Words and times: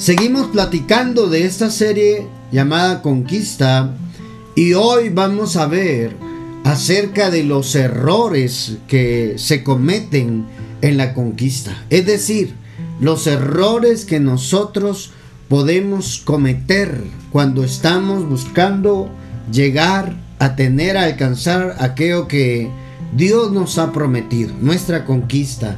Seguimos 0.00 0.46
platicando 0.46 1.28
de 1.28 1.44
esta 1.44 1.70
serie 1.70 2.26
llamada 2.50 3.02
Conquista 3.02 3.92
y 4.56 4.72
hoy 4.72 5.10
vamos 5.10 5.58
a 5.58 5.66
ver 5.66 6.16
acerca 6.64 7.30
de 7.30 7.44
los 7.44 7.74
errores 7.74 8.78
que 8.88 9.34
se 9.36 9.62
cometen 9.62 10.46
en 10.80 10.96
la 10.96 11.12
conquista. 11.12 11.84
Es 11.90 12.06
decir, 12.06 12.54
los 12.98 13.26
errores 13.26 14.06
que 14.06 14.20
nosotros 14.20 15.10
podemos 15.50 16.22
cometer 16.24 17.04
cuando 17.30 17.62
estamos 17.62 18.26
buscando 18.26 19.10
llegar 19.52 20.16
a 20.38 20.56
tener, 20.56 20.96
a 20.96 21.04
alcanzar 21.04 21.76
aquello 21.78 22.26
que 22.26 22.70
Dios 23.14 23.52
nos 23.52 23.76
ha 23.76 23.92
prometido, 23.92 24.54
nuestra 24.62 25.04
conquista, 25.04 25.76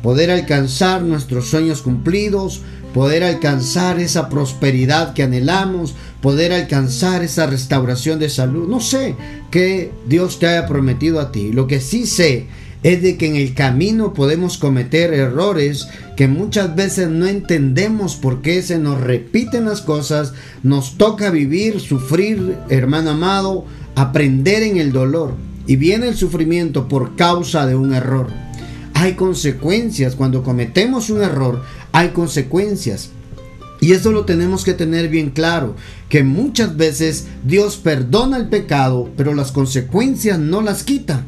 poder 0.00 0.30
alcanzar 0.30 1.02
nuestros 1.02 1.48
sueños 1.48 1.82
cumplidos, 1.82 2.62
poder 2.94 3.24
alcanzar 3.24 3.98
esa 3.98 4.28
prosperidad 4.28 5.12
que 5.12 5.24
anhelamos, 5.24 5.94
poder 6.22 6.52
alcanzar 6.52 7.24
esa 7.24 7.46
restauración 7.46 8.20
de 8.20 8.30
salud. 8.30 8.68
No 8.68 8.80
sé 8.80 9.16
qué 9.50 9.90
Dios 10.06 10.38
te 10.38 10.46
haya 10.46 10.66
prometido 10.66 11.20
a 11.20 11.32
ti. 11.32 11.52
Lo 11.52 11.66
que 11.66 11.80
sí 11.80 12.06
sé 12.06 12.46
es 12.84 13.02
de 13.02 13.16
que 13.16 13.26
en 13.26 13.34
el 13.34 13.52
camino 13.52 14.14
podemos 14.14 14.58
cometer 14.58 15.12
errores 15.12 15.88
que 16.16 16.28
muchas 16.28 16.76
veces 16.76 17.08
no 17.08 17.26
entendemos 17.26 18.14
por 18.14 18.42
qué 18.42 18.62
se 18.62 18.78
nos 18.78 19.00
repiten 19.00 19.64
las 19.64 19.80
cosas, 19.80 20.32
nos 20.62 20.96
toca 20.96 21.30
vivir, 21.30 21.80
sufrir, 21.80 22.56
hermano 22.68 23.10
amado, 23.10 23.64
aprender 23.96 24.62
en 24.62 24.76
el 24.76 24.92
dolor 24.92 25.34
y 25.66 25.74
viene 25.76 26.06
el 26.08 26.14
sufrimiento 26.14 26.86
por 26.86 27.16
causa 27.16 27.66
de 27.66 27.74
un 27.74 27.92
error. 27.92 28.43
Hay 28.94 29.14
consecuencias, 29.14 30.14
cuando 30.14 30.42
cometemos 30.42 31.10
un 31.10 31.22
error, 31.22 31.62
hay 31.92 32.10
consecuencias. 32.10 33.10
Y 33.80 33.92
eso 33.92 34.12
lo 34.12 34.24
tenemos 34.24 34.64
que 34.64 34.72
tener 34.72 35.08
bien 35.08 35.30
claro, 35.30 35.76
que 36.08 36.22
muchas 36.22 36.76
veces 36.76 37.26
Dios 37.44 37.76
perdona 37.76 38.38
el 38.38 38.48
pecado, 38.48 39.10
pero 39.16 39.34
las 39.34 39.52
consecuencias 39.52 40.38
no 40.38 40.62
las 40.62 40.84
quita 40.84 41.24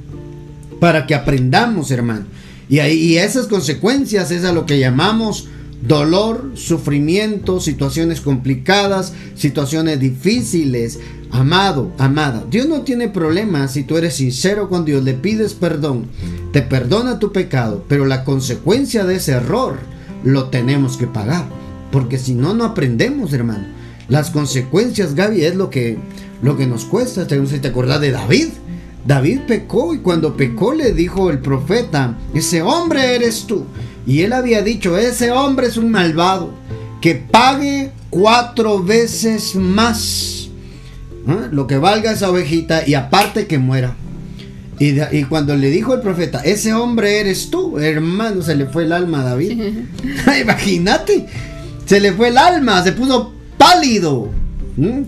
para 0.81 1.07
que 1.07 1.15
aprendamos, 1.15 1.91
hermano. 1.91 2.27
Y, 2.69 2.79
ahí, 2.79 3.17
esas 3.19 3.47
consecuencias 3.47 4.31
es 4.31 4.45
a 4.45 4.53
lo 4.53 4.67
que 4.67 4.79
llamamos 4.79 5.49
dolor, 5.87 6.53
sufrimiento, 6.55 7.61
situaciones 7.61 8.21
complicadas, 8.21 9.13
situaciones 9.35 10.01
difíciles. 10.01 10.99
Amado, 11.31 11.93
amada, 11.99 12.45
Dios 12.51 12.67
no 12.67 12.83
tiene 12.83 13.09
problemas 13.09 13.73
si 13.73 13.83
tú 13.83 13.97
eres 13.97 14.15
sincero 14.15 14.69
con 14.69 14.85
Dios, 14.85 15.03
le 15.03 15.15
pides 15.15 15.55
perdón, 15.55 16.07
te 16.53 16.63
perdona 16.63 17.19
tu 17.19 17.33
pecado, 17.33 17.85
pero 17.89 18.07
la 18.07 18.25
consecuencia 18.25 19.05
de 19.05 19.17
ese 19.17 19.33
error 19.33 19.77
lo 20.25 20.47
tenemos 20.49 20.97
que 20.97 21.07
pagar, 21.07 21.45
porque 21.91 22.19
si 22.19 22.35
no, 22.35 22.55
no 22.55 22.65
aprendemos, 22.65 23.33
hermano. 23.33 23.67
Las 24.09 24.31
consecuencias, 24.31 25.15
Gaby, 25.15 25.45
es 25.45 25.57
lo 25.57 25.69
que, 25.69 25.99
lo 26.43 26.57
que 26.57 26.67
nos 26.67 26.85
cuesta. 26.85 27.27
¿Te, 27.27 27.39
te 27.41 27.69
acordás 27.69 28.01
de 28.01 28.13
David? 28.13 28.49
David 29.05 29.41
pecó 29.47 29.95
y 29.95 29.99
cuando 29.99 30.37
pecó 30.37 30.75
le 30.75 30.93
dijo 30.93 31.31
el 31.31 31.41
profeta, 31.41 32.17
ese 32.35 32.63
hombre 32.63 33.17
eres 33.17 33.45
tú. 33.47 33.65
Y 34.07 34.23
él 34.23 34.33
había 34.33 34.63
dicho, 34.63 34.97
ese 34.97 35.33
hombre 35.33 35.67
es 35.67 35.77
un 35.77 35.91
malvado, 35.91 36.51
que 37.01 37.15
pague 37.17 37.91
cuatro 38.11 38.83
veces 38.83 39.55
más 39.57 40.46
¿eh? 41.27 41.49
lo 41.51 41.67
que 41.67 41.79
valga 41.79 42.13
esa 42.13 42.31
ovejita 42.31 42.87
y 42.87 42.95
aparte 42.95 43.47
que 43.47 43.59
muera. 43.59 43.95
Y, 44.79 45.01
y, 45.17 45.25
cuando 45.25 45.57
le 45.57 45.71
dijo 45.71 45.95
el 45.95 46.01
profeta, 46.01 46.41
ese 46.41 46.75
hombre 46.75 47.21
eres 47.21 47.51
tú, 47.51 47.79
hermano, 47.79 48.43
se 48.43 48.55
le 48.55 48.67
fue 48.67 48.85
el 48.85 48.93
alma 48.93 49.23
a 49.23 49.25
David. 49.25 49.59
Imagínate, 50.43 51.27
se 51.87 51.99
le 51.99 52.13
fue 52.13 52.29
el 52.29 52.37
alma, 52.37 52.83
se 52.85 52.93
puso 52.93 53.33
pálido, 53.57 54.31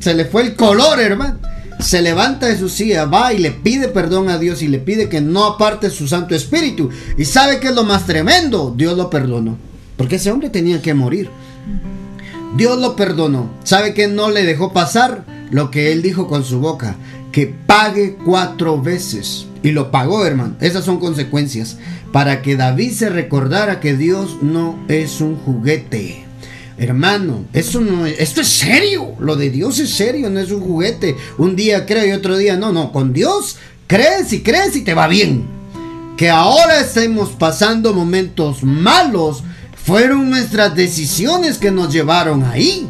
se 0.01 0.15
le 0.15 0.25
fue 0.25 0.43
el 0.43 0.57
color, 0.57 0.99
hermano 1.01 1.39
se 1.79 2.03
levanta 2.03 2.47
de 2.47 2.59
su 2.59 2.69
silla, 2.69 3.05
va 3.05 3.33
y 3.33 3.39
le 3.39 3.53
pide 3.53 3.89
perdón 3.89 4.29
a 4.29 4.39
Dios 4.39 4.63
y 4.63 4.69
le 4.69 4.79
pide 4.79 5.09
que 5.09 5.21
no 5.21 5.45
aparte 5.45 5.91
su 5.91 6.09
Santo 6.09 6.35
Espíritu. 6.35 6.91
Y 7.17 7.25
sabe 7.25 7.61
que 7.61 7.69
es 7.69 7.75
lo 7.75 7.85
más 7.85 8.07
tremendo, 8.07 8.75
Dios 8.77 8.97
lo 8.97 9.11
perdonó. 9.11 9.57
Porque 9.97 10.17
ese 10.17 10.31
hombre 10.31 10.51
tenía 10.51 10.83
que 10.83 10.95
morir. 10.95 11.31
Dios 12.57 12.79
lo 12.79 12.97
perdonó. 12.97 13.51
Sabe 13.65 13.95
que 13.95 14.09
no 14.09 14.31
le 14.31 14.45
dejó 14.45 14.73
pasar 14.73 15.25
lo 15.51 15.71
que 15.71 15.93
él 15.93 16.03
dijo 16.03 16.29
con 16.29 16.45
su 16.45 16.61
boca. 16.61 16.97
Que 17.33 17.47
pague 17.47 18.17
cuatro 18.25 18.81
veces. 18.81 19.47
Y 19.63 19.73
lo 19.73 19.91
pagó, 19.91 20.25
hermano. 20.25 20.57
Esas 20.61 20.85
son 20.85 20.99
consecuencias. 20.99 21.79
Para 22.13 22.43
que 22.43 22.57
David 22.57 22.93
se 22.93 23.11
recordara 23.11 23.81
que 23.81 23.97
Dios 23.97 24.39
no 24.43 24.79
es 24.89 25.21
un 25.21 25.37
juguete. 25.37 26.25
Hermano, 26.79 27.45
no 27.53 28.07
es, 28.07 28.21
esto 28.21 28.41
es 28.41 28.49
serio. 28.49 29.15
Lo 29.19 29.37
de 29.37 29.51
Dios 29.51 29.79
es 29.81 29.91
serio, 29.91 30.31
no 30.31 30.39
es 30.39 30.51
un 30.51 30.61
juguete. 30.61 31.17
Un 31.37 31.57
día 31.57 31.87
creo 31.87 32.07
y 32.07 32.13
otro 32.13 32.37
día 32.37 32.57
no, 32.57 32.73
no. 32.73 32.93
Con 32.93 33.13
Dios 33.13 33.57
crees 33.87 34.33
y 34.33 34.43
crees 34.43 34.77
y 34.77 34.83
te 34.83 34.95
va 34.95 35.09
bien. 35.09 35.45
Que 36.17 36.31
ahora 36.31 36.81
estemos 36.81 37.31
pasando 37.31 37.93
momentos 37.93 38.63
malos 38.63 39.43
fueron 39.89 40.29
nuestras 40.29 40.75
decisiones 40.75 41.59
que 41.59 41.71
nos 41.71 41.93
llevaron 41.93 42.45
ahí. 42.45 42.87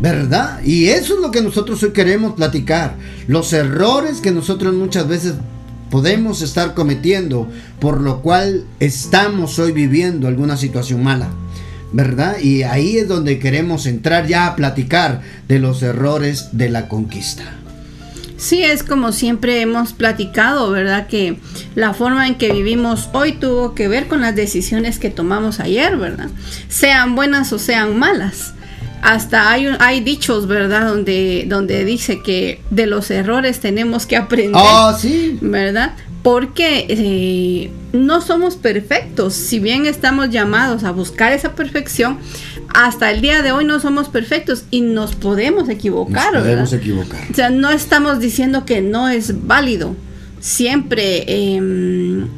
¿Verdad? 0.00 0.62
Y 0.64 0.88
eso 0.88 1.14
es 1.14 1.20
lo 1.20 1.30
que 1.30 1.42
nosotros 1.42 1.82
hoy 1.82 1.92
queremos 1.92 2.34
platicar. 2.34 2.96
Los 3.28 3.52
errores 3.52 4.20
que 4.20 4.32
nosotros 4.32 4.74
muchas 4.74 5.06
veces 5.06 5.34
podemos 5.90 6.42
estar 6.42 6.74
cometiendo, 6.74 7.48
por 7.78 8.00
lo 8.00 8.20
cual 8.20 8.64
estamos 8.80 9.58
hoy 9.58 9.72
viviendo 9.72 10.26
alguna 10.26 10.56
situación 10.56 11.02
mala. 11.02 11.28
¿verdad? 11.92 12.38
Y 12.40 12.62
ahí 12.62 12.96
es 12.96 13.06
donde 13.06 13.38
queremos 13.38 13.86
entrar 13.86 14.26
ya 14.26 14.46
a 14.46 14.56
platicar 14.56 15.20
de 15.46 15.58
los 15.58 15.82
errores 15.82 16.48
de 16.52 16.70
la 16.70 16.88
conquista. 16.88 17.44
Sí, 18.38 18.64
es 18.64 18.82
como 18.82 19.12
siempre 19.12 19.60
hemos 19.60 19.92
platicado, 19.92 20.70
¿verdad? 20.70 21.06
Que 21.06 21.38
la 21.76 21.94
forma 21.94 22.26
en 22.26 22.34
que 22.34 22.52
vivimos 22.52 23.08
hoy 23.12 23.32
tuvo 23.32 23.74
que 23.74 23.86
ver 23.86 24.08
con 24.08 24.22
las 24.22 24.34
decisiones 24.34 24.98
que 24.98 25.10
tomamos 25.10 25.60
ayer, 25.60 25.96
¿verdad? 25.96 26.28
Sean 26.68 27.14
buenas 27.14 27.52
o 27.52 27.60
sean 27.60 27.96
malas. 27.96 28.54
Hasta 29.02 29.50
hay, 29.50 29.66
hay 29.80 30.00
dichos, 30.00 30.46
¿verdad? 30.46 30.88
Donde, 30.88 31.44
donde 31.48 31.84
dice 31.84 32.22
que 32.22 32.60
de 32.70 32.86
los 32.86 33.10
errores 33.10 33.60
tenemos 33.60 34.06
que 34.06 34.16
aprender. 34.16 34.54
Ah, 34.56 34.96
sí. 34.98 35.38
¿Verdad? 35.40 35.94
porque 36.22 36.86
eh, 36.88 37.70
no 37.92 38.20
somos 38.20 38.56
perfectos. 38.56 39.34
Si 39.34 39.58
bien 39.58 39.86
estamos 39.86 40.30
llamados 40.30 40.84
a 40.84 40.92
buscar 40.92 41.32
esa 41.32 41.54
perfección, 41.54 42.18
hasta 42.74 43.10
el 43.10 43.20
día 43.20 43.42
de 43.42 43.52
hoy 43.52 43.64
no 43.64 43.80
somos 43.80 44.08
perfectos 44.08 44.64
y 44.70 44.82
nos 44.82 45.14
podemos 45.14 45.68
equivocar. 45.68 46.32
Nos 46.32 46.42
podemos 46.42 46.72
equivocar. 46.72 47.20
O 47.30 47.34
sea, 47.34 47.50
no 47.50 47.70
estamos 47.70 48.20
diciendo 48.20 48.64
que 48.64 48.80
no 48.80 49.08
es 49.08 49.46
válido. 49.46 49.96
Siempre 50.40 51.24
em, 51.54 52.28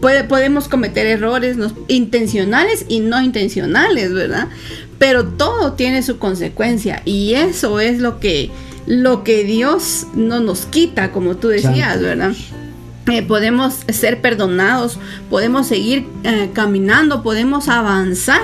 podemos 0.00 0.68
cometer 0.68 1.06
errores 1.06 1.56
intencionales 1.88 2.86
y 2.88 3.00
no 3.00 3.20
intencionales, 3.22 4.12
¿verdad? 4.12 4.48
Pero 4.98 5.24
todo 5.24 5.74
tiene 5.74 6.02
su 6.02 6.18
consecuencia 6.18 7.02
y 7.04 7.34
eso 7.34 7.80
es 7.80 7.98
lo 7.98 8.18
que, 8.18 8.50
lo 8.86 9.24
que 9.24 9.44
Dios 9.44 10.06
no 10.14 10.40
nos 10.40 10.66
quita, 10.66 11.12
como 11.12 11.36
tú 11.36 11.48
decías, 11.48 12.00
¿verdad? 12.00 12.32
Eh, 13.08 13.22
podemos 13.22 13.84
ser 13.88 14.20
perdonados, 14.20 14.98
podemos 15.30 15.68
seguir 15.68 16.08
eh, 16.24 16.50
caminando, 16.52 17.22
podemos 17.22 17.68
avanzar, 17.68 18.42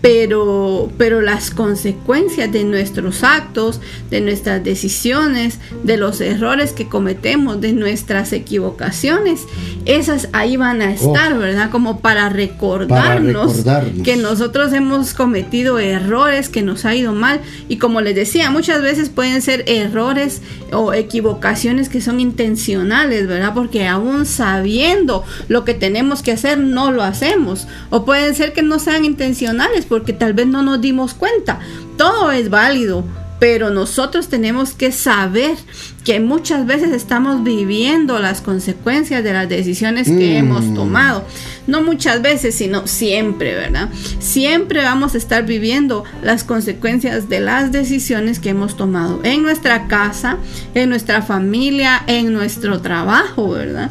pero, 0.00 0.90
pero 0.96 1.20
las 1.20 1.50
consecuencias 1.50 2.50
de 2.50 2.64
nuestros 2.64 3.22
actos, 3.22 3.80
de 4.10 4.20
nuestras 4.20 4.64
decisiones, 4.64 5.58
de 5.84 5.96
los 5.96 6.20
errores 6.20 6.72
que 6.72 6.88
cometemos, 6.88 7.60
de 7.60 7.72
nuestras 7.72 8.32
equivocaciones, 8.32 9.42
esas 9.84 10.28
ahí 10.32 10.56
van 10.56 10.80
a 10.80 10.92
estar, 10.92 11.36
¿verdad? 11.38 11.70
Como 11.70 12.00
para 12.00 12.28
recordarnos, 12.30 13.62
que 14.02 14.16
nosotros 14.16 14.72
hemos 14.72 15.12
cometido 15.12 15.78
errores, 15.78 16.48
que 16.48 16.62
nos 16.62 16.84
ha 16.84 16.94
ido 16.94 17.12
mal. 17.12 17.40
Y 17.68 17.76
como 17.76 18.00
les 18.00 18.14
decía, 18.14 18.50
muchas 18.50 18.80
veces 18.82 19.10
pueden 19.10 19.42
ser 19.42 19.64
errores 19.66 20.40
o 20.72 20.94
equivocaciones 20.94 21.88
que 21.88 22.00
son 22.00 22.20
intencionales, 22.20 23.26
¿verdad? 23.26 23.52
Porque 23.54 23.86
aún 23.86 24.24
sabiendo 24.24 25.24
lo 25.48 25.64
que 25.64 25.74
tenemos 25.74 26.22
que 26.22 26.32
hacer, 26.32 26.58
no 26.58 26.90
lo 26.90 27.02
hacemos. 27.02 27.66
O 27.90 28.04
pueden 28.04 28.34
ser 28.34 28.52
que 28.54 28.62
no 28.62 28.78
sean 28.78 29.04
intencionales 29.04 29.84
porque 29.90 30.14
tal 30.14 30.32
vez 30.32 30.46
no 30.46 30.62
nos 30.62 30.80
dimos 30.80 31.12
cuenta. 31.12 31.58
Todo 31.98 32.30
es 32.30 32.48
válido, 32.48 33.04
pero 33.40 33.70
nosotros 33.70 34.28
tenemos 34.28 34.72
que 34.72 34.92
saber 34.92 35.56
que 36.04 36.20
muchas 36.20 36.66
veces 36.66 36.92
estamos 36.92 37.42
viviendo 37.42 38.18
las 38.20 38.40
consecuencias 38.40 39.24
de 39.24 39.32
las 39.32 39.48
decisiones 39.48 40.06
que 40.06 40.34
mm. 40.34 40.36
hemos 40.36 40.74
tomado. 40.74 41.24
No 41.66 41.82
muchas 41.82 42.22
veces, 42.22 42.54
sino 42.54 42.86
siempre, 42.86 43.54
¿verdad? 43.54 43.88
Siempre 44.18 44.82
vamos 44.82 45.14
a 45.14 45.18
estar 45.18 45.44
viviendo 45.44 46.04
las 46.22 46.44
consecuencias 46.44 47.28
de 47.28 47.40
las 47.40 47.72
decisiones 47.72 48.38
que 48.38 48.50
hemos 48.50 48.76
tomado 48.76 49.20
en 49.24 49.42
nuestra 49.42 49.88
casa, 49.88 50.36
en 50.74 50.88
nuestra 50.88 51.22
familia, 51.22 52.02
en 52.06 52.32
nuestro 52.32 52.80
trabajo, 52.80 53.50
¿verdad? 53.50 53.90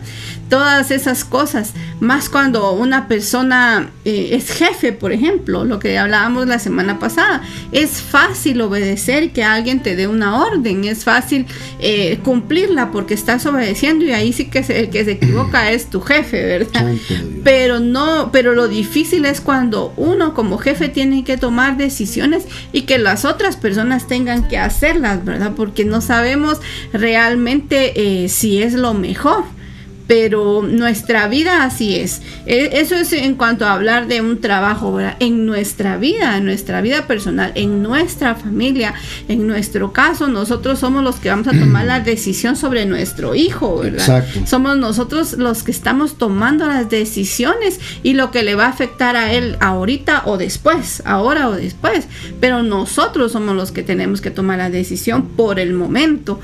Todas 0.49 0.91
esas 0.91 1.23
cosas. 1.23 1.73
Más 1.99 2.27
cuando 2.29 2.71
una 2.73 3.07
persona 3.07 3.91
eh, 4.03 4.29
es 4.33 4.51
jefe, 4.51 4.91
por 4.91 5.11
ejemplo, 5.11 5.63
lo 5.63 5.79
que 5.79 5.97
hablábamos 5.97 6.47
la 6.47 6.59
semana 6.59 6.99
pasada. 6.99 7.41
Es 7.71 8.01
fácil 8.01 8.61
obedecer 8.61 9.31
que 9.31 9.43
alguien 9.43 9.81
te 9.81 9.95
dé 9.95 10.07
una 10.07 10.43
orden, 10.43 10.83
es 10.85 11.03
fácil 11.03 11.45
eh, 11.79 12.19
cumplirla 12.23 12.91
porque 12.91 13.13
estás 13.13 13.45
obedeciendo 13.45 14.05
y 14.05 14.11
ahí 14.11 14.33
sí 14.33 14.49
que 14.49 14.59
el 14.59 14.89
que 14.89 15.05
se 15.05 15.11
equivoca 15.11 15.71
es 15.71 15.89
tu 15.89 16.01
jefe, 16.01 16.43
¿verdad? 16.43 16.93
Pero 17.43 17.79
no, 17.79 18.31
pero 18.31 18.53
lo 18.53 18.67
difícil 18.67 19.25
es 19.25 19.41
cuando 19.41 19.93
uno 19.97 20.33
como 20.33 20.57
jefe 20.57 20.89
tiene 20.89 21.23
que 21.23 21.37
tomar 21.37 21.77
decisiones 21.77 22.45
y 22.71 22.83
que 22.83 22.97
las 22.97 23.25
otras 23.25 23.55
personas 23.55 24.07
tengan 24.07 24.47
que 24.47 24.57
hacerlas, 24.57 25.23
¿verdad? 25.23 25.53
Porque 25.55 25.85
no 25.85 26.01
sabemos 26.01 26.59
realmente 26.91 28.23
eh, 28.23 28.29
si 28.29 28.61
es 28.63 28.73
lo 28.73 28.93
mejor 28.93 29.43
pero 30.09 30.63
nuestra 30.63 31.27
vida 31.27 31.63
así 31.63 31.95
es. 31.95 32.23
E, 32.47 32.81
eso 32.81 32.95
es 32.95 33.13
en 33.13 33.35
cuanto 33.35 33.67
a 33.67 33.73
hablar 33.73 34.07
de 34.07 34.21
un 34.21 34.41
trabajo, 34.41 34.91
¿verdad? 34.91 35.15
En 35.19 35.45
nuestra 35.45 35.97
vida, 35.97 36.35
en 36.35 36.45
nuestra 36.45 36.81
vida 36.81 37.05
personal, 37.05 37.51
en 37.53 37.83
nuestra 37.83 38.33
familia, 38.33 38.95
en 39.27 39.45
nuestro 39.45 39.93
caso, 39.93 40.27
nosotros 40.27 40.79
somos 40.79 41.03
los 41.03 41.17
que 41.17 41.29
vamos 41.29 41.47
a 41.47 41.51
tomar 41.51 41.85
la 41.85 41.99
decisión 41.99 42.55
sobre 42.55 42.87
nuestro 42.87 43.35
hijo, 43.35 43.77
¿verdad? 43.77 44.25
Somos 44.47 44.77
nosotros 44.77 45.33
los 45.33 45.61
que 45.61 45.69
estamos 45.69 46.17
tomando 46.17 46.65
las 46.65 46.89
decisiones 46.89 47.79
y 48.01 48.13
lo 48.13 48.31
que 48.31 48.41
le 48.41 48.55
va 48.55 48.65
a 48.65 48.69
afectar 48.69 49.15
a 49.15 49.31
él 49.31 49.57
ahorita 49.59 50.23
o 50.25 50.39
después, 50.39 51.03
ahora 51.05 51.49
o 51.49 51.51
después, 51.51 52.07
pero 52.39 52.63
nosotros 52.63 53.33
somos 53.33 53.55
los 53.55 53.71
que 53.71 53.83
tenemos 53.83 54.21
que 54.21 54.31
tomar 54.31 54.57
la 54.57 54.71
decisión 54.71 55.27
por 55.27 55.59
el 55.59 55.73
momento 55.73 56.39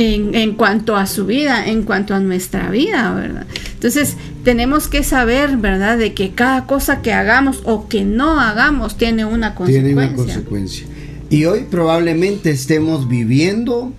en, 0.00 0.54
cuanto 0.54 0.96
a 0.96 1.06
su 1.06 1.26
vida, 1.26 1.66
en 1.66 1.82
cuanto 1.82 2.14
a 2.14 2.20
nuestra 2.20 2.70
vida, 2.70 3.12
¿verdad? 3.12 3.46
Entonces 3.74 4.16
tenemos 4.44 4.88
que 4.88 5.04
saber, 5.04 5.58
¿verdad? 5.58 5.98
De 5.98 6.14
que 6.14 6.30
cada 6.30 6.66
cosa 6.66 7.02
que 7.02 7.12
hagamos 7.12 7.60
o 7.64 7.86
que 7.86 8.04
no 8.04 8.40
hagamos 8.40 8.96
tiene 8.96 9.24
una 9.24 9.54
consecuencia. 9.54 9.94
Tiene 9.94 10.06
una 10.06 10.16
consecuencia. 10.16 10.86
Y 11.28 11.44
hoy 11.44 11.66
probablemente 11.70 12.50
estemos 12.50 13.08
viviendo 13.08 13.92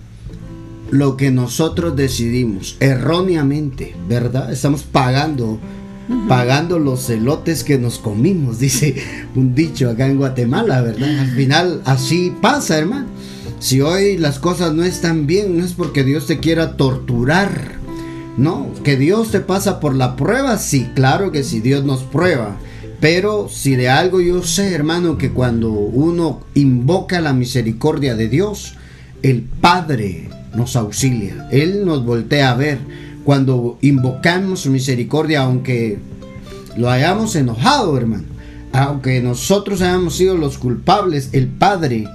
lo 0.90 1.16
que 1.16 1.30
nosotros 1.30 1.96
decidimos 1.96 2.76
erróneamente, 2.80 3.94
¿verdad? 4.08 4.52
Estamos 4.52 4.82
pagando 4.82 5.60
pagando 6.28 6.78
los 6.78 7.06
celotes 7.06 7.64
que 7.64 7.78
nos 7.78 7.98
comimos, 7.98 8.58
dice 8.58 8.96
un 9.34 9.54
dicho 9.54 9.88
acá 9.88 10.06
en 10.06 10.18
Guatemala, 10.18 10.82
¿verdad? 10.82 11.20
Al 11.20 11.30
final 11.30 11.80
así 11.84 12.34
pasa, 12.42 12.76
hermano. 12.76 13.06
Si 13.62 13.80
hoy 13.80 14.18
las 14.18 14.40
cosas 14.40 14.74
no 14.74 14.82
están 14.82 15.28
bien, 15.28 15.56
no 15.56 15.64
es 15.64 15.74
porque 15.74 16.02
Dios 16.02 16.26
te 16.26 16.40
quiera 16.40 16.76
torturar. 16.76 17.76
No, 18.36 18.66
que 18.82 18.96
Dios 18.96 19.30
te 19.30 19.38
pasa 19.38 19.78
por 19.78 19.94
la 19.94 20.16
prueba, 20.16 20.58
sí, 20.58 20.88
claro 20.96 21.30
que 21.30 21.44
sí, 21.44 21.60
Dios 21.60 21.84
nos 21.84 22.02
prueba. 22.02 22.56
Pero 23.00 23.48
si 23.48 23.76
de 23.76 23.88
algo 23.88 24.20
yo 24.20 24.42
sé, 24.42 24.74
hermano, 24.74 25.16
que 25.16 25.30
cuando 25.30 25.70
uno 25.70 26.40
invoca 26.54 27.20
la 27.20 27.34
misericordia 27.34 28.16
de 28.16 28.28
Dios, 28.28 28.74
el 29.22 29.42
Padre 29.42 30.28
nos 30.56 30.74
auxilia. 30.74 31.46
Él 31.52 31.84
nos 31.86 32.04
voltea 32.04 32.50
a 32.50 32.56
ver. 32.56 32.80
Cuando 33.22 33.78
invocamos 33.80 34.58
su 34.58 34.70
misericordia, 34.70 35.42
aunque 35.42 36.00
lo 36.76 36.90
hayamos 36.90 37.36
enojado, 37.36 37.96
hermano, 37.96 38.24
aunque 38.72 39.20
nosotros 39.20 39.82
hayamos 39.82 40.16
sido 40.16 40.36
los 40.36 40.58
culpables, 40.58 41.28
el 41.30 41.46
Padre 41.46 42.08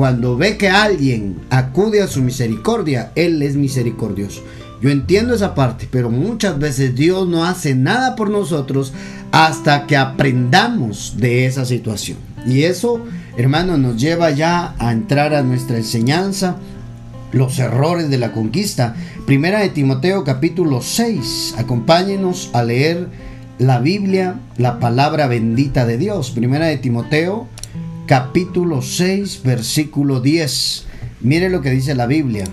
cuando 0.00 0.34
ve 0.34 0.56
que 0.56 0.70
alguien 0.70 1.42
acude 1.50 2.00
a 2.00 2.06
su 2.06 2.22
misericordia, 2.22 3.12
Él 3.16 3.42
es 3.42 3.54
misericordioso. 3.54 4.42
Yo 4.80 4.88
entiendo 4.88 5.34
esa 5.34 5.54
parte, 5.54 5.86
pero 5.90 6.08
muchas 6.08 6.58
veces 6.58 6.94
Dios 6.94 7.28
no 7.28 7.44
hace 7.44 7.74
nada 7.74 8.16
por 8.16 8.30
nosotros 8.30 8.94
hasta 9.30 9.86
que 9.86 9.98
aprendamos 9.98 11.16
de 11.18 11.44
esa 11.44 11.66
situación. 11.66 12.16
Y 12.46 12.62
eso, 12.62 13.04
hermano, 13.36 13.76
nos 13.76 14.00
lleva 14.00 14.30
ya 14.30 14.74
a 14.78 14.90
entrar 14.90 15.34
a 15.34 15.42
nuestra 15.42 15.76
enseñanza, 15.76 16.56
los 17.32 17.58
errores 17.58 18.08
de 18.08 18.16
la 18.16 18.32
conquista. 18.32 18.94
Primera 19.26 19.60
de 19.60 19.68
Timoteo 19.68 20.24
capítulo 20.24 20.80
6. 20.80 21.56
Acompáñenos 21.58 22.48
a 22.54 22.62
leer 22.62 23.08
la 23.58 23.80
Biblia, 23.80 24.36
la 24.56 24.78
palabra 24.78 25.26
bendita 25.26 25.84
de 25.84 25.98
Dios. 25.98 26.30
Primera 26.30 26.64
de 26.68 26.78
Timoteo 26.78 27.48
capítulo 28.10 28.82
6, 28.82 29.42
versículo 29.44 30.20
10. 30.20 30.84
Mire 31.20 31.48
lo 31.48 31.62
que 31.62 31.70
dice 31.70 31.94
la 31.94 32.08
Biblia. 32.08 32.44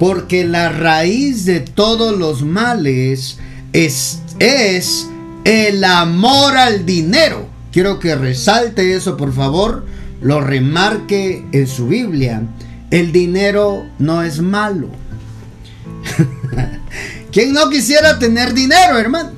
Porque 0.00 0.44
la 0.44 0.68
raíz 0.68 1.44
de 1.44 1.60
todos 1.60 2.18
los 2.18 2.42
males 2.42 3.38
es, 3.72 4.18
es 4.40 5.06
el 5.44 5.84
amor 5.84 6.56
al 6.56 6.84
dinero. 6.84 7.46
Quiero 7.70 8.00
que 8.00 8.16
resalte 8.16 8.96
eso, 8.96 9.16
por 9.16 9.32
favor. 9.32 9.86
Lo 10.20 10.40
remarque 10.40 11.46
en 11.52 11.68
su 11.68 11.86
Biblia. 11.86 12.42
El 12.90 13.12
dinero 13.12 13.84
no 14.00 14.24
es 14.24 14.40
malo. 14.40 14.88
¿Quién 17.30 17.52
no 17.52 17.70
quisiera 17.70 18.18
tener 18.18 18.54
dinero, 18.54 18.98
hermano? 18.98 19.30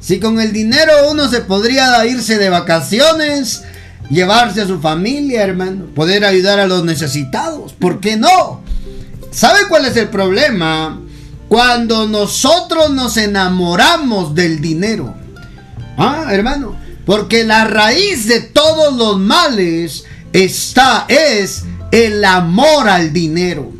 Si 0.00 0.18
con 0.18 0.40
el 0.40 0.54
dinero 0.54 0.92
uno 1.10 1.28
se 1.28 1.42
podría 1.42 2.06
irse 2.06 2.38
de 2.38 2.48
vacaciones, 2.48 3.64
llevarse 4.10 4.60
a 4.60 4.66
su 4.66 4.80
familia, 4.80 5.42
hermano, 5.42 5.86
poder 5.94 6.24
ayudar 6.24 6.60
a 6.60 6.66
los 6.66 6.84
necesitados. 6.84 7.72
¿Por 7.72 8.00
qué 8.00 8.16
no? 8.16 8.62
¿Sabe 9.30 9.60
cuál 9.68 9.86
es 9.86 9.96
el 9.96 10.08
problema? 10.08 11.00
Cuando 11.48 12.06
nosotros 12.06 12.90
nos 12.90 13.16
enamoramos 13.16 14.34
del 14.34 14.60
dinero. 14.60 15.14
Ah, 15.96 16.28
hermano, 16.30 16.76
porque 17.06 17.44
la 17.44 17.64
raíz 17.64 18.26
de 18.26 18.40
todos 18.40 18.96
los 18.96 19.18
males 19.18 20.04
está 20.32 21.06
es 21.08 21.64
el 21.90 22.24
amor 22.24 22.88
al 22.88 23.12
dinero. 23.12 23.72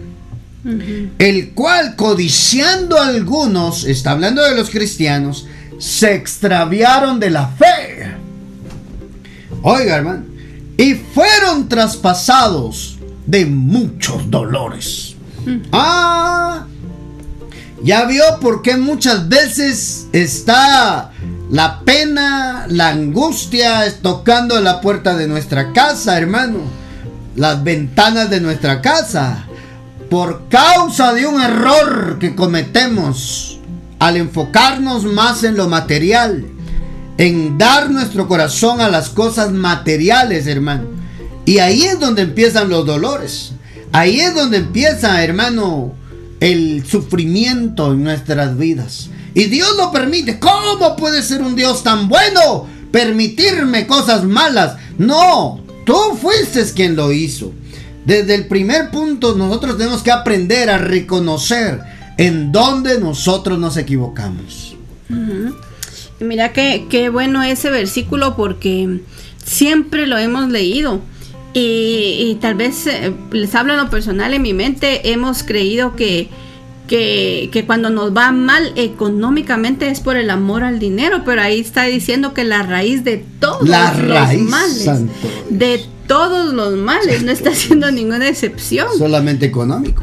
El 1.19 1.53
cual 1.53 1.97
codiciando 1.97 3.01
algunos, 3.01 3.85
está 3.85 4.11
hablando 4.11 4.43
de 4.43 4.55
los 4.55 4.69
cristianos, 4.69 5.47
se 5.79 6.15
extraviaron 6.15 7.19
de 7.19 7.31
la 7.31 7.49
fe 7.49 8.21
Oiga, 9.63 9.97
hermano. 9.97 10.25
Y 10.77 10.95
fueron 10.95 11.69
traspasados 11.69 12.99
de 13.27 13.47
muchos 13.47 14.31
dolores. 14.31 15.15
Ah, 15.73 16.67
ya 17.83 18.05
vio 18.05 18.23
por 18.41 18.63
qué 18.63 18.77
muchas 18.77 19.29
veces 19.29 20.07
está 20.13 21.13
la 21.51 21.81
pena, 21.81 22.67
la 22.69 22.89
angustia 22.89 23.85
tocando 24.01 24.61
la 24.61 24.81
puerta 24.81 25.17
de 25.17 25.27
nuestra 25.27 25.73
casa, 25.73 26.17
hermano. 26.17 26.61
Las 27.37 27.63
ventanas 27.63 28.31
de 28.31 28.41
nuestra 28.41 28.81
casa. 28.81 29.45
Por 30.09 30.49
causa 30.49 31.13
de 31.13 31.27
un 31.27 31.41
error 31.41 32.19
que 32.19 32.35
cometemos 32.35 33.61
al 33.99 34.17
enfocarnos 34.17 35.05
más 35.05 35.45
en 35.45 35.57
lo 35.57 35.69
material 35.69 36.45
en 37.21 37.59
dar 37.59 37.91
nuestro 37.91 38.27
corazón 38.27 38.81
a 38.81 38.89
las 38.89 39.11
cosas 39.11 39.53
materiales, 39.53 40.47
hermano. 40.47 40.85
Y 41.45 41.59
ahí 41.59 41.83
es 41.83 42.01
donde 42.01 42.23
empiezan 42.23 42.71
los 42.71 42.87
dolores. 42.87 43.53
Ahí 43.93 44.21
es 44.21 44.35
donde 44.35 44.57
empieza, 44.57 45.23
hermano, 45.23 45.93
el 46.41 46.83
sufrimiento 46.87 47.93
en 47.93 48.05
nuestras 48.05 48.57
vidas. 48.57 49.11
Y 49.35 49.45
Dios 49.45 49.69
lo 49.77 49.93
permite. 49.93 50.39
¿Cómo 50.39 50.97
puede 50.97 51.23
ser 51.23 51.43
un 51.43 51.55
Dios 51.55 51.83
tan 51.83 52.09
bueno? 52.09 52.67
Permitirme 52.91 53.87
cosas 53.87 54.25
malas. 54.25 54.77
No, 54.97 55.61
tú 55.85 56.17
fuiste 56.19 56.65
quien 56.73 56.97
lo 56.97 57.13
hizo. 57.13 57.53
Desde 58.07 58.35
el 58.35 58.47
primer 58.47 58.91
punto 58.91 59.35
nosotros 59.35 59.77
tenemos 59.77 60.03
que 60.03 60.11
aprender 60.11 60.71
a 60.71 60.79
reconocer 60.79 61.83
en 62.17 62.51
dónde 62.51 62.99
nosotros 62.99 63.59
nos 63.59 63.77
equivocamos. 63.77 64.75
Mira 66.21 66.53
qué, 66.53 66.87
qué 66.91 67.09
bueno 67.09 67.43
ese 67.43 67.71
versículo 67.71 68.37
porque 68.37 69.01
siempre 69.45 70.07
lo 70.07 70.19
hemos 70.19 70.49
leído. 70.49 71.01
Y, 71.53 72.39
tal 72.41 72.55
vez 72.55 72.87
eh, 72.87 73.13
les 73.33 73.55
hablo 73.57 73.73
en 73.73 73.81
lo 73.81 73.91
personal, 73.91 74.33
en 74.35 74.43
mi 74.43 74.55
mente 74.55 75.11
hemos 75.11 75.43
creído 75.43 75.97
que, 75.97 76.29
que, 76.87 77.65
cuando 77.67 77.91
nos 77.91 78.17
va 78.17 78.31
mal 78.31 78.73
económicamente 78.77 79.89
es 79.89 79.99
por 79.99 80.17
el 80.17 80.31
amor 80.31 80.63
al 80.63 80.79
dinero, 80.79 81.23
pero 81.25 81.43
ahí 81.43 81.59
está 81.59 81.85
diciendo 81.85 82.35
que 82.35 82.45
la 82.45 82.63
raíz 82.63 83.03
de 83.03 83.25
todos 83.41 83.69
los 83.69 84.39
males, 84.39 84.87
de 85.49 85.85
todos 86.07 86.53
los 86.55 86.77
males, 86.77 87.25
no 87.25 87.33
está 87.33 87.51
haciendo 87.51 87.91
ninguna 87.91 88.29
excepción. 88.29 88.87
Solamente 88.97 89.47
económico. 89.47 90.03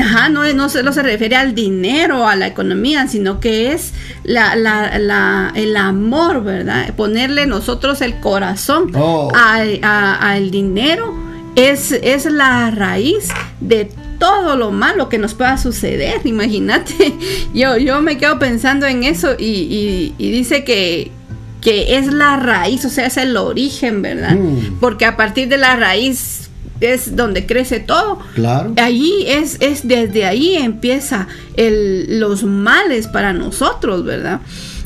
Ajá, 0.00 0.28
no, 0.28 0.52
no 0.52 0.68
solo 0.68 0.92
se 0.92 1.02
refiere 1.02 1.36
al 1.36 1.54
dinero, 1.54 2.26
a 2.26 2.36
la 2.36 2.46
economía, 2.46 3.06
sino 3.08 3.40
que 3.40 3.72
es 3.72 3.92
la, 4.24 4.56
la, 4.56 5.52
el 5.54 5.76
amor, 5.76 6.42
¿verdad? 6.42 6.92
Ponerle 6.94 7.46
nosotros 7.46 8.00
el 8.00 8.18
corazón 8.20 8.90
oh. 8.94 9.30
al 9.34 10.50
dinero 10.50 11.14
es, 11.56 11.92
es 11.92 12.26
la 12.26 12.70
raíz 12.70 13.28
de 13.60 13.90
todo 14.18 14.56
lo 14.56 14.70
malo 14.70 15.08
que 15.08 15.18
nos 15.18 15.34
pueda 15.34 15.58
suceder. 15.58 16.20
Imagínate, 16.24 17.14
yo, 17.54 17.76
yo 17.76 18.00
me 18.02 18.18
quedo 18.18 18.38
pensando 18.38 18.86
en 18.86 19.04
eso 19.04 19.34
y, 19.38 20.14
dice 20.18 20.64
que, 20.64 21.10
que, 21.60 21.96
es 21.96 22.12
la 22.12 22.36
raíz, 22.36 22.84
o 22.84 22.90
sea, 22.90 23.06
es 23.06 23.16
el 23.16 23.36
origen, 23.36 24.02
¿verdad? 24.02 24.36
Mm. 24.36 24.78
Porque 24.80 25.06
a 25.06 25.16
partir 25.16 25.48
de 25.48 25.58
la 25.58 25.76
raíz 25.76 26.45
es 26.80 27.16
donde 27.16 27.46
crece 27.46 27.80
todo. 27.80 28.18
Claro. 28.34 28.72
Allí 28.76 29.24
es, 29.26 29.56
es 29.60 29.86
desde 29.86 30.24
ahí 30.24 30.56
empieza 30.56 31.28
el, 31.56 32.20
los 32.20 32.44
males 32.44 33.06
para 33.06 33.32
nosotros, 33.32 34.04
¿verdad? 34.04 34.40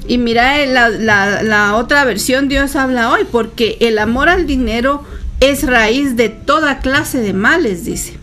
Y 0.06 0.18
mira 0.18 0.64
la, 0.66 0.88
la, 0.88 1.42
la 1.42 1.76
otra 1.76 2.04
versión, 2.04 2.48
Dios 2.48 2.74
habla 2.76 3.10
hoy, 3.10 3.26
porque 3.30 3.76
el 3.80 3.98
amor 3.98 4.28
al 4.28 4.46
dinero 4.46 5.04
es 5.40 5.64
raíz 5.64 6.16
de 6.16 6.28
toda 6.28 6.80
clase 6.80 7.20
de 7.20 7.32
males, 7.32 7.84
dice. 7.84 8.14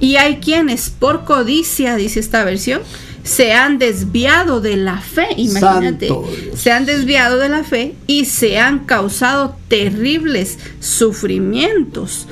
Y 0.00 0.16
hay 0.16 0.36
quienes 0.36 0.90
por 0.90 1.24
codicia, 1.24 1.96
dice 1.96 2.20
esta 2.20 2.44
versión, 2.44 2.82
se 3.24 3.52
han 3.52 3.78
desviado 3.78 4.60
de 4.60 4.76
la 4.76 4.98
fe, 4.98 5.28
imagínate, 5.36 6.10
se 6.56 6.72
han 6.72 6.86
desviado 6.86 7.38
de 7.38 7.48
la 7.48 7.62
fe 7.62 7.94
y 8.06 8.24
se 8.24 8.58
han 8.58 8.80
causado 8.80 9.56
terribles 9.68 10.58
sufrimientos. 10.80 12.26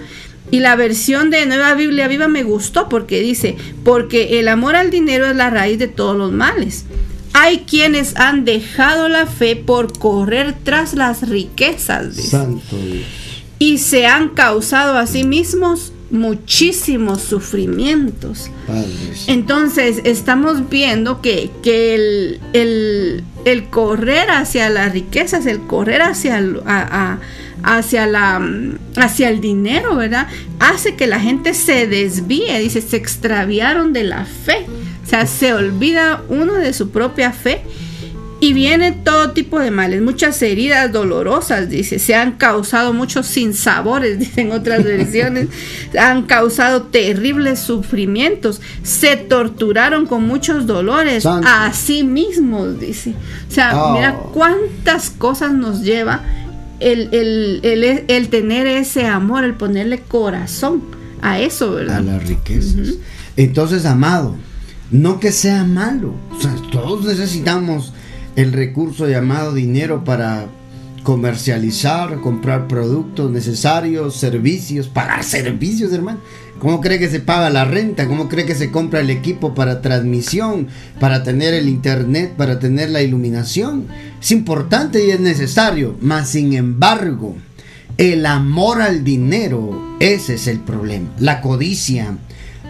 Y 0.50 0.61
la 0.61 0.76
versión 0.76 1.30
de 1.30 1.47
Nueva 1.47 1.75
Biblia 1.75 2.09
Viva 2.09 2.28
me 2.28 2.42
gustó 2.42 2.88
porque 2.88 3.21
dice, 3.21 3.57
porque 3.85 4.40
el 4.40 4.49
amor 4.49 4.76
al 4.76 4.90
dinero 4.90 5.26
es 5.26 5.37
la 5.37 5.50
raíz 5.50 5.78
de 5.78 5.88
todos 5.88 6.16
los 6.16 6.33
males. 6.33 6.85
Hay 7.33 7.61
quienes 7.61 8.16
han 8.16 8.45
dejado 8.45 9.09
la 9.09 9.26
fe 9.26 9.54
por 9.54 9.97
correr 9.99 10.57
tras 10.64 10.95
las 10.95 11.28
riquezas. 11.28 12.16
Santo 12.16 12.76
Y 13.59 13.78
se 13.78 14.07
han 14.07 14.30
causado 14.30 14.99
a 14.99 15.07
sí 15.07 15.23
mismos 15.23 15.92
muchísimos 16.11 17.23
sufrimientos. 17.23 18.50
Entonces 19.26 20.00
estamos 20.04 20.69
viendo 20.69 21.21
que, 21.23 21.50
el, 21.64 23.23
el, 23.45 23.64
correr 23.71 24.30
hacia 24.30 24.69
las 24.71 24.92
riquezas, 24.92 25.47
el 25.47 25.61
correr 25.61 26.02
hacia, 26.02 26.38
hacia, 27.62 28.07
la, 28.07 28.40
hacia 28.97 29.29
el 29.29 29.40
dinero, 29.40 29.97
¿verdad? 29.97 30.29
Hace 30.59 30.97
que 30.97 31.07
la 31.07 31.21
gente 31.21 31.55
se 31.55 31.87
desvíe, 31.87 32.59
dice, 32.59 32.81
se 32.81 32.97
extraviaron 32.97 33.93
de 33.93 34.05
la 34.05 34.25
fe. 34.25 34.67
O 35.05 35.07
sea, 35.07 35.26
se 35.26 35.52
olvida 35.52 36.23
uno 36.29 36.55
de 36.55 36.73
su 36.73 36.90
propia 36.90 37.33
fe 37.33 37.62
y 38.43 38.55
viene 38.55 38.93
todo 38.93 39.33
tipo 39.33 39.61
de 39.61 39.71
males, 39.71 40.00
muchas 40.00 40.40
heridas 40.40 40.90
dolorosas, 40.90 41.69
dice, 41.69 41.99
se 41.99 42.14
han 42.14 42.33
causado 42.33 42.95
muchos 42.95 43.26
sinsabores, 43.26 44.19
dicen 44.19 44.50
otras 44.52 44.83
versiones, 44.83 45.49
han 45.99 46.23
causado 46.23 46.85
terribles 46.85 47.59
sufrimientos, 47.61 48.62
se 48.83 49.17
torturaron 49.17 50.07
con 50.07 50.26
muchos 50.26 50.67
dolores 50.67 51.26
a 51.26 51.71
sí 51.75 52.02
mismos, 52.02 52.81
dice. 52.81 53.14
O 53.49 53.52
sea, 53.52 53.75
mira 53.93 54.17
cuántas 54.33 55.11
cosas 55.11 55.52
nos 55.52 55.83
lleva 55.83 56.23
el, 56.81 57.61
el, 58.09 58.29
tener 58.29 58.67
ese 58.67 59.07
amor, 59.07 59.45
el 59.45 59.55
ponerle 59.55 60.01
corazón 60.01 60.83
a 61.23 61.39
eso, 61.39 61.73
¿verdad? 61.73 61.99
A 61.99 62.03
las 62.03 62.27
riquezas. 62.27 62.95
Entonces, 63.37 63.85
amado, 63.87 64.37
no 64.91 65.21
que 65.21 65.33
sea 65.33 65.65
malo, 65.65 66.15
o 66.37 66.41
sea, 66.41 66.55
todos 66.73 67.05
necesitamos 67.05 67.93
el 68.37 68.53
recurso 68.53 69.09
llamado 69.09 69.55
dinero 69.55 70.05
para 70.05 70.47
comercializar, 71.03 72.21
comprar 72.21 72.69
productos 72.69 73.31
necesarios, 73.31 74.17
servicios, 74.17 74.89
pagar 74.89 75.25
servicios, 75.25 75.93
hermano. 75.93 76.21
¿Cómo 76.61 76.83
cree 76.83 76.99
que 76.99 77.09
se 77.09 77.21
paga 77.21 77.49
la 77.49 77.64
renta? 77.64 78.07
¿Cómo 78.07 78.29
cree 78.29 78.45
que 78.45 78.55
se 78.55 78.71
compra 78.71 79.00
el 79.00 79.09
equipo 79.09 79.55
para 79.55 79.81
transmisión, 79.81 80.69
para 81.00 81.23
tener 81.23 81.55
el 81.55 81.71
internet, 81.71 82.35
para 82.37 82.59
tener 82.59 82.90
la 82.90 83.00
iluminación? 83.00 83.87
Es 84.21 84.31
importante 84.31 85.05
y 85.05 85.11
es 85.11 85.21
necesario, 85.21 85.97
mas 86.02 86.29
sin 86.29 86.52
embargo, 86.52 87.35
el 87.97 88.26
amor 88.26 88.83
al 88.83 89.05
dinero, 89.05 89.97
ese 90.00 90.35
es 90.35 90.47
el 90.49 90.61
problema. 90.61 91.09
La 91.19 91.40
codicia, 91.40 92.19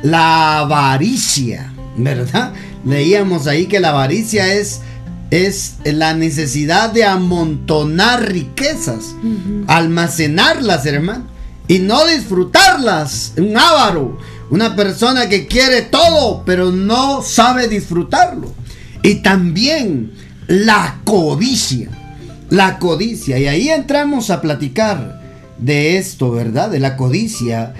la 0.04 0.60
avaricia, 0.60 1.72
¿verdad? 1.96 2.52
Leíamos 2.84 3.48
ahí 3.48 3.66
que 3.66 3.80
la 3.80 3.90
avaricia 3.90 4.54
es 4.54 4.82
es 5.30 5.76
la 5.84 6.14
necesidad 6.14 6.92
de 6.92 7.04
amontonar 7.04 8.32
riquezas, 8.32 9.14
almacenarlas, 9.68 10.86
hermano, 10.86 11.24
y 11.70 11.78
no 11.78 12.04
disfrutarlas. 12.04 13.34
Un 13.36 13.56
avaro, 13.56 14.18
una 14.50 14.74
persona 14.74 15.28
que 15.28 15.46
quiere 15.46 15.82
todo, 15.82 16.42
pero 16.44 16.72
no 16.72 17.22
sabe 17.22 17.68
disfrutarlo. 17.68 18.52
Y 19.04 19.22
también 19.22 20.10
la 20.48 21.00
codicia, 21.04 21.88
la 22.48 22.80
codicia. 22.80 23.38
Y 23.38 23.46
ahí 23.46 23.68
entramos 23.68 24.30
a 24.30 24.40
platicar 24.40 25.22
de 25.58 25.96
esto, 25.96 26.32
¿verdad? 26.32 26.70
De 26.70 26.80
la 26.80 26.96
codicia. 26.96 27.72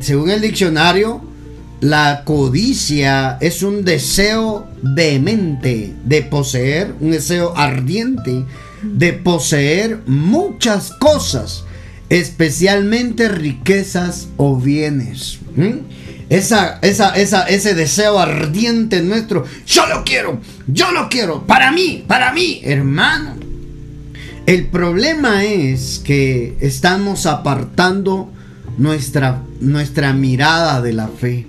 Según 0.00 0.28
el 0.28 0.42
diccionario, 0.42 1.22
la 1.80 2.24
codicia 2.26 3.38
es 3.40 3.62
un 3.62 3.82
deseo 3.82 4.66
vehemente 4.82 5.94
de 6.04 6.20
poseer, 6.20 6.94
un 7.00 7.12
deseo 7.12 7.56
ardiente 7.56 8.44
de 8.82 9.14
poseer 9.14 10.02
muchas 10.04 10.90
cosas, 11.00 11.64
especialmente 12.12 13.30
riquezas 13.30 14.28
o 14.36 14.56
bienes. 14.58 15.38
Esa, 16.28 16.78
esa, 16.82 17.14
esa, 17.16 17.44
ese 17.44 17.74
deseo 17.74 18.18
ardiente 18.18 19.00
nuestro, 19.02 19.46
yo 19.66 19.86
lo 19.86 20.04
quiero, 20.04 20.38
yo 20.66 20.92
lo 20.92 21.08
quiero, 21.08 21.46
para 21.46 21.72
mí, 21.72 22.04
para 22.06 22.32
mí, 22.32 22.60
hermano. 22.64 23.36
El 24.44 24.66
problema 24.66 25.44
es 25.44 26.02
que 26.04 26.58
estamos 26.60 27.24
apartando 27.24 28.30
nuestra, 28.76 29.40
nuestra 29.60 30.12
mirada 30.12 30.82
de 30.82 30.92
la 30.92 31.08
fe. 31.08 31.46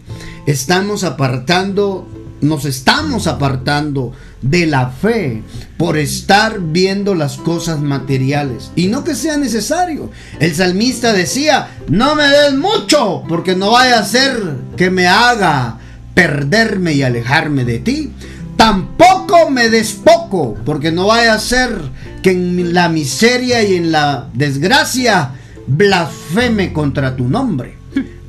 Estamos 0.48 1.04
apartando, 1.04 2.08
nos 2.40 2.64
estamos 2.64 3.28
apartando 3.28 4.14
de 4.44 4.68
la 4.68 4.90
fe 4.90 5.42
por 5.78 5.98
estar 5.98 6.60
viendo 6.60 7.16
las 7.16 7.38
cosas 7.38 7.80
materiales. 7.80 8.72
Y 8.76 8.88
no 8.88 9.04
que 9.04 9.16
sea 9.16 9.38
necesario. 9.38 10.12
El 10.40 10.54
salmista 10.54 11.14
decía, 11.14 11.70
no 11.88 12.16
me 12.16 12.28
des 12.28 12.54
mucho, 12.54 13.24
porque 13.28 13.56
no 13.56 13.72
vaya 13.72 14.00
a 14.00 14.06
ser 14.06 14.38
que 14.78 14.92
me 14.92 15.08
haga 15.08 15.80
perderme 16.14 16.94
y 16.94 17.02
alejarme 17.02 17.66
de 17.66 17.80
ti. 17.80 18.12
Tampoco 18.58 19.50
me 19.50 19.70
des 19.70 19.94
poco, 19.94 20.56
porque 20.66 20.92
no 20.92 21.08
vaya 21.08 21.34
a 21.34 21.40
ser 21.40 21.76
que 22.22 22.32
en 22.32 22.74
la 22.74 22.88
miseria 22.90 23.64
y 23.64 23.76
en 23.76 23.92
la 23.92 24.30
desgracia 24.34 25.32
blasfeme 25.66 26.72
contra 26.72 27.16
tu 27.16 27.28
nombre. 27.28 27.78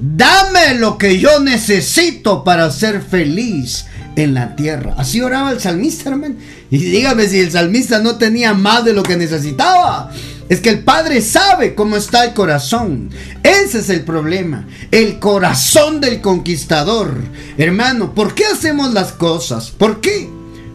Dame 0.00 0.75
lo 0.75 0.99
que 0.99 1.18
yo 1.18 1.40
necesito 1.40 2.44
para 2.44 2.71
ser 2.71 3.00
feliz 3.00 3.87
en 4.16 4.35
la 4.35 4.56
tierra. 4.56 4.94
Así 4.97 5.21
oraba 5.21 5.50
el 5.50 5.61
salmista, 5.61 6.11
hermano. 6.11 6.37
Y 6.71 6.78
dígame 6.78 7.28
si 7.28 7.40
el 7.40 7.50
salmista 7.50 7.99
no 8.00 8.16
tenía 8.16 8.54
más 8.54 8.85
de 8.85 8.92
lo 8.92 9.02
que 9.02 9.16
necesitaba. 9.16 10.11
Es 10.49 10.61
que 10.61 10.71
el 10.71 10.85
Padre 10.85 11.23
sabe 11.23 11.75
cómo 11.75 11.97
está 11.97 12.25
el 12.25 12.35
corazón. 12.35 13.11
Ese 13.42 13.78
es 13.78 13.90
el 13.90 14.02
problema. 14.02 14.66
El 14.90 15.18
corazón 15.18 16.00
del 16.00 16.21
conquistador. 16.21 17.14
Hermano, 17.56 18.14
¿por 18.14 18.35
qué 18.35 18.44
hacemos 18.47 18.92
las 18.92 19.12
cosas? 19.12 19.71
¿Por 19.71 20.00
qué? 20.00 20.28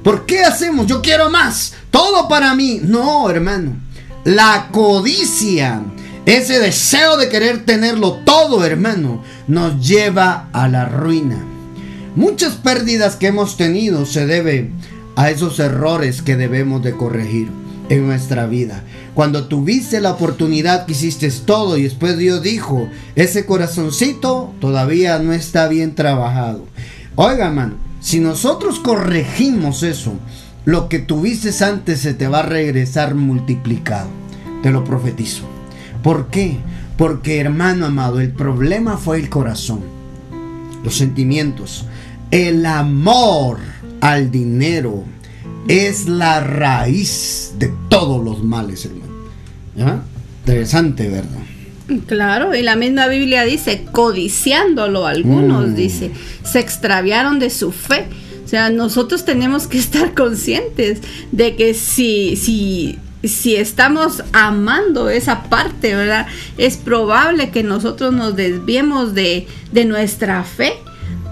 ¿Por 0.03 0.25
qué 0.25 0.43
hacemos? 0.43 0.87
Yo 0.87 1.01
quiero 1.01 1.29
más. 1.29 1.73
Todo 1.91 2.27
para 2.27 2.55
mí. 2.55 2.79
No, 2.83 3.29
hermano. 3.29 3.75
La 4.25 4.69
codicia 4.71 5.81
ese 6.29 6.59
deseo 6.59 7.17
de 7.17 7.27
querer 7.27 7.65
tenerlo 7.65 8.19
todo, 8.23 8.63
hermano, 8.63 9.23
nos 9.47 9.83
lleva 9.87 10.49
a 10.53 10.67
la 10.67 10.85
ruina. 10.85 11.43
Muchas 12.19 12.55
pérdidas 12.55 13.15
que 13.15 13.27
hemos 13.27 13.55
tenido 13.55 14.05
se 14.05 14.25
deben 14.25 14.73
a 15.15 15.29
esos 15.29 15.57
errores 15.57 16.21
que 16.21 16.35
debemos 16.35 16.83
de 16.83 16.91
corregir 16.91 17.47
en 17.87 18.05
nuestra 18.07 18.45
vida. 18.45 18.83
Cuando 19.13 19.47
tuviste 19.47 20.01
la 20.01 20.11
oportunidad 20.11 20.85
que 20.85 20.91
hiciste 20.91 21.31
todo 21.45 21.77
y 21.77 21.83
después 21.83 22.17
Dios 22.17 22.41
dijo, 22.41 22.89
ese 23.15 23.45
corazoncito 23.45 24.53
todavía 24.59 25.17
no 25.19 25.31
está 25.31 25.69
bien 25.69 25.95
trabajado. 25.95 26.65
Oiga, 27.15 27.51
man, 27.51 27.77
si 28.01 28.19
nosotros 28.19 28.81
corregimos 28.81 29.81
eso, 29.83 30.11
lo 30.65 30.89
que 30.89 30.99
tuviste 30.99 31.51
antes 31.63 32.01
se 32.01 32.13
te 32.13 32.27
va 32.27 32.39
a 32.39 32.45
regresar 32.45 33.15
multiplicado. 33.15 34.09
Te 34.61 34.71
lo 34.71 34.83
profetizo. 34.83 35.43
¿Por 36.03 36.27
qué? 36.27 36.57
Porque 36.97 37.39
hermano 37.39 37.85
amado, 37.85 38.19
el 38.19 38.33
problema 38.33 38.97
fue 38.97 39.19
el 39.19 39.29
corazón, 39.29 39.79
los 40.83 40.97
sentimientos, 40.97 41.85
el 42.31 42.65
amor 42.65 43.57
al 44.01 44.31
dinero 44.31 45.03
es 45.67 46.07
la 46.07 46.39
raíz 46.39 47.53
de 47.57 47.71
todos 47.89 48.23
los 48.23 48.43
males, 48.43 48.85
hermano. 48.85 50.03
Interesante, 50.45 51.09
¿verdad? 51.09 51.39
Claro, 52.07 52.55
y 52.55 52.61
la 52.61 52.75
misma 52.75 53.07
Biblia 53.07 53.43
dice, 53.43 53.85
codiciándolo 53.91 55.07
algunos, 55.07 55.69
Mm. 55.69 55.75
dice, 55.75 56.11
se 56.43 56.59
extraviaron 56.59 57.39
de 57.39 57.49
su 57.49 57.71
fe. 57.71 58.05
O 58.45 58.47
sea, 58.47 58.69
nosotros 58.69 59.25
tenemos 59.25 59.67
que 59.67 59.77
estar 59.79 60.13
conscientes 60.13 61.01
de 61.31 61.55
que 61.55 61.73
si, 61.73 62.35
si, 62.35 62.97
si 63.23 63.55
estamos 63.55 64.23
amando 64.33 65.09
esa 65.09 65.43
parte, 65.43 65.95
¿verdad? 65.95 66.27
Es 66.57 66.77
probable 66.77 67.49
que 67.51 67.63
nosotros 67.63 68.13
nos 68.13 68.35
desviemos 68.35 69.13
de, 69.13 69.47
de 69.71 69.85
nuestra 69.85 70.43
fe. 70.43 70.73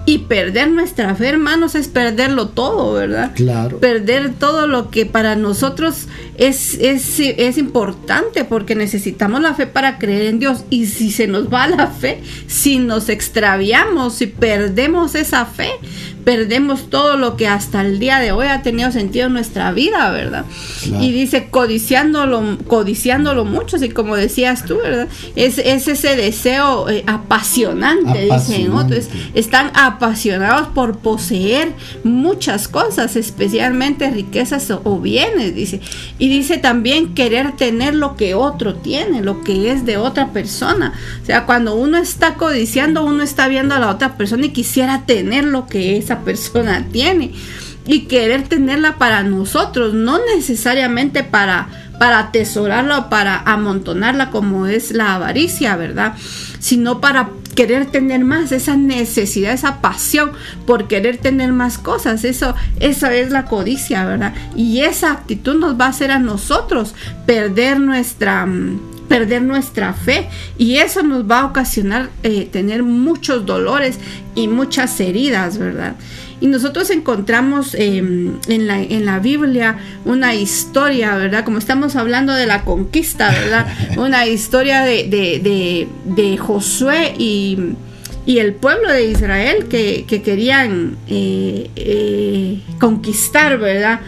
Y 0.08 0.20
perder 0.20 0.70
nuestra 0.70 1.14
fe, 1.14 1.28
hermanos, 1.28 1.74
es 1.74 1.86
perderlo 1.86 2.48
todo, 2.48 2.94
¿verdad? 2.94 3.32
Claro. 3.34 3.78
perder 3.78 4.32
todo 4.32 4.66
lo 4.66 4.88
que 4.88 5.04
para 5.04 5.36
nosotros 5.36 6.06
es, 6.38 6.78
es, 6.80 7.20
es 7.20 7.58
importante 7.58 8.46
porque 8.46 8.74
necesitamos 8.74 9.42
la 9.42 9.52
fe 9.52 9.66
para 9.66 9.98
creer 9.98 10.28
en 10.28 10.38
Dios 10.38 10.64
y 10.70 10.86
si 10.86 11.12
se 11.12 11.26
nos 11.26 11.52
va 11.52 11.66
la 11.66 11.88
fe, 11.88 12.22
si 12.46 12.78
nos 12.78 13.10
extraviamos, 13.10 14.14
si 14.14 14.28
perdemos 14.28 15.14
esa 15.14 15.44
fe, 15.44 15.72
perdemos 16.24 16.90
todo 16.90 17.16
lo 17.16 17.36
que 17.36 17.46
hasta 17.46 17.80
el 17.80 17.98
día 17.98 18.18
de 18.18 18.32
hoy 18.32 18.46
ha 18.46 18.62
tenido 18.62 18.90
sentido 18.90 19.26
en 19.26 19.32
nuestra 19.32 19.72
vida, 19.72 20.10
¿verdad? 20.10 20.44
Claro. 20.82 21.02
Y 21.02 21.12
dice 21.12 21.48
codiciándolo, 21.50 22.58
codiciándolo 22.66 23.44
mucho, 23.44 23.76
así 23.76 23.88
como 23.90 24.16
decías 24.16 24.64
tú, 24.64 24.78
¿verdad? 24.78 25.08
Es, 25.36 25.58
es 25.58 25.88
ese 25.88 26.16
deseo 26.16 26.88
eh, 26.88 27.04
apasionante, 27.06 28.28
dicen 28.30 28.72
otros. 28.72 29.08
Están 29.34 29.70
apasionados 29.74 30.68
por 30.68 30.98
poseer 30.98 31.72
muchas 32.04 32.68
cosas, 32.68 33.16
especialmente 33.16 34.10
riquezas 34.10 34.70
o, 34.70 34.80
o 34.84 35.00
bienes, 35.00 35.54
dice. 35.54 35.80
Y 36.18 36.28
dice 36.28 36.58
también 36.58 37.14
querer 37.14 37.56
tener 37.56 37.94
lo 37.94 38.16
que 38.16 38.34
otro 38.34 38.74
tiene, 38.74 39.22
lo 39.22 39.42
que 39.42 39.70
es 39.72 39.84
de 39.84 39.96
otra 39.96 40.28
persona. 40.32 40.92
O 41.22 41.26
sea, 41.26 41.46
cuando 41.46 41.74
uno 41.74 41.98
está 41.98 42.34
codiciando, 42.34 43.04
uno 43.04 43.22
está 43.22 43.48
viendo 43.48 43.74
a 43.74 43.78
la 43.78 43.90
otra 43.90 44.16
persona 44.16 44.46
y 44.46 44.50
quisiera 44.50 45.04
tener 45.06 45.44
lo 45.44 45.66
que 45.66 45.96
esa 46.08 46.20
persona 46.20 46.86
tiene. 46.90 47.32
Y 47.86 48.02
querer 48.02 48.48
tenerla 48.48 48.98
para 48.98 49.22
nosotros, 49.22 49.94
no 49.94 50.18
necesariamente 50.34 51.24
para, 51.24 51.68
para 51.98 52.18
atesorarla 52.18 52.98
o 52.98 53.08
para 53.08 53.40
amontonarla 53.40 54.30
como 54.30 54.66
es 54.66 54.92
la 54.92 55.14
avaricia, 55.14 55.74
¿verdad? 55.76 56.14
Sino 56.58 57.00
para 57.00 57.30
querer 57.54 57.86
tener 57.86 58.24
más, 58.24 58.52
esa 58.52 58.76
necesidad, 58.76 59.52
esa 59.52 59.80
pasión 59.80 60.32
por 60.66 60.86
querer 60.86 61.16
tener 61.16 61.52
más 61.52 61.78
cosas, 61.78 62.24
eso, 62.24 62.54
esa 62.78 63.12
es 63.14 63.30
la 63.30 63.46
codicia, 63.46 64.04
¿verdad? 64.04 64.34
Y 64.54 64.80
esa 64.80 65.10
actitud 65.10 65.58
nos 65.58 65.80
va 65.80 65.86
a 65.86 65.88
hacer 65.88 66.10
a 66.10 66.18
nosotros 66.18 66.94
perder 67.26 67.80
nuestra, 67.80 68.44
mm, 68.46 68.87
perder 69.08 69.42
nuestra 69.42 69.94
fe 69.94 70.28
y 70.58 70.76
eso 70.76 71.02
nos 71.02 71.28
va 71.28 71.40
a 71.40 71.46
ocasionar 71.46 72.10
eh, 72.22 72.48
tener 72.50 72.82
muchos 72.82 73.46
dolores 73.46 73.98
y 74.34 74.48
muchas 74.48 75.00
heridas, 75.00 75.58
¿verdad? 75.58 75.96
Y 76.40 76.46
nosotros 76.46 76.90
encontramos 76.90 77.74
eh, 77.74 77.98
en, 77.98 78.66
la, 78.66 78.80
en 78.80 79.04
la 79.04 79.18
Biblia 79.18 79.78
una 80.04 80.34
historia, 80.34 81.16
¿verdad? 81.16 81.44
Como 81.44 81.58
estamos 81.58 81.96
hablando 81.96 82.32
de 82.32 82.46
la 82.46 82.64
conquista, 82.64 83.30
¿verdad? 83.30 83.66
Una 83.96 84.26
historia 84.26 84.82
de, 84.82 85.08
de, 85.08 85.40
de, 85.40 85.88
de 86.04 86.38
Josué 86.38 87.14
y, 87.18 87.58
y 88.28 88.38
el 88.38 88.54
pueblo 88.54 88.92
de 88.92 89.06
Israel 89.06 89.68
que, 89.68 90.04
que 90.06 90.22
querían 90.22 90.98
eh, 91.08 91.70
eh, 91.74 92.60
conquistar, 92.78 93.58
¿verdad? 93.58 94.00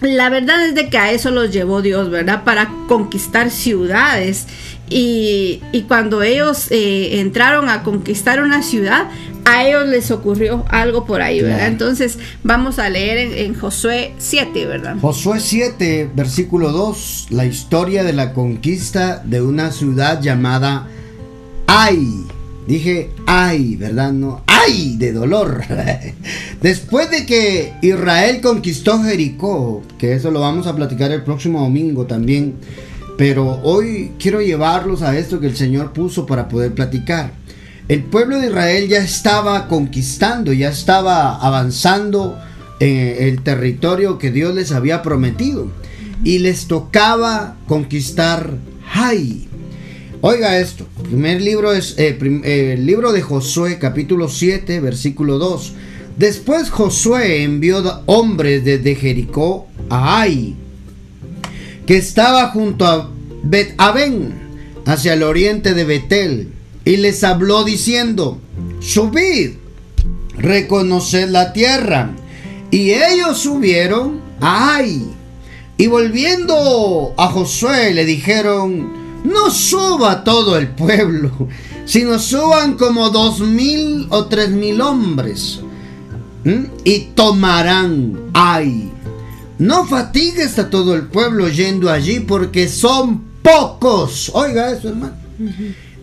La 0.00 0.30
verdad 0.30 0.64
es 0.66 0.74
de 0.74 0.88
que 0.88 0.98
a 0.98 1.12
eso 1.12 1.30
los 1.30 1.52
llevó 1.52 1.82
Dios, 1.82 2.10
¿verdad? 2.10 2.44
Para 2.44 2.70
conquistar 2.88 3.50
ciudades. 3.50 4.46
Y, 4.88 5.62
y 5.72 5.82
cuando 5.82 6.22
ellos 6.22 6.68
eh, 6.70 7.20
entraron 7.20 7.68
a 7.68 7.82
conquistar 7.82 8.42
una 8.42 8.62
ciudad, 8.62 9.08
a 9.44 9.64
ellos 9.64 9.86
les 9.88 10.10
ocurrió 10.10 10.64
algo 10.68 11.04
por 11.04 11.22
ahí, 11.22 11.40
¿verdad? 11.42 11.58
Claro. 11.58 11.72
Entonces 11.72 12.18
vamos 12.42 12.78
a 12.78 12.88
leer 12.88 13.18
en, 13.18 13.32
en 13.32 13.54
Josué 13.54 14.14
7, 14.18 14.66
¿verdad? 14.66 14.96
Josué 15.00 15.38
7, 15.40 16.10
versículo 16.14 16.72
2, 16.72 17.28
la 17.30 17.44
historia 17.44 18.02
de 18.02 18.12
la 18.12 18.32
conquista 18.32 19.22
de 19.24 19.42
una 19.42 19.70
ciudad 19.70 20.20
llamada 20.20 20.88
Ai. 21.66 22.26
Dije 22.70 23.10
ay, 23.26 23.74
¿verdad? 23.74 24.12
No, 24.12 24.44
ay 24.46 24.94
de 24.96 25.12
dolor. 25.12 25.62
Después 26.62 27.10
de 27.10 27.26
que 27.26 27.72
Israel 27.82 28.40
conquistó 28.40 29.02
Jericó, 29.02 29.82
que 29.98 30.14
eso 30.14 30.30
lo 30.30 30.38
vamos 30.38 30.68
a 30.68 30.76
platicar 30.76 31.10
el 31.10 31.24
próximo 31.24 31.62
domingo 31.62 32.06
también, 32.06 32.54
pero 33.18 33.58
hoy 33.64 34.12
quiero 34.20 34.40
llevarlos 34.40 35.02
a 35.02 35.18
esto 35.18 35.40
que 35.40 35.48
el 35.48 35.56
Señor 35.56 35.92
puso 35.92 36.26
para 36.26 36.48
poder 36.48 36.72
platicar. 36.72 37.32
El 37.88 38.04
pueblo 38.04 38.38
de 38.38 38.46
Israel 38.46 38.86
ya 38.88 38.98
estaba 38.98 39.66
conquistando, 39.66 40.52
ya 40.52 40.68
estaba 40.68 41.44
avanzando 41.44 42.38
en 42.78 43.26
el 43.26 43.42
territorio 43.42 44.16
que 44.16 44.30
Dios 44.30 44.54
les 44.54 44.70
había 44.70 45.02
prometido 45.02 45.66
y 46.22 46.38
les 46.38 46.68
tocaba 46.68 47.56
conquistar 47.66 48.58
Hai. 48.94 49.49
Oiga 50.22 50.58
esto, 50.58 50.86
primer 51.02 51.40
libro 51.40 51.72
es 51.72 51.98
eh, 51.98 52.18
eh, 52.20 52.74
el 52.74 52.84
libro 52.84 53.10
de 53.10 53.22
Josué, 53.22 53.78
capítulo 53.78 54.28
7, 54.28 54.78
versículo 54.80 55.38
2. 55.38 55.72
Después 56.18 56.68
Josué 56.68 57.42
envió 57.42 57.82
hombres 58.04 58.62
desde 58.62 58.96
Jericó 58.96 59.66
a 59.88 60.20
Ai, 60.20 60.56
que 61.86 61.96
estaba 61.96 62.48
junto 62.48 62.84
a 62.84 63.08
Bet 63.44 63.72
Aben, 63.78 64.34
hacia 64.84 65.14
el 65.14 65.22
oriente 65.22 65.72
de 65.72 65.84
Betel, 65.84 66.48
y 66.84 66.98
les 66.98 67.24
habló 67.24 67.64
diciendo: 67.64 68.38
Subid, 68.80 69.52
reconoced 70.36 71.30
la 71.30 71.54
tierra. 71.54 72.10
Y 72.70 72.90
ellos 72.90 73.38
subieron 73.38 74.20
a 74.42 74.74
Ai. 74.76 75.02
Y 75.78 75.86
volviendo 75.86 77.14
a 77.16 77.28
Josué 77.28 77.94
le 77.94 78.04
dijeron, 78.04 78.99
no 79.24 79.50
suba 79.50 80.24
todo 80.24 80.56
el 80.56 80.68
pueblo, 80.68 81.48
sino 81.84 82.18
suban 82.18 82.74
como 82.74 83.10
dos 83.10 83.40
mil 83.40 84.06
o 84.10 84.26
tres 84.26 84.50
mil 84.50 84.80
hombres. 84.80 85.60
Y 86.84 87.00
tomarán 87.14 88.30
Ai. 88.32 88.90
No 89.58 89.84
fatigues 89.84 90.58
a 90.58 90.70
todo 90.70 90.94
el 90.94 91.02
pueblo 91.02 91.48
yendo 91.48 91.90
allí 91.90 92.20
porque 92.20 92.66
son 92.66 93.22
pocos. 93.42 94.30
Oiga 94.32 94.70
eso, 94.70 94.88
hermano. 94.88 95.16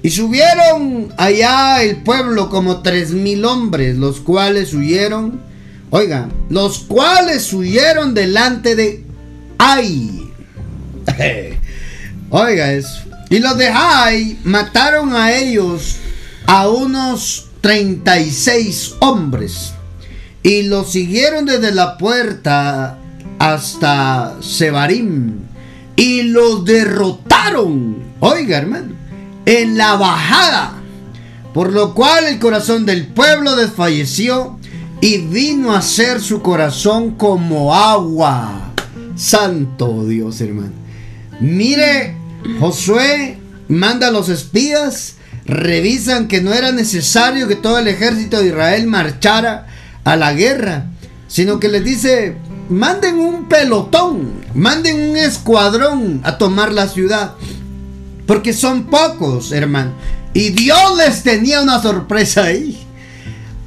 Y 0.04 0.12
subieron 0.12 1.12
allá 1.18 1.82
el 1.82 2.04
pueblo 2.04 2.50
como 2.50 2.82
tres 2.82 3.12
mil 3.12 3.46
hombres, 3.46 3.98
los 3.98 4.20
cuales 4.20 4.74
huyeron. 4.76 5.42
Oiga, 5.90 6.30
los 6.50 6.80
cuales 6.80 7.52
huyeron 7.52 8.14
delante 8.14 8.76
de 8.76 9.04
Ai. 9.58 10.32
Oiga 12.30 12.74
eso. 12.74 13.07
Y 13.30 13.40
los 13.40 13.58
de 13.58 13.68
Ai 13.68 14.40
mataron 14.44 15.14
a 15.16 15.34
ellos 15.34 15.98
a 16.46 16.70
unos 16.70 17.48
36 17.62 18.96
hombres. 19.00 19.74
Y 20.44 20.64
los 20.64 20.92
siguieron 20.92 21.46
desde 21.46 21.74
la 21.74 21.98
puerta 21.98 22.98
hasta 23.40 24.38
Sebarim. 24.42 25.40
Y 25.96 26.24
los 26.24 26.64
derrotaron. 26.64 27.98
Oiga, 28.20 28.58
hermano. 28.58 28.94
En 29.46 29.78
la 29.78 29.96
bajada. 29.96 30.74
Por 31.54 31.74
lo 31.74 31.94
cual 31.94 32.26
el 32.26 32.40
corazón 32.40 32.86
del 32.86 33.08
pueblo 33.08 33.56
desfalleció 33.56 34.58
y 35.02 35.18
vino 35.18 35.74
a 35.74 35.82
ser 35.82 36.22
su 36.22 36.42
corazón 36.42 37.12
como 37.12 37.76
agua. 37.76 38.74
Santo 39.16 40.06
Dios, 40.06 40.40
hermano. 40.42 40.74
Mire, 41.40 42.17
Josué 42.60 43.40
manda 43.68 44.08
a 44.08 44.12
los 44.12 44.30
espías, 44.30 45.16
revisan 45.46 46.28
que 46.28 46.42
no 46.42 46.54
era 46.54 46.72
necesario 46.72 47.48
que 47.48 47.56
todo 47.56 47.80
el 47.80 47.88
ejército 47.88 48.40
de 48.40 48.48
Israel 48.48 48.88
marchara 48.88 49.68
a 50.04 50.16
la 50.16 50.34
guerra, 50.34 50.86
sino 51.28 51.60
que 51.60 51.68
les 51.68 51.84
dice, 51.84 52.38
manden 52.70 53.20
un 53.20 53.48
pelotón, 53.48 54.42
manden 54.54 55.12
un 55.12 55.18
escuadrón 55.18 56.22
a 56.24 56.38
tomar 56.38 56.72
la 56.74 56.88
ciudad, 56.88 57.34
porque 58.26 58.54
son 58.54 58.86
pocos, 58.86 59.52
hermano. 59.52 59.92
Y 60.34 60.50
Dios 60.50 60.98
les 60.98 61.24
tenía 61.24 61.62
una 61.62 61.82
sorpresa 61.82 62.44
ahí. 62.44 62.86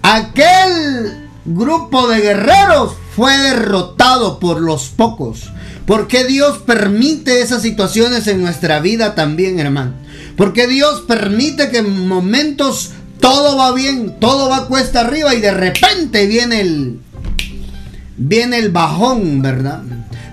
Aquel 0.02 1.28
grupo 1.44 2.08
de 2.08 2.20
guerreros 2.20 2.94
fue 3.16 3.36
derrotado 3.36 4.38
por 4.38 4.60
los 4.60 4.88
pocos. 4.88 5.50
Porque 5.90 6.22
Dios 6.22 6.58
permite 6.58 7.42
esas 7.42 7.62
situaciones 7.62 8.28
en 8.28 8.40
nuestra 8.40 8.78
vida 8.78 9.16
también, 9.16 9.58
hermano. 9.58 9.94
Porque 10.36 10.68
Dios 10.68 11.00
permite 11.00 11.68
que 11.68 11.78
en 11.78 12.06
momentos 12.06 12.92
todo 13.18 13.56
va 13.56 13.72
bien, 13.72 14.20
todo 14.20 14.48
va 14.48 14.68
cuesta 14.68 15.00
arriba 15.00 15.34
y 15.34 15.40
de 15.40 15.50
repente 15.50 16.28
viene 16.28 16.60
el 16.60 17.00
viene 18.16 18.58
el 18.58 18.70
bajón, 18.70 19.42
¿verdad? 19.42 19.82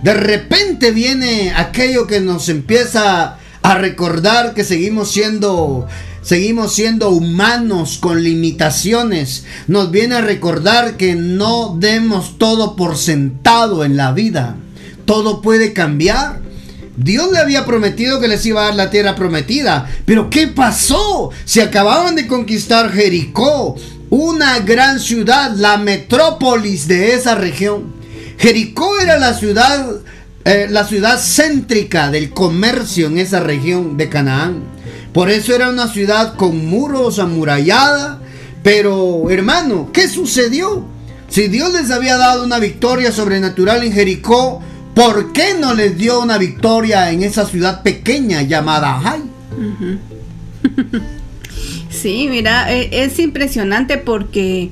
De 0.04 0.14
repente 0.14 0.92
viene 0.92 1.52
aquello 1.56 2.06
que 2.06 2.20
nos 2.20 2.50
empieza 2.50 3.40
a 3.64 3.78
recordar 3.80 4.54
que 4.54 4.64
seguimos 4.64 5.12
siendo 5.12 5.88
seguimos 6.22 6.76
siendo 6.76 7.10
humanos 7.10 7.98
con 7.98 8.22
limitaciones. 8.22 9.46
Nos 9.66 9.90
viene 9.90 10.18
a 10.18 10.22
recordar 10.22 10.98
que 10.98 11.16
no 11.16 11.76
demos 11.80 12.38
todo 12.38 12.76
por 12.76 12.96
sentado 12.96 13.84
en 13.84 13.98
la 13.98 14.12
vida. 14.12 14.56
Todo 15.08 15.42
puede 15.42 15.72
cambiar. 15.72 16.42
Dios 16.98 17.32
le 17.32 17.40
había 17.40 17.66
prometido 17.66 18.20
que 18.20 18.28
les 18.28 18.46
iba 18.46 18.62
a 18.62 18.66
dar 18.66 18.76
la 18.76 18.90
tierra 18.90 19.16
prometida. 19.16 19.90
Pero 20.06 20.30
¿qué 20.30 20.48
pasó? 20.48 21.32
Se 21.46 21.62
acababan 21.62 22.16
de 22.16 22.28
conquistar 22.28 22.92
Jericó, 22.92 23.78
una 24.10 24.60
gran 24.60 25.00
ciudad, 25.00 25.54
la 25.56 25.78
metrópolis 25.78 26.90
de 26.90 27.14
esa 27.14 27.36
región. 27.36 27.94
Jericó 28.38 29.00
era 29.00 29.18
la 29.18 29.34
ciudad, 29.34 29.88
eh, 30.44 30.68
la 30.70 30.86
ciudad 30.86 31.18
céntrica 31.20 32.12
del 32.12 32.32
comercio 32.32 33.08
en 33.08 33.18
esa 33.18 33.40
región 33.40 33.96
de 33.96 34.10
Canaán. 34.10 34.64
Por 35.14 35.30
eso 35.30 35.56
era 35.56 35.70
una 35.70 35.88
ciudad 35.88 36.36
con 36.36 36.66
muros 36.68 37.18
amurallada. 37.20 38.20
Pero 38.62 39.30
hermano, 39.30 39.92
¿qué 39.94 40.10
sucedió? 40.10 40.86
Si 41.30 41.48
Dios 41.48 41.72
les 41.72 41.92
había 41.92 42.18
dado 42.18 42.44
una 42.44 42.60
victoria 42.60 43.14
sobrenatural 43.14 43.84
en 43.84 43.94
Jericó, 43.94 44.62
¿Por 44.98 45.32
qué 45.32 45.54
no 45.54 45.76
les 45.76 45.96
dio 45.96 46.20
una 46.20 46.40
victoria 46.40 47.12
en 47.12 47.22
esa 47.22 47.46
ciudad 47.46 47.84
pequeña 47.84 48.42
llamada 48.42 49.00
Hay? 49.06 49.22
Sí, 51.92 52.28
mira, 52.30 52.72
e, 52.74 53.04
es 53.04 53.20
impresionante 53.20 54.00
porque 54.00 54.72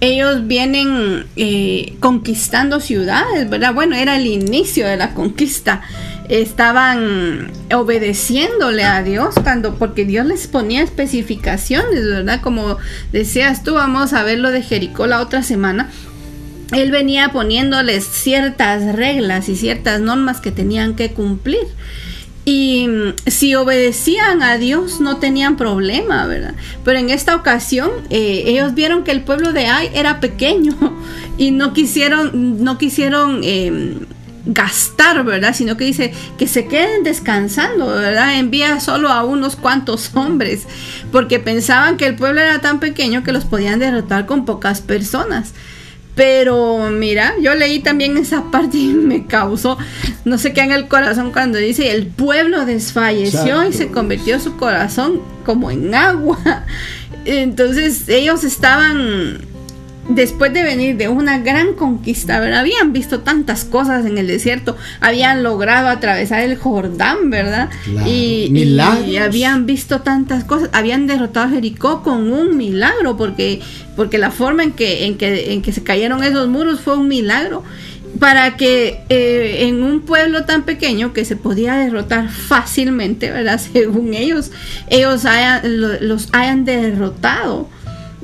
ellos 0.00 0.46
vienen 0.46 1.26
eh, 1.34 1.96
conquistando 1.98 2.78
ciudades, 2.78 3.50
¿verdad? 3.50 3.74
Bueno, 3.74 3.96
era 3.96 4.16
el 4.16 4.26
inicio 4.26 4.86
de 4.86 4.96
la 4.96 5.14
conquista. 5.14 5.82
Estaban 6.28 7.50
obedeciéndole 7.72 8.84
a 8.84 9.02
Dios 9.02 9.34
cuando, 9.42 9.74
porque 9.74 10.04
Dios 10.04 10.26
les 10.26 10.46
ponía 10.46 10.82
especificaciones, 10.82 12.04
¿verdad? 12.04 12.40
Como 12.40 12.78
decías 13.12 13.64
tú, 13.64 13.74
vamos 13.74 14.12
a 14.12 14.22
ver 14.22 14.38
lo 14.38 14.52
de 14.52 14.62
Jericó 14.62 15.06
la 15.06 15.20
otra 15.20 15.42
semana 15.42 15.90
él 16.72 16.90
venía 16.90 17.30
poniéndoles 17.30 18.04
ciertas 18.04 18.94
reglas 18.94 19.48
y 19.48 19.56
ciertas 19.56 20.00
normas 20.00 20.40
que 20.40 20.50
tenían 20.50 20.94
que 20.94 21.12
cumplir. 21.12 21.66
Y 22.44 22.86
mm, 22.86 23.14
si 23.26 23.54
obedecían 23.56 24.42
a 24.42 24.56
Dios 24.56 25.00
no 25.00 25.18
tenían 25.18 25.56
problema, 25.56 26.26
¿verdad? 26.26 26.54
Pero 26.84 26.98
en 26.98 27.10
esta 27.10 27.34
ocasión 27.34 27.90
eh, 28.08 28.44
ellos 28.46 28.74
vieron 28.74 29.04
que 29.04 29.10
el 29.10 29.22
pueblo 29.22 29.52
de 29.52 29.66
Ai 29.66 29.90
era 29.94 30.20
pequeño 30.20 30.74
y 31.38 31.50
no 31.50 31.72
quisieron, 31.72 32.62
no 32.62 32.78
quisieron 32.78 33.40
em, 33.42 34.06
gastar, 34.46 35.24
¿verdad? 35.24 35.54
Sino 35.54 35.76
que 35.76 35.84
dice 35.84 36.12
que 36.38 36.46
se 36.46 36.66
queden 36.66 37.02
descansando, 37.02 37.88
¿verdad? 37.88 38.38
Envía 38.38 38.78
solo 38.78 39.08
a 39.08 39.24
unos 39.24 39.56
cuantos 39.56 40.12
hombres 40.14 40.66
porque 41.10 41.40
pensaban 41.40 41.96
que 41.96 42.06
el 42.06 42.14
pueblo 42.14 42.40
era 42.40 42.60
tan 42.60 42.78
pequeño 42.78 43.24
que 43.24 43.32
los 43.32 43.44
podían 43.44 43.80
derrotar 43.80 44.26
con 44.26 44.44
pocas 44.44 44.80
personas. 44.80 45.52
Pero 46.16 46.88
mira, 46.90 47.34
yo 47.42 47.54
leí 47.54 47.80
también 47.80 48.16
esa 48.16 48.50
parte 48.50 48.78
y 48.78 48.88
me 48.88 49.26
causó, 49.26 49.76
no 50.24 50.38
sé 50.38 50.54
qué 50.54 50.62
en 50.62 50.72
el 50.72 50.88
corazón 50.88 51.30
cuando 51.30 51.58
dice, 51.58 51.90
el 51.92 52.06
pueblo 52.06 52.64
desfalleció 52.64 53.68
y 53.68 53.74
se 53.74 53.88
convirtió 53.88 54.40
su 54.40 54.56
corazón 54.56 55.20
como 55.44 55.70
en 55.70 55.94
agua. 55.94 56.38
Entonces 57.26 58.08
ellos 58.08 58.44
estaban 58.44 59.40
después 60.08 60.52
de 60.52 60.62
venir 60.62 60.96
de 60.96 61.08
una 61.08 61.38
gran 61.38 61.74
conquista, 61.74 62.38
¿verdad? 62.40 62.60
Habían 62.60 62.92
visto 62.92 63.20
tantas 63.20 63.64
cosas 63.64 64.06
en 64.06 64.18
el 64.18 64.26
desierto, 64.26 64.76
habían 65.00 65.42
logrado 65.42 65.88
atravesar 65.88 66.42
el 66.42 66.56
Jordán, 66.56 67.30
¿verdad? 67.30 67.70
Y, 68.06 68.50
y, 68.54 69.16
habían 69.16 69.66
visto 69.66 70.00
tantas 70.00 70.44
cosas, 70.44 70.70
habían 70.72 71.06
derrotado 71.06 71.46
a 71.46 71.50
Jericó 71.50 72.02
con 72.02 72.32
un 72.32 72.56
milagro, 72.56 73.16
porque, 73.16 73.60
porque 73.96 74.18
la 74.18 74.30
forma 74.30 74.62
en 74.62 74.72
que, 74.72 75.06
en, 75.06 75.16
que, 75.16 75.52
en 75.52 75.62
que 75.62 75.72
se 75.72 75.82
cayeron 75.82 76.22
esos 76.22 76.48
muros 76.48 76.80
fue 76.80 76.96
un 76.96 77.08
milagro. 77.08 77.62
Para 78.20 78.56
que 78.56 79.02
eh, 79.10 79.66
en 79.66 79.82
un 79.82 80.00
pueblo 80.00 80.46
tan 80.46 80.62
pequeño 80.62 81.12
que 81.12 81.26
se 81.26 81.36
podía 81.36 81.74
derrotar 81.74 82.30
fácilmente, 82.30 83.30
¿verdad? 83.30 83.60
Según 83.72 84.14
ellos, 84.14 84.52
ellos 84.88 85.24
los 85.62 86.28
hayan 86.32 86.64
derrotado. 86.64 87.68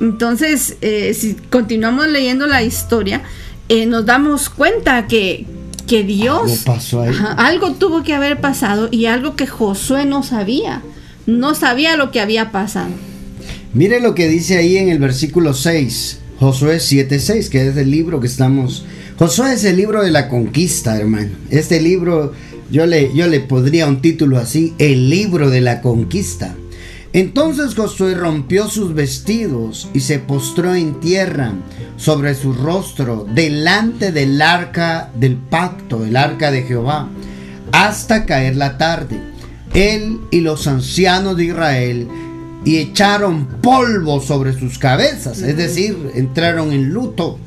Entonces, 0.00 0.76
eh, 0.80 1.14
si 1.14 1.34
continuamos 1.34 2.08
leyendo 2.08 2.46
la 2.46 2.62
historia, 2.62 3.22
eh, 3.68 3.86
nos 3.86 4.04
damos 4.04 4.48
cuenta 4.48 5.06
que, 5.06 5.46
que 5.86 6.02
Dios... 6.04 6.64
algo 7.36 7.72
tuvo 7.74 8.02
que 8.02 8.14
haber 8.14 8.40
pasado 8.40 8.88
y 8.90 9.06
algo 9.06 9.36
que 9.36 9.46
Josué 9.46 10.04
no 10.04 10.22
sabía. 10.22 10.82
No 11.26 11.54
sabía 11.54 11.96
lo 11.96 12.10
que 12.10 12.20
había 12.20 12.50
pasado. 12.50 12.90
Mire 13.74 14.00
lo 14.00 14.14
que 14.14 14.28
dice 14.28 14.58
ahí 14.58 14.76
en 14.76 14.88
el 14.88 14.98
versículo 14.98 15.54
6, 15.54 16.18
Josué 16.38 16.76
7:6, 16.76 17.48
que 17.48 17.68
es 17.68 17.76
el 17.76 17.90
libro 17.90 18.20
que 18.20 18.26
estamos... 18.26 18.84
Josué 19.18 19.54
es 19.54 19.64
el 19.64 19.76
libro 19.76 20.02
de 20.02 20.10
la 20.10 20.28
conquista, 20.28 20.96
hermano. 20.96 21.30
Este 21.50 21.80
libro, 21.80 22.32
yo 22.70 22.86
le, 22.86 23.14
yo 23.14 23.28
le 23.28 23.40
podría 23.40 23.86
un 23.86 24.02
título 24.02 24.38
así, 24.38 24.74
el 24.78 25.08
libro 25.08 25.48
de 25.48 25.60
la 25.60 25.80
conquista. 25.80 26.56
Entonces 27.14 27.74
Josué 27.74 28.14
rompió 28.14 28.68
sus 28.68 28.94
vestidos 28.94 29.88
y 29.92 30.00
se 30.00 30.18
postró 30.18 30.74
en 30.74 30.98
tierra 31.00 31.52
sobre 31.96 32.34
su 32.34 32.54
rostro 32.54 33.26
delante 33.34 34.12
del 34.12 34.40
arca 34.40 35.10
del 35.14 35.36
pacto, 35.36 36.06
el 36.06 36.16
arca 36.16 36.50
de 36.50 36.62
Jehová, 36.62 37.08
hasta 37.70 38.24
caer 38.24 38.56
la 38.56 38.78
tarde. 38.78 39.20
Él 39.74 40.20
y 40.30 40.40
los 40.40 40.66
ancianos 40.66 41.36
de 41.36 41.44
Israel 41.46 42.08
y 42.64 42.78
echaron 42.78 43.46
polvo 43.60 44.20
sobre 44.20 44.58
sus 44.58 44.78
cabezas, 44.78 45.42
es 45.42 45.56
decir, 45.56 46.12
entraron 46.14 46.72
en 46.72 46.90
luto, 46.90 47.38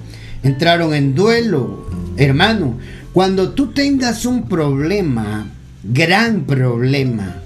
entraron 0.43 0.93
en 0.93 1.15
duelo. 1.15 1.89
Hermano, 2.17 2.77
cuando 3.13 3.51
tú 3.53 3.71
tengas 3.71 4.25
un 4.25 4.47
problema, 4.47 5.47
gran 5.83 6.41
problema, 6.41 7.41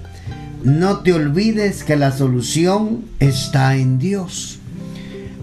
no 0.64 1.00
te 1.00 1.14
olvides 1.14 1.84
que 1.84 1.96
la 1.96 2.12
solución 2.12 3.06
está 3.20 3.76
en 3.76 3.98
Dios. 3.98 4.60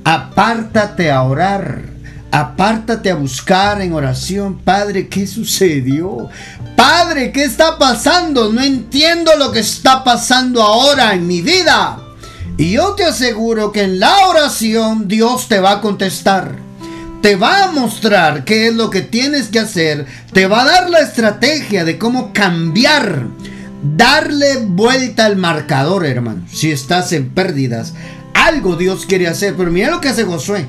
Apártate 0.04 1.10
a 1.10 1.22
orar. 1.22 1.96
Apártate 2.30 3.10
a 3.10 3.14
buscar 3.14 3.80
en 3.80 3.94
oración, 3.94 4.58
Padre, 4.58 5.08
¿qué 5.08 5.26
sucedió? 5.26 6.28
Padre, 6.76 7.32
¿qué 7.32 7.44
está 7.44 7.78
pasando? 7.78 8.52
No 8.52 8.62
entiendo 8.62 9.30
lo 9.38 9.52
que 9.52 9.60
está 9.60 10.04
pasando 10.04 10.60
ahora 10.60 11.14
en 11.14 11.26
mi 11.26 11.40
vida. 11.40 11.98
Y 12.58 12.72
yo 12.72 12.94
te 12.94 13.04
aseguro 13.04 13.72
que 13.72 13.84
en 13.84 14.00
la 14.00 14.28
oración 14.28 15.08
Dios 15.08 15.48
te 15.48 15.60
va 15.60 15.72
a 15.72 15.80
contestar. 15.80 16.56
Te 17.22 17.36
va 17.36 17.64
a 17.64 17.72
mostrar 17.72 18.44
qué 18.44 18.68
es 18.68 18.74
lo 18.74 18.90
que 18.90 19.00
tienes 19.00 19.48
que 19.48 19.60
hacer. 19.60 20.04
Te 20.32 20.46
va 20.46 20.62
a 20.62 20.66
dar 20.66 20.90
la 20.90 21.00
estrategia 21.00 21.84
de 21.84 21.96
cómo 21.96 22.32
cambiar 22.34 23.24
darle 23.82 24.56
vuelta 24.66 25.26
al 25.26 25.36
marcador, 25.36 26.06
hermano. 26.06 26.42
Si 26.50 26.70
estás 26.70 27.12
en 27.12 27.30
pérdidas, 27.30 27.94
algo 28.34 28.76
Dios 28.76 29.06
quiere 29.06 29.28
hacer. 29.28 29.54
Pero 29.56 29.70
mira 29.70 29.90
lo 29.90 30.00
que 30.00 30.08
hace 30.08 30.24
Josué. 30.24 30.68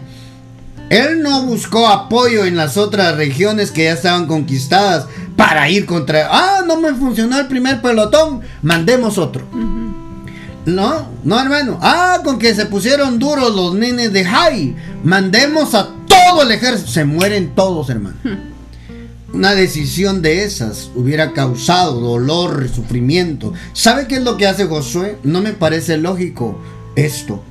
Él 0.89 1.21
no 1.21 1.43
buscó 1.43 1.87
apoyo 1.87 2.45
en 2.45 2.55
las 2.55 2.77
otras 2.77 3.17
regiones 3.17 3.71
que 3.71 3.85
ya 3.85 3.93
estaban 3.93 4.25
conquistadas 4.25 5.07
para 5.35 5.69
ir 5.69 5.85
contra. 5.85 6.29
Ah, 6.31 6.63
no 6.65 6.79
me 6.79 6.93
funcionó 6.93 7.39
el 7.39 7.47
primer 7.47 7.81
pelotón, 7.81 8.41
mandemos 8.61 9.17
otro. 9.17 9.45
No, 10.65 11.07
no, 11.23 11.41
hermano. 11.41 11.77
Ah, 11.81 12.19
con 12.23 12.39
que 12.39 12.55
se 12.55 12.65
pusieron 12.65 13.19
duros 13.19 13.53
los 13.53 13.73
nenes 13.73 14.13
de 14.13 14.23
Jai, 14.23 14.75
mandemos 15.03 15.75
a 15.75 15.89
todo 16.07 16.43
el 16.43 16.51
ejército. 16.51 16.89
Se 16.89 17.03
mueren 17.03 17.53
todos, 17.53 17.89
hermano 17.89 18.15
una 19.33 19.53
decisión 19.53 20.21
de 20.21 20.43
esas 20.43 20.89
hubiera 20.95 21.33
causado 21.33 21.99
dolor, 21.99 22.69
sufrimiento. 22.69 23.53
¿Sabe 23.73 24.07
qué 24.07 24.15
es 24.15 24.23
lo 24.23 24.37
que 24.37 24.47
hace 24.47 24.65
Josué? 24.65 25.17
No 25.23 25.41
me 25.41 25.53
parece 25.53 25.97
lógico 25.97 26.61
esto. 26.95 27.43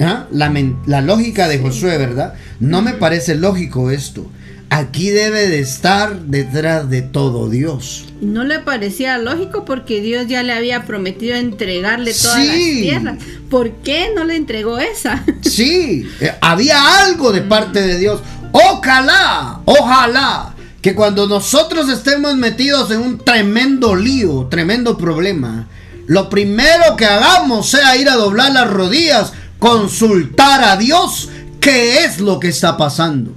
¿Ah? 0.00 0.26
La, 0.30 0.52
la, 0.86 1.00
lógica 1.00 1.48
de 1.48 1.58
Josué, 1.58 1.98
¿verdad? 1.98 2.34
No 2.60 2.82
me 2.82 2.92
parece 2.92 3.34
lógico 3.34 3.90
esto. 3.90 4.30
Aquí 4.70 5.08
debe 5.10 5.48
de 5.48 5.58
estar 5.58 6.20
detrás 6.20 6.88
de 6.88 7.02
todo 7.02 7.48
Dios. 7.48 8.04
No 8.20 8.44
le 8.44 8.60
parecía 8.60 9.18
lógico 9.18 9.64
porque 9.64 10.00
Dios 10.00 10.28
ya 10.28 10.42
le 10.42 10.52
había 10.52 10.84
prometido 10.84 11.34
entregarle 11.36 12.12
todas 12.12 12.46
las 12.46 12.56
tierras. 12.56 13.18
¿Por 13.50 13.72
qué 13.76 14.10
no 14.14 14.24
le 14.24 14.36
entregó 14.36 14.78
esa? 14.78 15.24
Sí, 15.40 16.06
eh, 16.20 16.32
había 16.40 17.00
algo 17.02 17.32
de 17.32 17.40
parte 17.40 17.80
de 17.80 17.98
Dios. 17.98 18.20
Ojalá, 18.52 19.62
ojalá 19.64 20.54
que 20.80 20.94
cuando 20.94 21.26
nosotros 21.26 21.88
estemos 21.88 22.36
metidos 22.36 22.90
en 22.90 23.00
un 23.00 23.18
tremendo 23.18 23.94
lío, 23.96 24.46
tremendo 24.50 24.96
problema, 24.96 25.68
lo 26.06 26.30
primero 26.30 26.96
que 26.96 27.04
hagamos 27.04 27.68
sea 27.68 27.96
ir 27.96 28.08
a 28.08 28.16
doblar 28.16 28.52
las 28.52 28.70
rodillas, 28.70 29.32
consultar 29.58 30.62
a 30.62 30.76
Dios 30.76 31.28
qué 31.60 32.04
es 32.04 32.20
lo 32.20 32.38
que 32.38 32.48
está 32.48 32.76
pasando. 32.76 33.32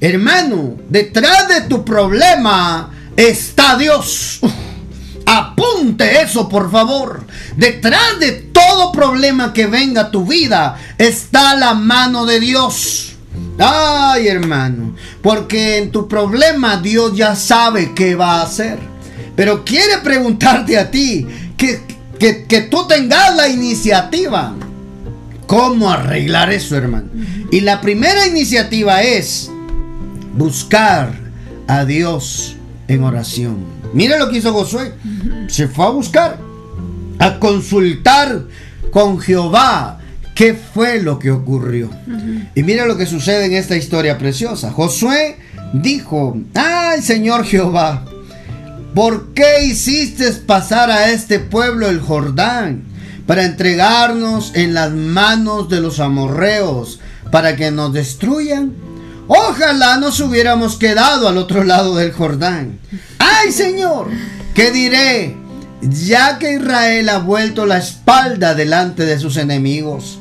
Hermano, 0.00 0.76
detrás 0.88 1.48
de 1.48 1.60
tu 1.62 1.84
problema 1.84 2.90
está 3.16 3.76
Dios. 3.76 4.40
Apunte 5.26 6.20
eso, 6.20 6.48
por 6.48 6.70
favor. 6.70 7.24
Detrás 7.56 8.18
de 8.18 8.32
todo 8.32 8.90
problema 8.90 9.52
que 9.52 9.66
venga 9.66 10.02
a 10.02 10.10
tu 10.10 10.26
vida 10.26 10.76
está 10.98 11.54
la 11.54 11.74
mano 11.74 12.26
de 12.26 12.40
Dios. 12.40 13.11
Ay, 13.58 14.28
hermano, 14.28 14.94
porque 15.22 15.78
en 15.78 15.90
tu 15.90 16.08
problema 16.08 16.78
Dios 16.78 17.14
ya 17.14 17.36
sabe 17.36 17.92
qué 17.94 18.14
va 18.14 18.40
a 18.40 18.42
hacer. 18.42 18.78
Pero 19.36 19.64
quiere 19.64 19.98
preguntarte 20.02 20.78
a 20.78 20.90
ti 20.90 21.26
que, 21.56 21.80
que, 22.18 22.44
que 22.44 22.62
tú 22.62 22.86
tengas 22.86 23.34
la 23.36 23.48
iniciativa. 23.48 24.54
¿Cómo 25.46 25.90
arreglar 25.90 26.50
eso, 26.50 26.76
hermano? 26.76 27.08
Y 27.50 27.60
la 27.60 27.80
primera 27.80 28.26
iniciativa 28.26 29.02
es 29.02 29.50
buscar 30.34 31.12
a 31.66 31.84
Dios 31.84 32.56
en 32.88 33.04
oración. 33.04 33.58
Mira 33.92 34.18
lo 34.18 34.30
que 34.30 34.38
hizo 34.38 34.52
Josué. 34.52 34.94
Se 35.48 35.68
fue 35.68 35.84
a 35.84 35.90
buscar, 35.90 36.38
a 37.18 37.38
consultar 37.38 38.44
con 38.90 39.18
Jehová 39.18 40.00
qué 40.34 40.54
fue 40.54 41.00
lo 41.02 41.18
que 41.18 41.30
ocurrió. 41.30 41.90
Y 42.54 42.62
mira 42.62 42.86
lo 42.86 42.96
que 42.96 43.06
sucede 43.06 43.46
en 43.46 43.54
esta 43.54 43.76
historia 43.76 44.18
preciosa. 44.18 44.70
Josué 44.70 45.36
dijo, 45.72 46.36
ay 46.54 47.02
Señor 47.02 47.44
Jehová, 47.44 48.04
¿por 48.94 49.32
qué 49.34 49.64
hiciste 49.64 50.30
pasar 50.32 50.90
a 50.90 51.10
este 51.10 51.38
pueblo 51.38 51.88
el 51.88 52.00
Jordán 52.00 52.84
para 53.26 53.44
entregarnos 53.44 54.52
en 54.54 54.74
las 54.74 54.92
manos 54.92 55.68
de 55.68 55.80
los 55.80 56.00
amorreos 56.00 57.00
para 57.30 57.56
que 57.56 57.70
nos 57.70 57.92
destruyan? 57.92 58.74
Ojalá 59.28 59.96
nos 59.98 60.20
hubiéramos 60.20 60.76
quedado 60.76 61.28
al 61.28 61.38
otro 61.38 61.64
lado 61.64 61.96
del 61.96 62.12
Jordán. 62.12 62.78
¡Ay, 63.18 63.52
Señor! 63.52 64.08
¿Qué 64.54 64.70
diré? 64.70 65.36
Ya 65.80 66.38
que 66.38 66.54
Israel 66.54 67.08
ha 67.08 67.18
vuelto 67.18 67.64
la 67.64 67.78
espalda 67.78 68.54
delante 68.54 69.06
de 69.06 69.18
sus 69.18 69.36
enemigos. 69.36 70.18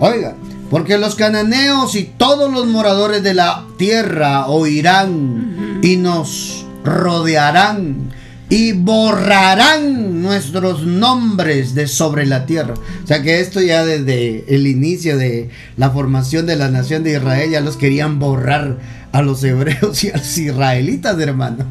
Oiga, 0.00 0.34
porque 0.70 0.96
los 0.96 1.14
cananeos 1.14 1.94
y 1.94 2.04
todos 2.04 2.50
los 2.50 2.66
moradores 2.66 3.22
de 3.22 3.34
la 3.34 3.66
tierra 3.76 4.46
oirán 4.46 5.80
y 5.82 5.96
nos 5.96 6.64
rodearán 6.82 8.10
y 8.48 8.72
borrarán 8.72 10.22
nuestros 10.22 10.82
nombres 10.82 11.74
de 11.74 11.86
sobre 11.86 12.24
la 12.24 12.46
tierra. 12.46 12.74
O 13.04 13.06
sea 13.06 13.22
que 13.22 13.40
esto 13.40 13.60
ya 13.60 13.84
desde 13.84 14.44
el 14.48 14.66
inicio 14.66 15.18
de 15.18 15.50
la 15.76 15.90
formación 15.90 16.46
de 16.46 16.56
la 16.56 16.70
nación 16.70 17.04
de 17.04 17.12
Israel 17.12 17.50
ya 17.50 17.60
los 17.60 17.76
querían 17.76 18.18
borrar 18.18 18.78
a 19.12 19.20
los 19.20 19.44
hebreos 19.44 20.02
y 20.02 20.08
a 20.08 20.16
los 20.16 20.38
israelitas, 20.38 21.18
hermano. 21.20 21.64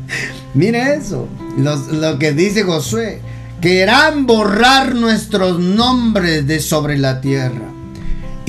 Mire 0.54 0.94
eso, 0.94 1.28
lo 1.58 2.20
que 2.20 2.34
dice 2.34 2.64
Josué. 2.64 3.22
Querrán 3.60 4.26
borrar 4.26 4.96
nuestros 4.96 5.60
nombres 5.60 6.48
de 6.48 6.62
sobre 6.62 6.98
la 6.98 7.20
tierra. 7.20 7.79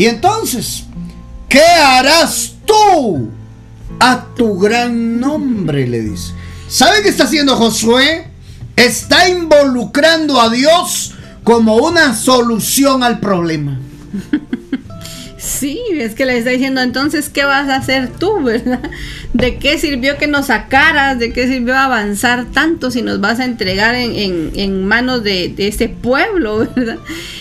Y 0.00 0.06
entonces, 0.06 0.84
¿qué 1.46 1.60
harás 1.60 2.54
tú 2.64 3.28
a 3.98 4.24
tu 4.34 4.58
gran 4.58 5.20
nombre? 5.20 5.86
Le 5.86 6.00
dice. 6.00 6.32
¿Sabe 6.68 7.02
qué 7.02 7.10
está 7.10 7.24
haciendo 7.24 7.54
Josué? 7.54 8.26
Está 8.76 9.28
involucrando 9.28 10.40
a 10.40 10.48
Dios 10.48 11.12
como 11.44 11.76
una 11.76 12.16
solución 12.16 13.02
al 13.02 13.20
problema. 13.20 13.78
Sí, 15.40 15.80
es 15.94 16.14
que 16.14 16.26
le 16.26 16.36
está 16.36 16.50
diciendo 16.50 16.82
entonces, 16.82 17.30
¿qué 17.30 17.44
vas 17.44 17.70
a 17.70 17.76
hacer 17.76 18.10
tú, 18.10 18.40
verdad? 18.44 18.90
¿De 19.32 19.58
qué 19.58 19.78
sirvió 19.78 20.18
que 20.18 20.26
nos 20.26 20.46
sacaras? 20.46 21.18
¿De 21.18 21.32
qué 21.32 21.46
sirvió 21.46 21.76
avanzar 21.76 22.46
tanto 22.46 22.90
si 22.90 23.02
nos 23.02 23.20
vas 23.20 23.38
a 23.38 23.44
entregar 23.44 23.94
en, 23.94 24.84
manos 24.84 25.22
de, 25.22 25.54
este 25.56 25.88
pueblo, 25.88 26.58
verdad? 26.76 26.98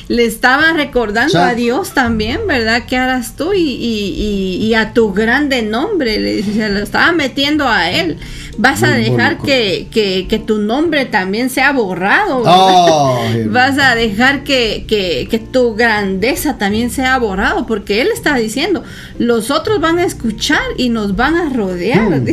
Le 0.07 0.25
estaba 0.25 0.73
recordando 0.73 1.39
a 1.39 1.55
Dios 1.55 1.93
también, 1.93 2.41
¿verdad? 2.47 2.83
¿Qué 2.87 2.97
harás 2.97 3.35
tú? 3.35 3.53
Y, 3.53 4.59
y, 4.61 4.73
a 4.75 4.93
tu 4.93 5.13
grande 5.13 5.63
nombre, 5.63 6.19
le, 6.19 6.43
se 6.43 6.69
lo 6.69 6.79
estaba 6.79 7.11
metiendo 7.11 7.67
a 7.67 7.89
él 7.89 8.17
vas 8.59 8.83
a 8.83 8.89
dejar 8.89 9.37
que, 9.37 9.87
que, 9.89 10.39
tu 10.39 10.57
nombre 10.57 11.05
también 11.05 11.49
sea 11.49 11.71
borrado. 11.71 12.43
vas 13.47 13.77
a 13.79 13.95
dejar 13.95 14.43
que, 14.43 14.85
que, 14.85 15.39
tu 15.39 15.75
grandeza 15.75 16.57
también 16.57 16.89
sea 16.89 17.17
borrado, 17.17 17.65
porque 17.65 18.01
Él 18.01 18.09
está 18.13 18.35
diciendo, 18.35 18.83
los 19.17 19.49
otros 19.49 19.79
van 19.79 19.97
a 19.97 20.03
escuchar 20.03 20.61
y 20.77 20.89
nos 20.89 21.15
van 21.15 21.35
a 21.35 21.49
rodear. 21.49 21.78
Hmm. 21.79 22.27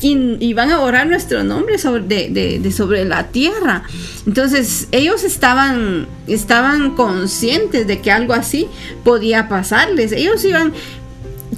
Y, 0.00 0.52
van 0.52 0.70
a 0.70 0.78
borrar 0.78 1.06
nuestro 1.06 1.44
nombre 1.44 1.78
sobre, 1.78 2.02
de, 2.28 2.58
de, 2.60 2.72
sobre 2.72 3.04
la 3.04 3.28
tierra. 3.28 3.84
Entonces 4.26 4.88
ellos 4.92 5.24
estaban, 5.24 6.06
estaban 6.26 6.94
conscientes 6.94 7.86
de 7.86 8.00
que 8.00 8.10
algo 8.10 8.34
así 8.34 8.68
podía 9.02 9.48
pasarles. 9.48 10.12
Ellos 10.12 10.44
iban 10.44 10.72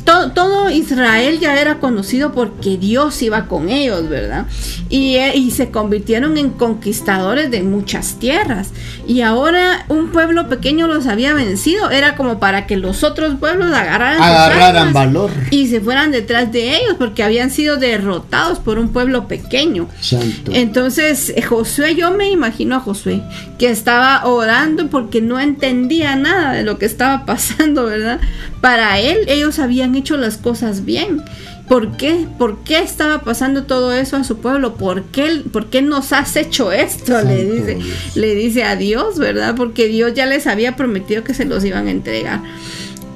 todo, 0.04 0.70
Israel 0.70 1.38
ya 1.40 1.60
era 1.60 1.78
conocido 1.78 2.32
porque 2.32 2.76
Dios 2.76 3.20
iba 3.22 3.46
con 3.46 3.68
ellos, 3.68 4.08
¿verdad? 4.08 4.46
Y, 4.88 5.16
eh, 5.16 5.36
y, 5.36 5.50
se 5.50 5.70
convirtieron 5.70 6.36
en 6.38 6.50
conquistadores 6.50 7.50
de 7.50 7.62
muchas 7.62 8.18
tierras. 8.18 8.70
Y 9.06 9.22
ahora 9.22 9.84
un 9.88 10.10
pueblo 10.10 10.48
pequeño 10.48 10.86
los 10.86 11.06
había 11.06 11.34
vencido. 11.34 11.90
Era 11.90 12.16
como 12.16 12.38
para 12.38 12.66
que 12.66 12.76
los 12.76 13.02
otros 13.04 13.36
pueblos 13.36 13.72
agarraran, 13.72 14.22
agarraran 14.22 14.92
valor. 14.92 15.30
Y 15.50 15.68
se 15.68 15.80
fueran 15.80 16.12
detrás 16.12 16.52
de 16.52 16.76
ellos 16.76 16.94
porque 16.98 17.22
habían 17.22 17.50
sido 17.50 17.76
derrotados 17.76 18.58
por 18.58 18.78
un 18.78 18.90
pueblo 18.90 19.26
pequeño. 19.26 19.88
Santo. 20.00 20.52
Entonces 20.54 21.32
eh, 21.34 21.42
Josué, 21.42 21.94
yo 21.94 22.12
me 22.12 22.30
imagino 22.30 22.76
a 22.76 22.80
Josué, 22.80 23.22
que 23.58 23.70
estaba 23.70 24.24
orando 24.24 24.88
porque 24.88 25.20
no 25.20 25.40
entendía 25.40 26.16
nada 26.16 26.52
de 26.52 26.62
lo 26.62 26.78
que 26.78 26.86
estaba 26.86 27.24
pasando, 27.26 27.86
¿verdad? 27.86 28.20
Para 28.60 28.98
él 28.98 29.18
ellos 29.28 29.58
habían 29.58 29.75
hecho 29.82 30.16
las 30.16 30.38
cosas 30.38 30.84
bien. 30.84 31.22
¿Por 31.68 31.96
qué? 31.96 32.26
¿Por 32.38 32.58
qué 32.62 32.78
estaba 32.78 33.22
pasando 33.22 33.64
todo 33.64 33.92
eso 33.92 34.16
a 34.16 34.24
su 34.24 34.38
pueblo? 34.38 34.76
¿Por 34.76 35.04
qué, 35.04 35.42
por 35.52 35.68
qué 35.68 35.82
nos 35.82 36.12
has 36.12 36.36
hecho 36.36 36.70
esto? 36.72 37.20
le 37.22 37.44
dice, 37.44 37.78
le 38.14 38.34
dice 38.34 38.64
a 38.64 38.76
Dios, 38.76 39.18
¿verdad? 39.18 39.54
Porque 39.56 39.88
Dios 39.88 40.14
ya 40.14 40.26
les 40.26 40.46
había 40.46 40.76
prometido 40.76 41.24
que 41.24 41.34
se 41.34 41.44
los 41.44 41.64
iban 41.64 41.88
a 41.88 41.90
entregar. 41.90 42.40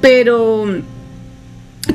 Pero 0.00 0.66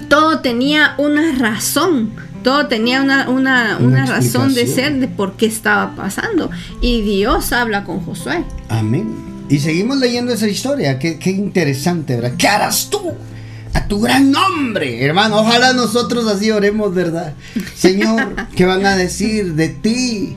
todo 0.08 0.40
tenía 0.40 0.96
una 0.98 1.36
razón. 1.38 2.12
Todo 2.44 2.68
tenía 2.68 3.02
una, 3.02 3.28
una, 3.28 3.78
una, 3.82 4.06
razón 4.06 4.54
de 4.54 4.68
ser 4.68 5.00
de 5.00 5.08
por 5.08 5.36
qué 5.36 5.48
estaba 5.48 5.96
pasando. 5.96 6.52
Y 6.80 7.02
Dios 7.02 7.52
habla 7.52 7.84
con 7.84 8.02
Josué. 8.02 8.44
Amén. 8.70 9.16
Y 9.50 9.60
seguimos 9.60 9.98
leyendo 9.98 10.32
esa 10.32 10.48
historia. 10.48 11.00
Qué, 11.00 11.18
qué 11.18 11.32
interesante, 11.32 12.16
¿verdad? 12.16 12.34
¿Qué 12.38 12.48
harás 12.48 12.90
tú? 12.90 13.14
A 13.76 13.88
tu 13.88 14.00
gran 14.00 14.32
nombre, 14.32 15.04
hermano. 15.04 15.42
Ojalá 15.42 15.74
nosotros 15.74 16.26
así 16.28 16.50
oremos, 16.50 16.96
¿verdad? 16.96 17.34
Señor, 17.76 18.36
¿qué 18.56 18.66
van 18.66 18.86
a 18.86 18.96
decir 18.96 19.54
de 19.54 19.68
ti? 19.68 20.36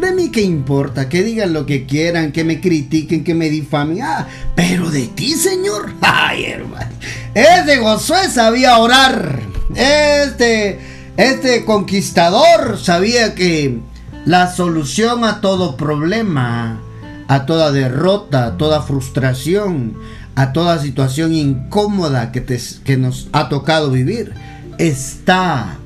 De 0.00 0.12
mí 0.12 0.32
qué 0.32 0.42
importa, 0.42 1.08
que 1.08 1.22
digan 1.22 1.52
lo 1.52 1.64
que 1.64 1.86
quieran, 1.86 2.32
que 2.32 2.42
me 2.42 2.60
critiquen, 2.60 3.22
que 3.22 3.34
me 3.34 3.50
difamen. 3.50 4.02
Ah, 4.02 4.26
pero 4.56 4.90
de 4.90 5.06
ti, 5.06 5.34
Señor. 5.34 5.92
Ay, 6.00 6.46
hermano. 6.46 6.90
Ese 7.34 7.78
Josué 7.78 8.28
sabía 8.28 8.78
orar. 8.78 9.38
Este, 9.76 10.80
este 11.16 11.64
conquistador 11.64 12.78
sabía 12.82 13.36
que 13.36 13.78
la 14.24 14.52
solución 14.52 15.24
a 15.24 15.40
todo 15.40 15.76
problema, 15.76 16.80
a 17.28 17.46
toda 17.46 17.70
derrota, 17.70 18.46
a 18.46 18.56
toda 18.56 18.82
frustración, 18.82 19.94
a 20.34 20.52
toda 20.52 20.80
situación 20.80 21.34
incómoda 21.34 22.32
que, 22.32 22.40
te, 22.40 22.60
que 22.84 22.96
nos 22.96 23.28
ha 23.32 23.48
tocado 23.48 23.90
vivir 23.90 24.32
está 24.78 25.78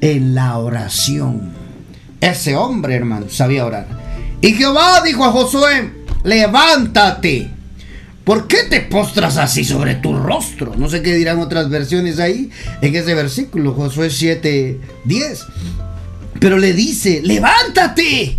en 0.00 0.34
la 0.34 0.58
oración. 0.58 1.52
Ese 2.20 2.56
hombre, 2.56 2.94
hermano, 2.94 3.26
sabía 3.28 3.66
orar. 3.66 3.86
Y 4.40 4.52
Jehová 4.52 5.02
dijo 5.04 5.24
a 5.24 5.32
Josué, 5.32 5.92
levántate. 6.24 7.50
¿Por 8.24 8.46
qué 8.46 8.64
te 8.68 8.80
postras 8.80 9.38
así 9.38 9.64
sobre 9.64 9.96
tu 9.96 10.16
rostro? 10.16 10.74
No 10.76 10.88
sé 10.88 11.02
qué 11.02 11.14
dirán 11.14 11.38
otras 11.38 11.68
versiones 11.68 12.20
ahí 12.20 12.50
en 12.80 12.94
ese 12.94 13.14
versículo, 13.14 13.74
Josué 13.74 14.10
7, 14.10 14.80
10. 15.04 15.46
Pero 16.38 16.58
le 16.58 16.72
dice, 16.72 17.20
levántate. 17.24 18.38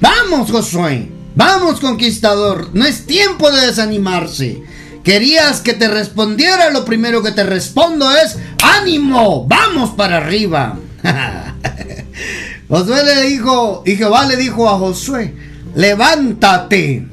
Vamos, 0.00 0.50
Josué. 0.50 1.08
Vamos, 1.34 1.80
conquistador. 1.80 2.70
No 2.74 2.84
es 2.84 3.06
tiempo 3.06 3.50
de 3.50 3.66
desanimarse. 3.66 4.62
Querías 5.04 5.60
que 5.60 5.74
te 5.74 5.86
respondiera, 5.86 6.70
lo 6.70 6.86
primero 6.86 7.22
que 7.22 7.30
te 7.30 7.44
respondo 7.44 8.10
es, 8.10 8.38
ánimo, 8.62 9.46
vamos 9.46 9.90
para 9.90 10.16
arriba. 10.16 10.78
Josué 12.68 13.04
le 13.04 13.22
dijo, 13.26 13.82
y 13.84 13.96
Jehová 13.96 14.24
le 14.24 14.36
dijo 14.36 14.66
a 14.66 14.78
Josué, 14.78 15.34
levántate, 15.74 17.06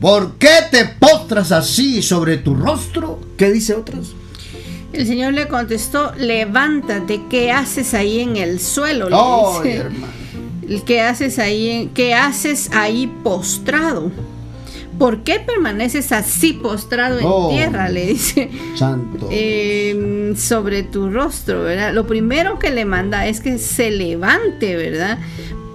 ¿por 0.00 0.38
qué 0.38 0.64
te 0.72 0.86
postras 0.86 1.52
así 1.52 2.02
sobre 2.02 2.38
tu 2.38 2.56
rostro? 2.56 3.20
¿Qué 3.36 3.52
dice 3.52 3.74
otros? 3.74 4.16
El 4.92 5.06
Señor 5.06 5.32
le 5.32 5.46
contestó, 5.46 6.12
levántate, 6.16 7.20
¿qué 7.30 7.52
haces 7.52 7.94
ahí 7.94 8.20
en 8.20 8.36
el 8.36 8.58
suelo? 8.58 9.06
oh, 9.12 9.62
hermano 9.62 10.26
¿Qué 10.84 11.00
haces 11.00 11.38
ahí, 11.38 11.92
qué 11.94 12.14
haces 12.14 12.70
ahí 12.72 13.06
postrado? 13.22 14.10
¿Por 14.98 15.22
qué 15.24 15.40
permaneces 15.40 16.10
así 16.12 16.52
postrado 16.54 17.18
en 17.18 17.24
Oh. 17.28 17.50
tierra? 17.50 17.88
Le 17.88 18.06
dice. 18.06 18.50
Santo. 18.76 19.28
eh, 19.30 20.32
sobre 20.36 20.82
tu 20.82 21.10
rostro, 21.10 21.62
¿verdad? 21.62 21.92
Lo 21.92 22.06
primero 22.06 22.58
que 22.58 22.70
le 22.70 22.84
manda 22.84 23.26
es 23.26 23.40
que 23.40 23.58
se 23.58 23.90
levante, 23.90 24.76
¿verdad? 24.76 25.18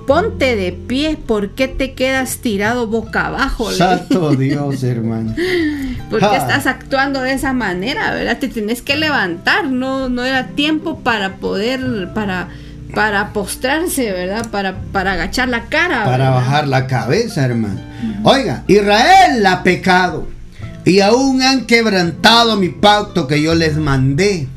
Ponte 0.07 0.55
de 0.55 0.71
pie, 0.73 1.15
¿por 1.15 1.51
qué 1.51 1.67
te 1.67 1.93
quedas 1.93 2.38
tirado 2.39 2.88
boca 2.88 3.27
abajo? 3.27 3.71
Santo 3.71 4.31
Dios, 4.36 4.84
hermano. 4.84 5.36
¿Por 6.10 6.19
qué 6.19 6.36
estás 6.36 6.65
actuando 6.67 7.21
de 7.21 7.34
esa 7.34 7.53
manera, 7.53 8.12
verdad? 8.13 8.39
Te 8.39 8.47
tienes 8.49 8.81
que 8.81 8.97
levantar, 8.97 9.69
no, 9.69 10.10
no 10.10 10.25
era 10.25 10.47
tiempo 10.47 10.99
para 10.99 11.36
poder, 11.38 12.10
para, 12.13 12.49
para 12.93 13.34
postrarse, 13.34 14.12
¿verdad? 14.12 14.49
Para, 14.49 14.82
para 14.91 15.13
agachar 15.13 15.49
la 15.49 15.65
cara. 15.65 16.04
Para 16.06 16.17
¿verdad? 16.17 16.34
bajar 16.34 16.67
la 16.67 16.88
cabeza, 16.88 17.45
hermano. 17.45 17.80
Oiga, 18.23 18.63
Israel 18.67 19.45
ha 19.45 19.63
pecado 19.63 20.27
y 20.86 20.99
aún 21.01 21.41
han 21.41 21.65
quebrantado 21.65 22.58
mi 22.58 22.69
pacto 22.69 23.27
que 23.27 23.41
yo 23.41 23.56
les 23.56 23.77
mandé. 23.77 24.47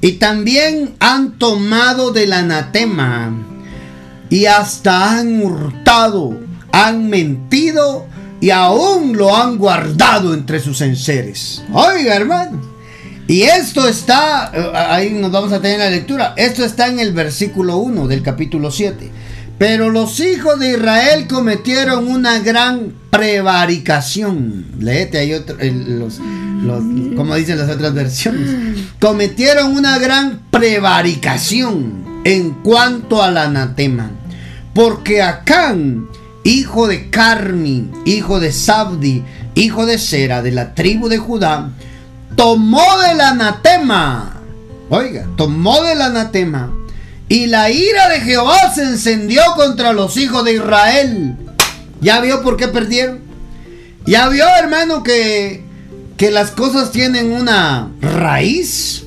Y 0.00 0.12
también 0.12 0.94
han 1.00 1.38
tomado 1.38 2.12
del 2.12 2.32
anatema 2.32 3.32
y 4.30 4.46
hasta 4.46 5.18
han 5.18 5.42
hurtado, 5.42 6.38
han 6.72 7.08
mentido 7.10 8.06
y 8.40 8.50
aún 8.50 9.16
lo 9.16 9.36
han 9.36 9.58
guardado 9.58 10.34
entre 10.34 10.60
sus 10.60 10.80
enseres. 10.80 11.64
Oiga, 11.72 12.14
hermano. 12.14 12.77
Y 13.28 13.42
esto 13.42 13.86
está, 13.86 14.50
eh, 14.54 14.72
ahí 14.74 15.10
nos 15.10 15.30
vamos 15.30 15.52
a 15.52 15.60
tener 15.60 15.78
la 15.78 15.90
lectura, 15.90 16.34
esto 16.36 16.64
está 16.64 16.88
en 16.88 16.98
el 16.98 17.12
versículo 17.12 17.76
1 17.76 18.08
del 18.08 18.22
capítulo 18.22 18.70
7. 18.70 19.10
Pero 19.58 19.90
los 19.90 20.18
hijos 20.20 20.58
de 20.58 20.70
Israel 20.72 21.26
cometieron 21.28 22.06
una 22.08 22.38
gran 22.38 22.92
prevaricación. 23.10 24.66
Léete 24.78 25.18
ahí 25.18 25.34
otro, 25.34 25.56
los, 25.60 26.18
los- 26.62 27.16
como 27.16 27.34
dicen 27.34 27.58
las 27.58 27.68
otras 27.68 27.92
versiones. 27.92 28.48
Cometieron 29.00 29.76
una 29.76 29.98
gran 29.98 30.42
prevaricación 30.50 32.04
en 32.24 32.50
cuanto 32.62 33.22
al 33.22 33.36
anatema. 33.36 34.10
Porque 34.74 35.22
Acán, 35.22 36.06
hijo 36.44 36.86
de 36.86 37.10
Carmi, 37.10 37.90
hijo 38.04 38.38
de 38.38 38.52
Sabdi, 38.52 39.24
hijo 39.56 39.86
de 39.86 39.98
Sera, 39.98 40.40
de 40.40 40.52
la 40.52 40.74
tribu 40.74 41.08
de 41.08 41.18
Judá, 41.18 41.70
tomó 42.38 42.86
del 43.00 43.20
anatema. 43.20 44.40
Oiga, 44.90 45.26
tomó 45.36 45.82
del 45.82 46.00
anatema. 46.00 46.72
Y 47.28 47.46
la 47.46 47.68
ira 47.68 48.08
de 48.10 48.20
Jehová 48.20 48.72
se 48.72 48.84
encendió 48.84 49.42
contra 49.56 49.92
los 49.92 50.16
hijos 50.16 50.44
de 50.44 50.54
Israel. 50.54 51.36
¿Ya 52.00 52.20
vio 52.20 52.42
por 52.42 52.56
qué 52.56 52.68
perdieron? 52.68 53.22
¿Ya 54.06 54.28
vio, 54.28 54.46
hermano, 54.56 55.02
que, 55.02 55.64
que 56.16 56.30
las 56.30 56.52
cosas 56.52 56.92
tienen 56.92 57.32
una 57.32 57.90
raíz? 58.00 59.02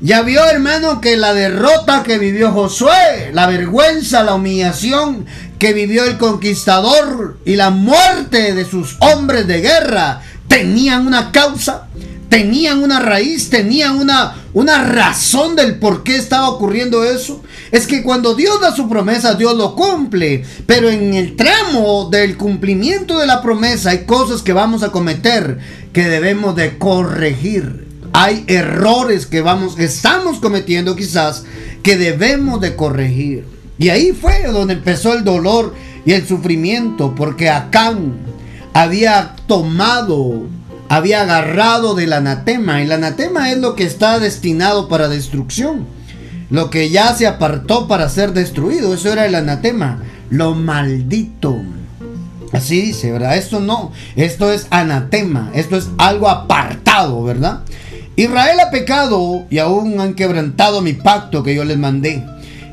¿Ya 0.00 0.22
vio, 0.22 0.44
hermano, 0.44 1.00
que 1.00 1.16
la 1.16 1.32
derrota 1.32 2.02
que 2.02 2.18
vivió 2.18 2.50
Josué, 2.50 3.30
la 3.32 3.46
vergüenza, 3.46 4.24
la 4.24 4.34
humillación 4.34 5.26
que 5.60 5.72
vivió 5.72 6.04
el 6.04 6.18
conquistador 6.18 7.38
y 7.44 7.54
la 7.54 7.70
muerte 7.70 8.52
de 8.52 8.64
sus 8.64 8.96
hombres 8.98 9.46
de 9.46 9.60
guerra 9.60 10.22
tenían 10.48 11.06
una 11.06 11.30
causa? 11.30 11.86
Tenían 12.34 12.82
una 12.82 12.98
raíz, 12.98 13.48
tenían 13.48 13.96
una, 13.96 14.34
una 14.54 14.82
razón 14.82 15.54
del 15.54 15.78
por 15.78 16.02
qué 16.02 16.16
estaba 16.16 16.48
ocurriendo 16.48 17.04
eso. 17.04 17.40
Es 17.70 17.86
que 17.86 18.02
cuando 18.02 18.34
Dios 18.34 18.60
da 18.60 18.74
su 18.74 18.88
promesa, 18.88 19.34
Dios 19.34 19.56
lo 19.56 19.76
cumple. 19.76 20.44
Pero 20.66 20.90
en 20.90 21.14
el 21.14 21.36
tramo 21.36 22.08
del 22.10 22.36
cumplimiento 22.36 23.20
de 23.20 23.28
la 23.28 23.40
promesa 23.40 23.90
hay 23.90 23.98
cosas 24.04 24.42
que 24.42 24.52
vamos 24.52 24.82
a 24.82 24.90
cometer 24.90 25.60
que 25.92 26.08
debemos 26.08 26.56
de 26.56 26.76
corregir. 26.76 27.86
Hay 28.12 28.42
errores 28.48 29.26
que 29.26 29.40
vamos, 29.40 29.78
estamos 29.78 30.40
cometiendo 30.40 30.96
quizás 30.96 31.44
que 31.84 31.96
debemos 31.96 32.60
de 32.60 32.74
corregir. 32.74 33.44
Y 33.78 33.90
ahí 33.90 34.10
fue 34.10 34.48
donde 34.48 34.74
empezó 34.74 35.14
el 35.14 35.22
dolor 35.22 35.72
y 36.04 36.14
el 36.14 36.26
sufrimiento, 36.26 37.14
porque 37.14 37.48
Acán 37.48 38.16
había 38.72 39.36
tomado 39.46 40.48
había 40.96 41.22
agarrado 41.22 41.96
del 41.96 42.12
anatema. 42.12 42.80
El 42.80 42.92
anatema 42.92 43.50
es 43.50 43.58
lo 43.58 43.74
que 43.74 43.82
está 43.82 44.20
destinado 44.20 44.88
para 44.88 45.08
destrucción. 45.08 45.86
Lo 46.50 46.70
que 46.70 46.90
ya 46.90 47.12
se 47.14 47.26
apartó 47.26 47.88
para 47.88 48.08
ser 48.08 48.32
destruido. 48.32 48.94
Eso 48.94 49.12
era 49.12 49.26
el 49.26 49.34
anatema. 49.34 50.04
Lo 50.30 50.54
maldito. 50.54 51.60
Así 52.52 52.80
dice, 52.80 53.10
¿verdad? 53.10 53.36
Esto 53.36 53.58
no. 53.58 53.90
Esto 54.14 54.52
es 54.52 54.68
anatema. 54.70 55.50
Esto 55.52 55.76
es 55.76 55.88
algo 55.98 56.28
apartado, 56.28 57.24
¿verdad? 57.24 57.62
Israel 58.14 58.60
ha 58.60 58.70
pecado 58.70 59.46
y 59.50 59.58
aún 59.58 59.98
han 59.98 60.14
quebrantado 60.14 60.80
mi 60.80 60.92
pacto 60.92 61.42
que 61.42 61.56
yo 61.56 61.64
les 61.64 61.76
mandé. 61.76 62.24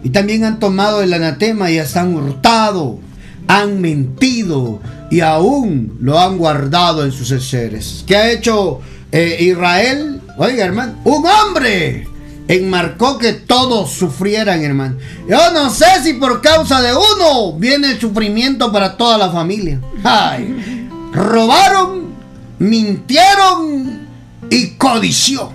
Y 0.03 0.11
también 0.11 0.43
han 0.43 0.59
tomado 0.59 1.01
el 1.01 1.11
anatema 1.13 1.71
y 1.71 1.79
hasta 1.79 2.01
han 2.01 2.13
hurtado. 2.13 2.99
Han 3.47 3.81
mentido 3.81 4.79
y 5.11 5.19
aún 5.19 5.97
lo 5.99 6.17
han 6.17 6.37
guardado 6.37 7.03
en 7.03 7.11
sus 7.11 7.27
seres. 7.43 8.03
¿Qué 8.07 8.15
ha 8.15 8.31
hecho 8.31 8.79
eh, 9.11 9.37
Israel? 9.41 10.21
Oiga, 10.37 10.65
hermano, 10.65 10.95
un 11.03 11.25
hombre 11.25 12.07
enmarcó 12.47 13.17
que 13.17 13.33
todos 13.33 13.91
sufrieran, 13.91 14.63
hermano. 14.63 14.95
Yo 15.27 15.51
no 15.51 15.69
sé 15.69 15.85
si 16.01 16.13
por 16.13 16.41
causa 16.41 16.81
de 16.81 16.93
uno 16.93 17.53
viene 17.57 17.91
el 17.91 17.99
sufrimiento 17.99 18.71
para 18.71 18.95
toda 18.95 19.17
la 19.17 19.29
familia. 19.29 19.81
Ay, 20.03 20.87
robaron, 21.11 22.13
mintieron 22.57 24.07
y 24.49 24.71
codició. 24.71 25.51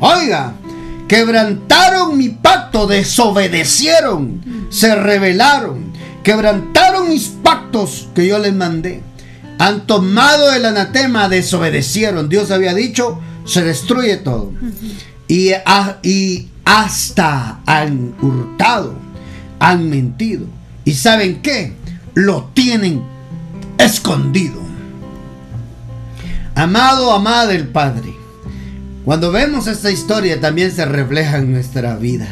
Oiga, 0.00 0.54
quebrantaron 1.06 2.18
mi 2.18 2.30
pacto, 2.30 2.88
desobedecieron, 2.88 4.66
se 4.70 4.94
rebelaron, 4.94 5.87
quebrantaron 6.28 7.08
mis 7.08 7.28
pactos 7.28 8.10
que 8.14 8.26
yo 8.26 8.38
les 8.38 8.52
mandé. 8.54 9.00
Han 9.58 9.86
tomado 9.86 10.52
el 10.52 10.66
anatema, 10.66 11.26
desobedecieron. 11.30 12.28
Dios 12.28 12.50
había 12.50 12.74
dicho, 12.74 13.18
se 13.46 13.64
destruye 13.64 14.18
todo. 14.18 14.52
Y, 15.26 15.52
a- 15.52 16.00
y 16.02 16.48
hasta 16.66 17.60
han 17.64 18.14
hurtado, 18.20 18.92
han 19.58 19.88
mentido. 19.88 20.44
¿Y 20.84 20.92
saben 20.92 21.40
qué? 21.40 21.72
Lo 22.12 22.50
tienen 22.52 23.02
escondido. 23.78 24.60
Amado, 26.54 27.10
amada 27.14 27.46
del 27.46 27.68
Padre, 27.68 28.12
cuando 29.06 29.32
vemos 29.32 29.66
esta 29.66 29.90
historia 29.90 30.38
también 30.42 30.72
se 30.72 30.84
refleja 30.84 31.38
en 31.38 31.52
nuestra 31.52 31.96
vida. 31.96 32.28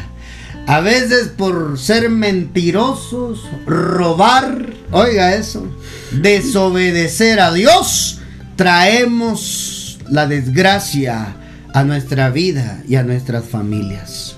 A 0.67 0.81
veces 0.81 1.29
por 1.29 1.79
ser 1.79 2.11
mentirosos, 2.11 3.45
robar, 3.67 4.75
oiga 4.91 5.37
eso, 5.37 5.65
desobedecer 6.11 7.39
a 7.39 7.53
Dios, 7.53 8.21
traemos 8.57 9.99
la 10.11 10.27
desgracia 10.27 11.37
a 11.73 11.85
nuestra 11.85 12.31
vida 12.31 12.83
y 12.89 12.97
a 12.97 13.05
nuestras 13.05 13.45
familias. 13.45 14.37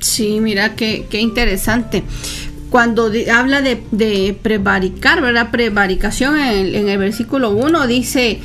Sí, 0.00 0.40
mira 0.40 0.74
qué, 0.74 1.06
qué 1.08 1.20
interesante. 1.20 2.02
Cuando 2.70 3.10
habla 3.32 3.62
de, 3.62 3.82
de 3.92 4.36
prevaricar, 4.40 5.22
¿verdad? 5.22 5.50
Prevaricación 5.50 6.38
en, 6.38 6.74
en 6.74 6.88
el 6.88 6.98
versículo 6.98 7.50
1 7.50 7.86
dice 7.86 8.40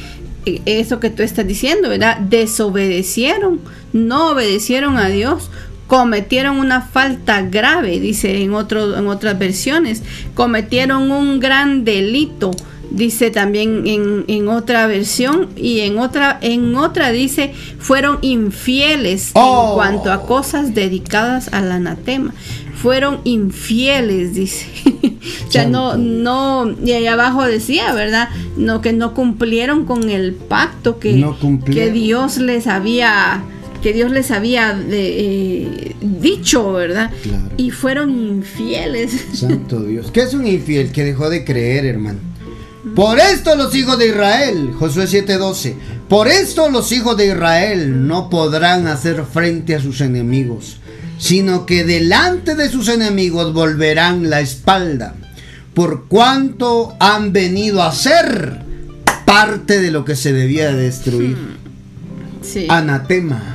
eh, 0.45 0.61
eso 0.65 0.99
que 0.99 1.09
tú 1.09 1.23
estás 1.23 1.47
diciendo, 1.47 1.89
¿verdad? 1.89 2.17
Desobedecieron, 2.19 3.61
no 3.93 4.31
obedecieron 4.31 4.97
a 4.97 5.09
Dios, 5.09 5.49
cometieron 5.87 6.57
una 6.57 6.81
falta 6.81 7.41
grave, 7.41 7.99
dice 7.99 8.41
en, 8.41 8.53
otro, 8.53 8.97
en 8.97 9.07
otras 9.07 9.37
versiones, 9.37 10.03
cometieron 10.33 11.11
un 11.11 11.39
gran 11.39 11.83
delito. 11.85 12.51
Dice 12.91 13.31
también 13.31 13.87
en, 13.87 14.25
en 14.27 14.47
otra 14.47 14.85
versión 14.87 15.49
y 15.57 15.81
en 15.81 15.97
otra 15.97 16.37
en 16.41 16.75
otra 16.75 17.11
dice 17.11 17.51
fueron 17.79 18.19
infieles 18.21 19.31
Oh. 19.33 19.69
en 19.69 19.75
cuanto 19.75 20.11
a 20.13 20.25
cosas 20.25 20.75
dedicadas 20.75 21.49
al 21.51 21.71
anatema. 21.71 22.33
Fueron 22.75 23.19
infieles, 23.23 24.35
dice. 24.35 24.67
o 25.47 25.51
sea, 25.51 25.65
no, 25.67 25.97
no, 25.97 26.69
y 26.85 26.91
ahí 26.91 27.07
abajo 27.07 27.43
decía, 27.43 27.91
¿verdad? 27.93 28.29
No, 28.57 28.81
que 28.81 28.93
no 28.93 29.13
cumplieron 29.13 29.85
con 29.85 30.09
el 30.09 30.33
pacto 30.33 30.99
que, 30.99 31.13
No 31.13 31.35
que 31.65 31.89
Dios 31.91 32.37
les 32.37 32.67
había, 32.67 33.43
que 33.85 33.93
Dios 33.93 34.09
les 34.09 34.31
había 34.31 34.75
eh, 34.89 35.95
dicho, 36.01 36.73
¿verdad? 36.73 37.11
Claro. 37.21 37.51
Y 37.55 37.69
fueron 37.69 38.09
infieles. 38.09 39.11
Santo 39.35 39.79
Dios. 39.85 40.09
¿Qué 40.11 40.23
es 40.23 40.33
un 40.33 40.47
infiel 40.47 40.91
que 40.91 41.03
dejó 41.03 41.29
de 41.29 41.45
creer, 41.45 41.85
hermano? 41.85 42.17
Por 42.95 43.19
esto 43.19 43.55
los 43.55 43.75
hijos 43.75 43.99
de 43.99 44.07
Israel, 44.07 44.71
Josué 44.73 45.05
7:12, 45.05 45.75
por 46.09 46.27
esto 46.27 46.67
los 46.71 46.91
hijos 46.91 47.15
de 47.15 47.27
Israel 47.27 48.07
no 48.07 48.27
podrán 48.31 48.87
hacer 48.87 49.23
frente 49.23 49.75
a 49.75 49.79
sus 49.79 50.01
enemigos, 50.01 50.77
sino 51.19 51.67
que 51.67 51.83
delante 51.83 52.55
de 52.55 52.69
sus 52.69 52.89
enemigos 52.89 53.53
volverán 53.53 54.31
la 54.31 54.41
espalda. 54.41 55.13
por 55.75 56.07
cuanto 56.07 56.95
han 56.99 57.33
venido 57.33 57.83
a 57.83 57.91
ser 57.91 58.63
parte 59.27 59.79
de 59.79 59.91
lo 59.91 60.05
que 60.05 60.15
se 60.15 60.33
debía 60.33 60.73
de 60.73 60.85
destruir. 60.85 61.37
Sí. 62.41 62.65
Anatema. 62.67 63.54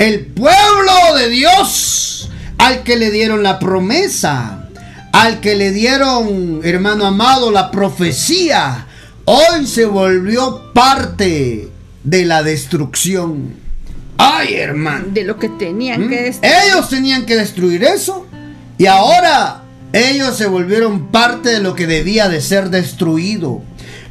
El 0.00 0.24
pueblo 0.28 1.14
de 1.18 1.28
Dios 1.28 2.30
al 2.56 2.84
que 2.84 2.96
le 2.96 3.10
dieron 3.10 3.42
la 3.42 3.58
promesa, 3.58 4.70
al 5.12 5.40
que 5.40 5.56
le 5.56 5.72
dieron, 5.72 6.62
hermano 6.64 7.04
amado, 7.04 7.50
la 7.50 7.70
profecía, 7.70 8.86
hoy 9.26 9.66
se 9.66 9.84
volvió 9.84 10.72
parte 10.72 11.68
de 12.02 12.24
la 12.24 12.42
destrucción. 12.42 13.56
Ay, 14.16 14.54
hermano. 14.54 15.04
De 15.10 15.22
lo 15.22 15.38
que 15.38 15.50
tenían 15.50 16.06
¿Mm? 16.06 16.08
que 16.08 16.22
destruir. 16.22 16.54
Ellos 16.64 16.88
tenían 16.88 17.26
que 17.26 17.36
destruir 17.36 17.84
eso. 17.84 18.26
Y 18.78 18.86
ahora 18.86 19.64
ellos 19.92 20.34
se 20.34 20.46
volvieron 20.46 21.08
parte 21.08 21.50
de 21.50 21.60
lo 21.60 21.74
que 21.74 21.86
debía 21.86 22.30
de 22.30 22.40
ser 22.40 22.70
destruido. 22.70 23.62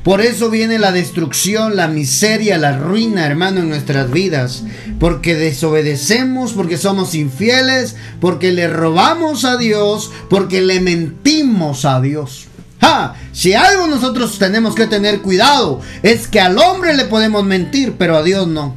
Por 0.03 0.21
eso 0.21 0.49
viene 0.49 0.79
la 0.79 0.91
destrucción, 0.91 1.75
la 1.75 1.87
miseria, 1.87 2.57
la 2.57 2.77
ruina, 2.77 3.25
hermano, 3.25 3.59
en 3.59 3.69
nuestras 3.69 4.09
vidas. 4.09 4.63
Porque 4.99 5.35
desobedecemos, 5.35 6.53
porque 6.53 6.77
somos 6.77 7.15
infieles, 7.15 7.95
porque 8.21 8.51
le 8.51 8.67
robamos 8.69 9.43
a 9.43 9.57
Dios, 9.57 10.11
porque 10.29 10.61
le 10.61 10.79
mentimos 10.79 11.83
a 11.83 11.99
Dios. 11.99 12.47
¡Ja! 12.79 13.15
Si 13.33 13.53
algo 13.53 13.87
nosotros 13.87 14.39
tenemos 14.39 14.73
que 14.73 14.87
tener 14.87 15.21
cuidado, 15.21 15.81
es 16.01 16.27
que 16.27 16.39
al 16.39 16.57
hombre 16.57 16.93
le 16.93 17.05
podemos 17.05 17.43
mentir, 17.43 17.95
pero 17.97 18.15
a 18.15 18.23
Dios 18.23 18.47
no. 18.47 18.75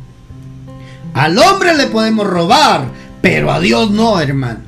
Al 1.14 1.38
hombre 1.38 1.76
le 1.76 1.86
podemos 1.86 2.26
robar, 2.26 2.88
pero 3.20 3.52
a 3.52 3.60
Dios 3.60 3.90
no, 3.90 4.20
hermano. 4.20 4.60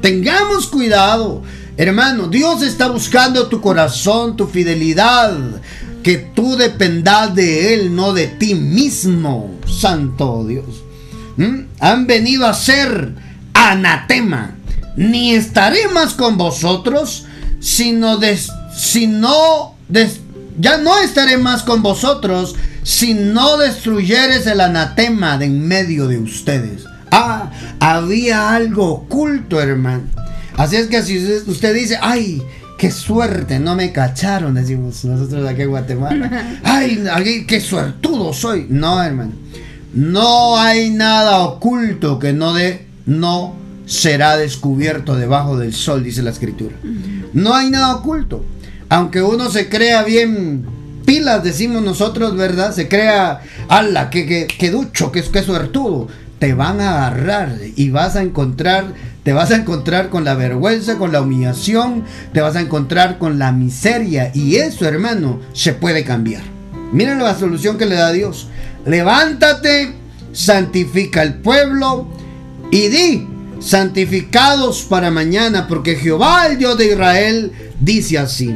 Tengamos 0.00 0.66
cuidado. 0.66 1.42
Hermano, 1.76 2.28
Dios 2.28 2.62
está 2.62 2.88
buscando 2.88 3.48
tu 3.48 3.60
corazón, 3.60 4.36
tu 4.36 4.46
fidelidad. 4.46 5.36
Que 6.02 6.18
tú 6.18 6.56
dependas 6.56 7.34
de 7.34 7.74
Él, 7.74 7.96
no 7.96 8.12
de 8.12 8.28
ti 8.28 8.54
mismo. 8.54 9.58
Santo 9.66 10.44
Dios. 10.46 10.84
¿Mm? 11.36 11.66
Han 11.80 12.06
venido 12.06 12.46
a 12.46 12.54
ser 12.54 13.14
anatema. 13.54 14.56
Ni 14.96 15.34
estaré 15.34 15.88
más 15.88 16.14
con 16.14 16.36
vosotros, 16.36 17.24
sino 17.58 18.18
des, 18.18 18.52
sino 18.76 19.74
des, 19.88 20.20
ya 20.58 20.76
no 20.76 20.98
estaré 21.00 21.36
más 21.36 21.64
con 21.64 21.82
vosotros, 21.82 22.54
si 22.84 23.14
no 23.14 23.56
destruyeres 23.56 24.46
el 24.46 24.60
anatema 24.60 25.38
de 25.38 25.46
en 25.46 25.66
medio 25.66 26.06
de 26.06 26.18
ustedes. 26.18 26.84
Ah, 27.10 27.50
había 27.80 28.50
algo 28.50 28.92
oculto, 28.92 29.60
hermano. 29.60 30.04
Así 30.56 30.76
es 30.76 30.86
que 30.86 31.02
si 31.02 31.18
usted, 31.18 31.74
dice, 31.74 31.98
ay, 32.00 32.42
qué 32.78 32.90
suerte, 32.90 33.58
no 33.58 33.74
me 33.74 33.92
cacharon, 33.92 34.54
decimos 34.54 35.04
nosotros 35.04 35.48
aquí 35.48 35.62
en 35.62 35.70
Guatemala. 35.70 36.60
Ay, 36.64 37.04
ay, 37.10 37.44
qué 37.46 37.60
suertudo 37.60 38.32
soy. 38.32 38.66
No, 38.68 39.02
hermano. 39.02 39.32
No 39.92 40.58
hay 40.58 40.90
nada 40.90 41.40
oculto 41.40 42.18
que 42.18 42.32
no 42.32 42.52
de, 42.52 42.86
no 43.06 43.54
será 43.86 44.36
descubierto 44.36 45.16
debajo 45.16 45.56
del 45.56 45.74
sol, 45.74 46.02
dice 46.02 46.22
la 46.22 46.30
escritura. 46.30 46.74
No 47.32 47.54
hay 47.54 47.70
nada 47.70 47.96
oculto. 47.96 48.44
Aunque 48.88 49.22
uno 49.22 49.50
se 49.50 49.68
crea 49.68 50.02
bien 50.02 50.66
pilas, 51.04 51.44
decimos 51.44 51.82
nosotros, 51.82 52.36
¿verdad? 52.36 52.72
Se 52.72 52.88
crea, 52.88 53.40
ala, 53.68 54.10
que, 54.10 54.26
que, 54.26 54.46
que 54.46 54.70
ducho, 54.70 55.12
que, 55.12 55.22
que 55.22 55.42
suertudo. 55.42 56.08
Te 56.38 56.54
van 56.54 56.80
a 56.80 57.06
agarrar 57.06 57.56
y 57.76 57.90
vas 57.90 58.16
a 58.16 58.22
encontrar, 58.22 58.92
te 59.24 59.32
vas 59.32 59.50
a 59.50 59.56
encontrar 59.56 60.10
con 60.10 60.24
la 60.24 60.34
vergüenza, 60.34 60.98
con 60.98 61.10
la 61.10 61.22
humillación, 61.22 62.04
te 62.32 62.42
vas 62.42 62.56
a 62.56 62.60
encontrar 62.60 63.18
con 63.18 63.38
la 63.38 63.52
miseria. 63.52 64.30
Y 64.34 64.56
eso, 64.56 64.86
hermano, 64.86 65.40
se 65.54 65.72
puede 65.72 66.04
cambiar. 66.04 66.42
Miren 66.92 67.18
la 67.18 67.36
solución 67.36 67.78
que 67.78 67.86
le 67.86 67.94
da 67.94 68.12
Dios. 68.12 68.48
Levántate, 68.84 69.94
santifica 70.32 71.22
el 71.22 71.36
pueblo 71.36 72.06
y 72.70 72.88
di, 72.88 73.26
santificados 73.60 74.82
para 74.82 75.10
mañana, 75.10 75.66
porque 75.68 75.96
Jehová, 75.96 76.46
el 76.46 76.58
Dios 76.58 76.76
de 76.76 76.92
Israel, 76.92 77.52
dice 77.80 78.18
así. 78.18 78.54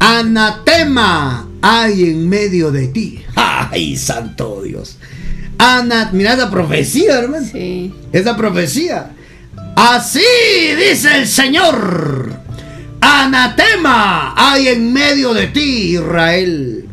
Anatema 0.00 1.48
hay 1.60 2.04
en 2.04 2.26
medio 2.26 2.70
de 2.72 2.88
ti. 2.88 3.22
¡Ay, 3.34 3.98
santo 3.98 4.62
Dios! 4.62 4.96
Ana, 5.58 6.10
mira 6.14 6.32
esa 6.32 6.50
profecía, 6.50 7.18
hermano. 7.18 7.46
Sí. 7.50 7.92
Esa 8.10 8.36
profecía. 8.36 9.10
Así 9.80 10.18
dice 10.74 11.18
el 11.18 11.28
Señor. 11.28 12.32
Anatema 13.00 14.34
hay 14.36 14.66
en 14.66 14.92
medio 14.92 15.32
de 15.32 15.46
ti, 15.46 15.94
Israel. 15.94 16.88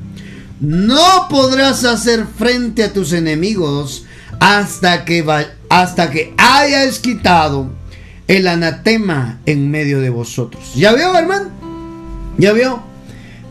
No 0.60 1.28
podrás 1.28 1.84
hacer 1.84 2.28
frente 2.38 2.84
a 2.84 2.94
tus 2.94 3.12
enemigos 3.14 4.06
hasta 4.40 5.04
que, 5.04 5.26
hasta 5.68 6.12
que 6.12 6.36
hayas 6.38 7.00
quitado 7.00 7.72
el 8.28 8.48
anatema 8.48 9.40
en 9.48 9.72
medio 9.72 10.00
de 10.00 10.12
vosotros. 10.12 10.76
¿Ya 10.76 10.94
vio, 10.94 11.18
hermano? 11.18 11.50
¿Ya 12.38 12.54
vio? 12.54 12.84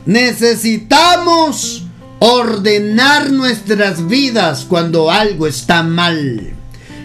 Necesitamos 0.06 1.86
ordenar 2.20 3.32
nuestras 3.32 4.06
vidas 4.06 4.64
cuando 4.64 5.10
algo 5.10 5.48
está 5.48 5.82
mal. 5.82 6.53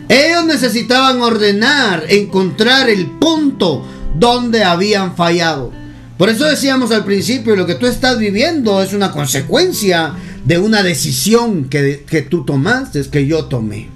Ellos 0.09 0.43
necesitaban 0.45 1.21
ordenar, 1.21 2.05
encontrar 2.09 2.89
el 2.89 3.05
punto 3.05 3.85
donde 4.15 4.63
habían 4.63 5.15
fallado. 5.15 5.71
Por 6.17 6.29
eso 6.29 6.45
decíamos 6.45 6.91
al 6.91 7.05
principio, 7.05 7.55
lo 7.55 7.67
que 7.67 7.75
tú 7.75 7.85
estás 7.85 8.17
viviendo 8.17 8.81
es 8.81 8.93
una 8.93 9.11
consecuencia 9.11 10.15
de 10.43 10.57
una 10.57 10.81
decisión 10.81 11.69
que, 11.69 12.03
que 12.09 12.23
tú 12.23 12.43
tomaste, 12.43 13.07
que 13.09 13.27
yo 13.27 13.45
tomé. 13.45 13.87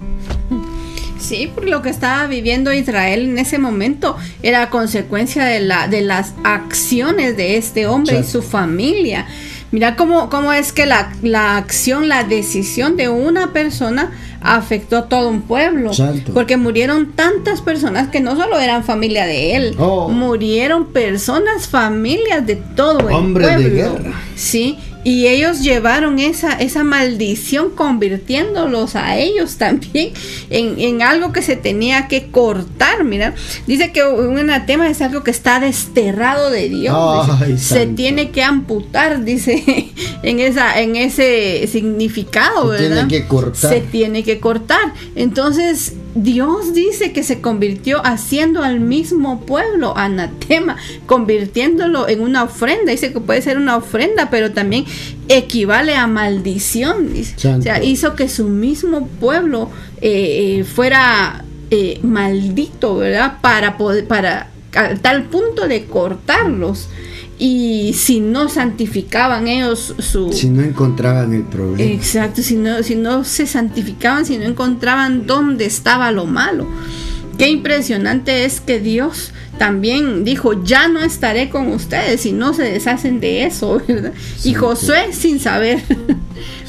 Sí, 1.19 1.49
porque 1.53 1.71
lo 1.71 1.81
que 1.81 1.89
estaba 1.89 2.27
viviendo 2.27 2.71
Israel 2.73 3.29
en 3.29 3.39
ese 3.39 3.57
momento 3.57 4.15
era 4.43 4.69
consecuencia 4.69 5.45
de, 5.45 5.61
la, 5.61 5.87
de 5.87 6.01
las 6.01 6.33
acciones 6.43 7.35
de 7.37 7.57
este 7.57 7.87
hombre 7.87 8.19
y 8.19 8.23
su 8.23 8.41
familia. 8.41 9.25
Mira 9.73 9.95
cómo, 9.97 10.29
cómo 10.29 10.53
es 10.53 10.71
que 10.71 10.85
la, 10.85 11.11
la 11.23 11.57
acción, 11.57 12.07
la 12.07 12.23
decisión 12.23 12.95
de 12.95 13.09
una 13.09 13.51
persona 13.51 14.11
afectó 14.39 14.97
a 14.97 15.09
todo 15.09 15.29
un 15.29 15.41
pueblo. 15.41 15.89
Exacto. 15.89 16.31
Porque 16.33 16.57
murieron 16.57 17.13
tantas 17.13 17.59
personas 17.61 18.07
que 18.09 18.19
no 18.21 18.35
solo 18.35 18.59
eran 18.59 18.83
familia 18.83 19.25
de 19.25 19.55
él, 19.55 19.75
Oh. 19.79 20.09
murieron 20.09 20.85
personas, 20.93 21.67
familias 21.67 22.45
de 22.45 22.55
todo 22.57 23.09
el 23.09 23.15
Hombres 23.15 23.47
de 23.47 23.53
pueblo. 23.55 23.75
guerra. 23.99 24.21
Sí, 24.35 24.77
y 25.03 25.27
ellos 25.27 25.61
llevaron 25.61 26.19
esa, 26.19 26.53
esa 26.53 26.83
maldición 26.83 27.71
convirtiéndolos 27.71 28.95
a 28.95 29.17
ellos 29.17 29.57
también 29.57 30.11
en, 30.49 30.79
en 30.79 31.01
algo 31.01 31.31
que 31.33 31.41
se 31.41 31.55
tenía 31.55 32.07
que 32.07 32.27
cortar, 32.31 33.03
mira. 33.03 33.33
Dice 33.67 33.91
que 33.91 34.03
un 34.03 34.37
anatema 34.37 34.89
es 34.89 35.01
algo 35.01 35.23
que 35.23 35.31
está 35.31 35.59
desterrado 35.59 36.49
de 36.49 36.69
Dios. 36.69 36.95
Ay, 37.41 37.57
se 37.57 37.79
santo. 37.79 37.95
tiene 37.95 38.31
que 38.31 38.43
amputar, 38.43 39.23
dice, 39.25 39.91
en 40.23 40.39
esa, 40.39 40.79
en 40.79 40.95
ese 40.95 41.67
significado, 41.71 42.71
Se 42.71 42.77
tiene 42.79 42.95
¿verdad? 42.95 43.09
que 43.09 43.27
cortar. 43.27 43.73
Se 43.73 43.81
tiene 43.81 44.23
que 44.23 44.39
cortar. 44.39 44.93
Entonces, 45.15 45.93
Dios 46.15 46.73
dice 46.73 47.11
que 47.11 47.23
se 47.23 47.41
convirtió 47.41 48.05
haciendo 48.05 48.61
al 48.61 48.79
mismo 48.79 49.41
pueblo 49.41 49.97
anatema, 49.97 50.77
convirtiéndolo 51.05 52.07
en 52.07 52.21
una 52.21 52.43
ofrenda. 52.43 52.91
Dice 52.91 53.11
que 53.11 53.19
puede 53.19 53.41
ser 53.41 53.57
una 53.57 53.77
ofrenda, 53.77 54.29
pero 54.29 54.51
también 54.51 54.85
equivale 55.27 55.95
a 55.95 56.07
maldición. 56.07 57.09
O 57.57 57.61
sea, 57.61 57.83
hizo 57.83 58.15
que 58.15 58.29
su 58.29 58.47
mismo 58.47 59.07
pueblo 59.19 59.69
eh, 60.01 60.59
eh, 60.59 60.63
fuera 60.63 61.43
eh, 61.71 61.99
maldito, 62.03 62.97
¿verdad? 62.97 63.37
Para 63.41 63.77
poder, 63.77 64.07
para 64.07 64.49
a 64.75 64.95
tal 64.95 65.23
punto 65.23 65.67
de 65.67 65.85
cortarlos. 65.85 66.89
Y 67.39 67.93
si 67.93 68.19
no 68.19 68.47
santificaban 68.47 69.47
ellos 69.47 69.95
su, 69.99 70.31
Si 70.31 70.49
no 70.49 70.61
encontraban 70.61 71.33
el 71.33 71.43
problema. 71.43 71.91
Exacto, 71.91 72.41
si 72.41 72.55
no, 72.55 72.83
si 72.83 72.95
no 72.95 73.23
se 73.23 73.47
santificaban, 73.47 74.25
si 74.25 74.37
no 74.37 74.45
encontraban 74.45 75.25
dónde 75.25 75.65
estaba 75.65 76.11
lo 76.11 76.25
malo. 76.25 76.67
Qué 77.37 77.49
impresionante 77.49 78.45
es 78.45 78.61
que 78.61 78.79
Dios 78.79 79.31
también 79.57 80.23
dijo, 80.23 80.63
ya 80.63 80.87
no 80.87 81.01
estaré 81.01 81.49
con 81.49 81.67
ustedes 81.71 82.21
si 82.21 82.31
no 82.31 82.53
se 82.53 82.63
deshacen 82.63 83.19
de 83.19 83.45
eso, 83.45 83.81
¿verdad? 83.87 84.13
Y. 84.43 84.53
Josué 84.53 85.13
sin 85.13 85.39
saber, 85.39 85.81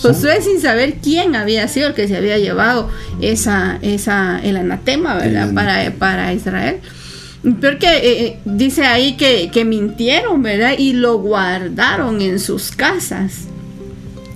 Josué 0.00 0.40
sin 0.42 0.60
saber 0.60 0.96
quién 1.02 1.36
había 1.36 1.68
sido 1.68 1.88
el 1.88 1.94
que 1.94 2.08
se 2.08 2.16
había 2.16 2.38
llevado 2.38 2.90
esa, 3.20 3.78
esa, 3.82 4.40
el 4.42 4.56
anatema, 4.56 5.14
¿verdad? 5.14 5.48
El 5.48 5.54
Para, 5.54 5.90
para 5.92 6.32
Israel. 6.32 6.80
Peor 7.60 7.78
que 7.78 7.86
eh, 7.86 8.26
eh, 8.26 8.38
dice 8.44 8.84
ahí 8.84 9.16
que, 9.16 9.50
que 9.52 9.64
mintieron, 9.64 10.42
¿verdad? 10.42 10.74
Y 10.78 10.94
lo 10.94 11.18
guardaron 11.18 12.22
en 12.22 12.40
sus 12.40 12.70
casas. 12.70 13.42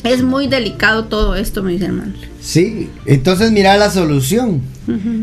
Es 0.05 0.23
muy 0.23 0.47
delicado 0.47 1.05
todo 1.07 1.35
esto, 1.35 1.63
mis 1.63 1.81
hermanos. 1.81 2.17
Sí, 2.41 2.91
entonces 3.07 3.51
mira 3.51 3.77
la 3.77 3.91
solución. 3.91 4.63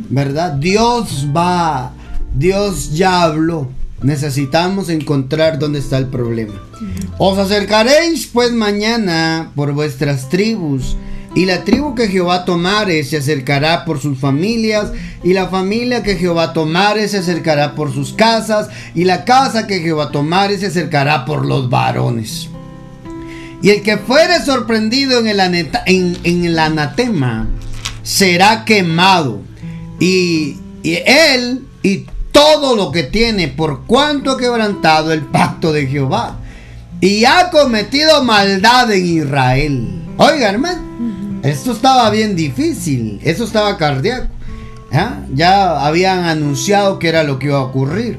¿verdad? 0.09 0.53
Dios 0.53 1.27
va, 1.35 1.93
Dios 2.33 2.93
ya 2.93 3.23
habló, 3.23 3.69
necesitamos 4.01 4.89
encontrar 4.89 5.57
dónde 5.59 5.79
está 5.79 5.97
el 5.97 6.07
problema. 6.07 6.53
Os 7.17 7.37
acercaréis 7.37 8.27
pues 8.27 8.51
mañana 8.51 9.51
por 9.55 9.73
vuestras 9.73 10.29
tribus, 10.29 10.95
y 11.35 11.45
la 11.45 11.65
tribu 11.65 11.93
que 11.93 12.07
Jehová 12.07 12.45
tomare 12.45 13.03
se 13.03 13.17
acercará 13.17 13.83
por 13.85 13.99
sus 13.99 14.17
familias, 14.17 14.91
y 15.21 15.33
la 15.33 15.49
familia 15.49 16.01
que 16.01 16.15
Jehová 16.15 16.53
tomare 16.53 17.07
se 17.09 17.17
acercará 17.17 17.75
por 17.75 17.93
sus 17.93 18.13
casas, 18.13 18.69
y 18.95 19.03
la 19.03 19.25
casa 19.25 19.67
que 19.67 19.81
Jehová 19.81 20.11
tomare 20.11 20.57
se 20.57 20.67
acercará 20.67 21.25
por 21.25 21.45
los 21.45 21.69
varones. 21.69 22.49
Y 23.61 23.69
el 23.69 23.81
que 23.81 23.97
fuere 23.97 24.41
sorprendido 24.43 25.19
en 25.19 25.27
el, 25.27 25.39
en, 25.39 26.17
en 26.23 26.45
el 26.45 26.57
anatema 26.57 27.47
será 28.01 28.63
quemado, 28.63 29.41
y, 29.99 30.57
y 30.83 30.99
él 31.05 31.67
y 31.83 32.05
todo 32.31 32.75
lo 32.75 32.91
que 32.91 33.03
tiene 33.03 33.47
por 33.47 33.85
cuanto 33.85 34.31
ha 34.31 34.37
quebrantado 34.37 35.11
el 35.13 35.21
pacto 35.21 35.71
de 35.71 35.87
Jehová 35.87 36.37
y 36.99 37.23
ha 37.25 37.49
cometido 37.49 38.23
maldad 38.23 38.91
en 38.91 39.05
Israel. 39.05 40.01
Oiga, 40.17 40.49
hermano, 40.49 40.81
esto 41.45 41.71
estaba 41.73 42.09
bien 42.09 42.35
difícil, 42.35 43.19
eso 43.23 43.43
estaba 43.43 43.77
cardíaco. 43.77 44.33
¿ah? 44.91 45.19
Ya 45.33 45.85
habían 45.85 46.25
anunciado 46.25 46.97
que 46.99 47.09
era 47.09 47.23
lo 47.23 47.39
que 47.39 47.47
iba 47.47 47.57
a 47.57 47.63
ocurrir. 47.63 48.17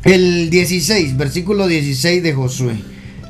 el 0.04 0.50
16, 0.50 1.16
versículo 1.16 1.68
16 1.68 2.24
de 2.24 2.34
Josué. 2.34 2.82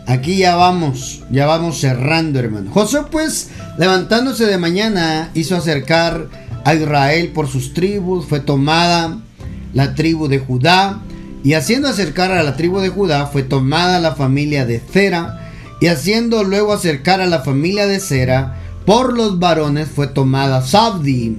Aquí 0.07 0.37
ya 0.37 0.55
vamos, 0.55 1.23
ya 1.29 1.45
vamos 1.47 1.81
cerrando, 1.81 2.39
hermano. 2.39 2.71
Josué, 2.71 3.01
pues, 3.11 3.49
levantándose 3.77 4.45
de 4.45 4.57
mañana, 4.57 5.31
hizo 5.33 5.57
acercar 5.57 6.29
a 6.63 6.73
Israel 6.73 7.33
por 7.33 7.49
sus 7.49 7.73
tribus. 7.73 8.25
Fue 8.25 8.39
tomada 8.39 9.19
la 9.73 9.95
tribu 9.95 10.29
de 10.29 10.39
Judá. 10.39 11.01
Y 11.47 11.53
haciendo 11.53 11.87
acercar 11.87 12.33
a 12.33 12.43
la 12.43 12.57
tribu 12.57 12.81
de 12.81 12.89
Judá, 12.89 13.27
fue 13.27 13.41
tomada 13.41 14.01
la 14.01 14.15
familia 14.15 14.65
de 14.65 14.81
Zera. 14.81 15.49
Y 15.79 15.87
haciendo 15.87 16.43
luego 16.43 16.73
acercar 16.73 17.21
a 17.21 17.25
la 17.25 17.39
familia 17.39 17.87
de 17.87 18.01
Zera, 18.01 18.57
por 18.85 19.15
los 19.15 19.39
varones 19.39 19.87
fue 19.87 20.07
tomada 20.07 20.61
Sabdi. 20.61 21.37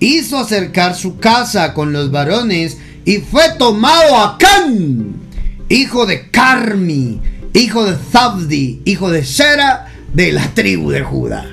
Hizo 0.00 0.36
acercar 0.36 0.94
su 0.94 1.16
casa 1.16 1.72
con 1.72 1.94
los 1.94 2.10
varones 2.10 2.76
y 3.06 3.20
fue 3.20 3.44
tomado 3.58 4.18
Acán, 4.18 5.14
hijo 5.70 6.04
de 6.04 6.28
Carmi 6.30 7.18
hijo 7.54 7.86
de 7.86 7.96
Zabdi, 7.96 8.82
hijo 8.84 9.10
de 9.10 9.24
Sera, 9.24 9.86
de 10.12 10.30
la 10.30 10.46
tribu 10.52 10.90
de 10.90 11.00
Judá. 11.00 11.46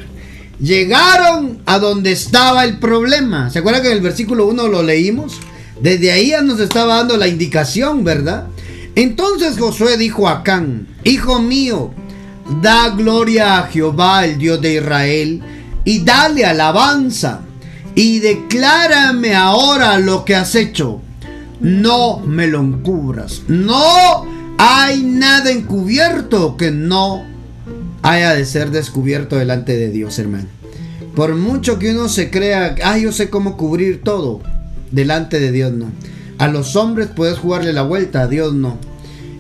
Llegaron 0.60 1.62
a 1.66 1.80
donde 1.80 2.12
estaba 2.12 2.66
el 2.66 2.78
problema. 2.78 3.50
¿Se 3.50 3.60
acuerdan 3.60 3.84
que 3.84 3.88
en 3.88 3.96
el 3.96 4.04
versículo 4.04 4.48
1 4.48 4.68
lo 4.68 4.84
leímos? 4.84 5.40
Desde 5.82 6.12
ahí 6.12 6.30
ya 6.30 6.42
nos 6.42 6.60
estaba 6.60 6.98
dando 6.98 7.18
la 7.18 7.28
indicación, 7.28 8.04
¿verdad? 8.04 8.48
Entonces 8.96 9.58
Josué 9.58 9.98
dijo 9.98 10.28
a 10.28 10.40
Acán, 10.40 10.88
Hijo 11.04 11.42
mío, 11.42 11.92
da 12.62 12.90
gloria 12.90 13.60
a 13.60 13.68
Jehová, 13.68 14.26
el 14.26 14.38
Dios 14.38 14.62
de 14.62 14.76
Israel, 14.76 15.42
y 15.84 16.04
dale 16.04 16.46
alabanza, 16.46 17.42
y 17.94 18.20
declárame 18.20 19.36
ahora 19.36 20.00
lo 20.00 20.26
que 20.26 20.36
has 20.36 20.56
hecho. 20.56 21.02
No 21.60 22.20
me 22.20 22.48
lo 22.48 22.60
encubras, 22.60 23.44
no 23.48 24.26
hay 24.58 25.04
nada 25.04 25.52
encubierto 25.52 26.58
que 26.58 26.72
no 26.72 27.26
haya 28.02 28.34
de 28.34 28.46
ser 28.46 28.72
descubierto 28.72 29.38
delante 29.38 29.76
de 29.76 29.90
Dios, 29.90 30.20
hermano. 30.20 30.48
Por 31.16 31.36
mucho 31.36 31.80
que 31.80 31.92
uno 31.92 32.10
se 32.10 32.30
crea, 32.30 32.76
ah, 32.84 32.98
yo 32.98 33.12
sé 33.12 33.30
cómo 33.30 33.58
cubrir 33.58 34.04
todo, 34.04 34.42
delante 34.96 35.40
de 35.40 35.52
Dios 35.52 35.74
no. 35.74 35.92
A 36.38 36.48
los 36.48 36.76
hombres 36.76 37.10
puedes 37.16 37.38
jugarle 37.38 37.74
la 37.74 37.84
vuelta, 37.84 38.22
a 38.22 38.28
Dios 38.28 38.54
no. 38.54 38.80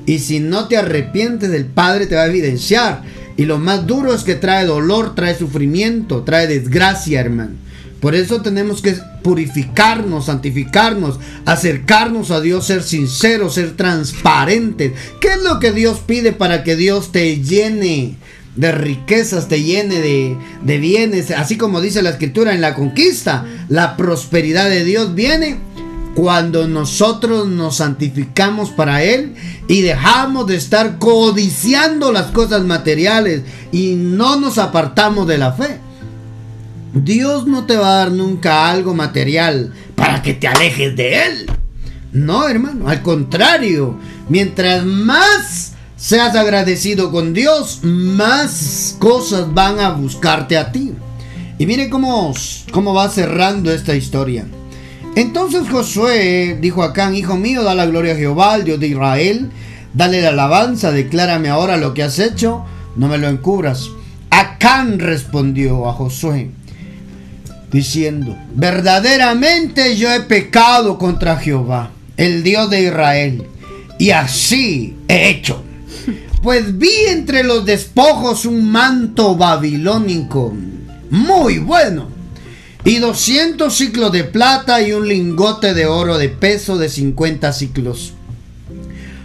Y 0.06 0.20
si 0.20 0.40
no 0.40 0.68
te 0.68 0.78
arrepientes, 0.78 1.52
el 1.52 1.66
Padre 1.66 2.06
te 2.06 2.16
va 2.16 2.24
a 2.24 2.28
evidenciar. 2.28 3.02
Y 3.38 3.46
lo 3.46 3.58
más 3.58 3.88
duro 3.88 4.14
es 4.14 4.24
que 4.24 4.36
trae 4.36 4.66
dolor, 4.66 5.16
trae 5.16 5.36
sufrimiento, 5.36 6.24
trae 6.24 6.48
desgracia, 6.48 7.20
hermano. 7.20 7.54
Por 8.00 8.14
eso 8.14 8.42
tenemos 8.42 8.82
que 8.82 8.96
purificarnos, 9.24 10.26
santificarnos, 10.26 11.20
acercarnos 11.46 12.30
a 12.30 12.40
Dios, 12.40 12.68
ser 12.68 12.84
sinceros, 12.84 13.56
ser 13.56 13.76
transparentes. 13.76 14.92
¿Qué 15.20 15.30
es 15.30 15.44
lo 15.44 15.60
que 15.60 15.72
Dios 15.72 16.02
pide 16.06 16.32
para 16.32 16.64
que 16.64 16.76
Dios 16.76 17.12
te 17.12 17.42
llene 17.42 18.16
de 18.56 18.72
riquezas, 18.72 19.48
te 19.48 19.64
llene 19.64 20.02
de, 20.02 20.38
de 20.62 20.78
bienes? 20.78 21.32
Así 21.32 21.58
como 21.58 21.82
dice 21.82 22.02
la 22.02 22.12
escritura 22.12 22.54
en 22.54 22.62
la 22.62 22.74
conquista, 22.74 23.46
la 23.70 23.98
prosperidad 23.98 24.70
de 24.70 24.84
Dios 24.84 25.14
viene 25.16 25.60
cuando 26.16 26.68
nosotros 26.68 27.48
nos 27.48 27.78
santificamos 27.78 28.72
para 28.72 29.04
Él 29.04 29.36
y 29.68 29.82
dejamos 29.82 30.48
de 30.48 30.56
estar 30.56 30.98
codiciando 30.98 32.12
las 32.12 32.28
cosas 32.28 32.64
materiales 32.64 33.42
y 33.72 33.96
no 33.96 34.40
nos 34.40 34.58
apartamos 34.58 35.28
de 35.28 35.38
la 35.38 35.52
fe. 35.52 35.80
Dios 36.94 37.46
no 37.46 37.66
te 37.66 37.76
va 37.76 37.90
a 37.90 37.98
dar 37.98 38.12
nunca 38.14 38.70
algo 38.70 38.94
material 38.94 39.74
para 39.96 40.22
que 40.22 40.34
te 40.34 40.48
alejes 40.48 40.96
de 40.96 41.26
Él. 41.26 41.46
No, 42.14 42.48
hermano, 42.48 42.88
al 42.88 43.02
contrario, 43.02 44.00
mientras 44.30 44.86
más 44.86 45.74
seas 46.06 46.36
agradecido 46.36 47.12
con 47.12 47.34
Dios, 47.34 47.80
más 47.82 48.96
cosas 49.00 49.52
van 49.52 49.80
a 49.80 49.90
buscarte 49.90 50.56
a 50.56 50.72
ti. 50.72 50.94
Y 51.58 51.66
mire 51.66 51.90
cómo, 51.90 52.32
cómo 52.72 52.94
va 52.94 53.10
cerrando 53.10 53.74
esta 53.74 53.96
historia. 53.96 54.46
Entonces 55.16 55.68
Josué 55.68 56.60
dijo 56.62 56.84
a 56.84 56.88
Acán, 56.90 57.16
hijo 57.16 57.38
mío, 57.38 57.64
da 57.64 57.74
la 57.74 57.88
gloria 57.88 58.14
a 58.14 58.18
Jehová, 58.18 58.54
al 58.54 58.66
Dios 58.66 58.80
de 58.80 58.90
Israel, 58.90 59.50
dale 59.96 60.22
la 60.22 60.30
alabanza, 60.30 60.92
declárame 60.92 61.50
ahora 61.50 61.76
lo 61.78 61.96
que 61.96 62.04
has 62.04 62.20
hecho, 62.20 62.64
no 62.96 63.08
me 63.08 63.18
lo 63.18 63.28
encubras. 63.28 63.90
Acán 64.30 65.00
respondió 65.00 65.90
a 65.90 65.94
Josué, 65.94 66.52
diciendo, 67.72 68.38
verdaderamente 68.54 69.98
yo 69.98 70.14
he 70.14 70.20
pecado 70.20 71.00
contra 71.00 71.38
Jehová, 71.38 71.90
el 72.16 72.44
Dios 72.44 72.70
de 72.70 72.84
Israel, 72.84 73.44
y 73.98 74.12
así 74.12 74.96
he 75.08 75.30
hecho. 75.30 75.65
Pues 76.42 76.78
vi 76.78 76.94
entre 77.08 77.44
los 77.44 77.66
despojos 77.66 78.46
un 78.46 78.72
manto 78.72 79.36
babilónico 79.36 80.54
muy 81.10 81.60
bueno, 81.60 82.10
y 82.84 83.00
200 83.00 83.76
ciclos 83.76 84.12
de 84.12 84.24
plata 84.24 84.82
y 84.82 84.92
un 84.92 85.08
lingote 85.08 85.74
de 85.74 85.88
oro 85.88 86.20
de 86.20 86.30
peso 86.30 86.78
de 86.78 86.88
50 86.88 87.52
ciclos, 87.52 88.14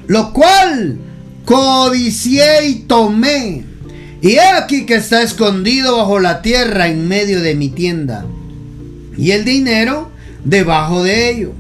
lo 0.07 0.33
cual 0.33 0.99
codicié 1.45 2.67
y 2.67 2.75
tomé. 2.81 3.65
Y 4.23 4.33
he 4.33 4.49
aquí 4.49 4.87
que 4.87 4.97
está 4.97 5.23
escondido 5.23 5.99
bajo 5.99 6.21
la 6.21 6.43
tierra 6.43 6.89
en 6.89 7.07
medio 7.07 7.41
de 7.41 7.55
mi 7.55 7.69
tienda 7.69 8.25
y 9.17 9.33
el 9.33 9.45
dinero 9.45 10.11
debajo 10.45 11.03
de 11.03 11.31
ello. 11.31 11.53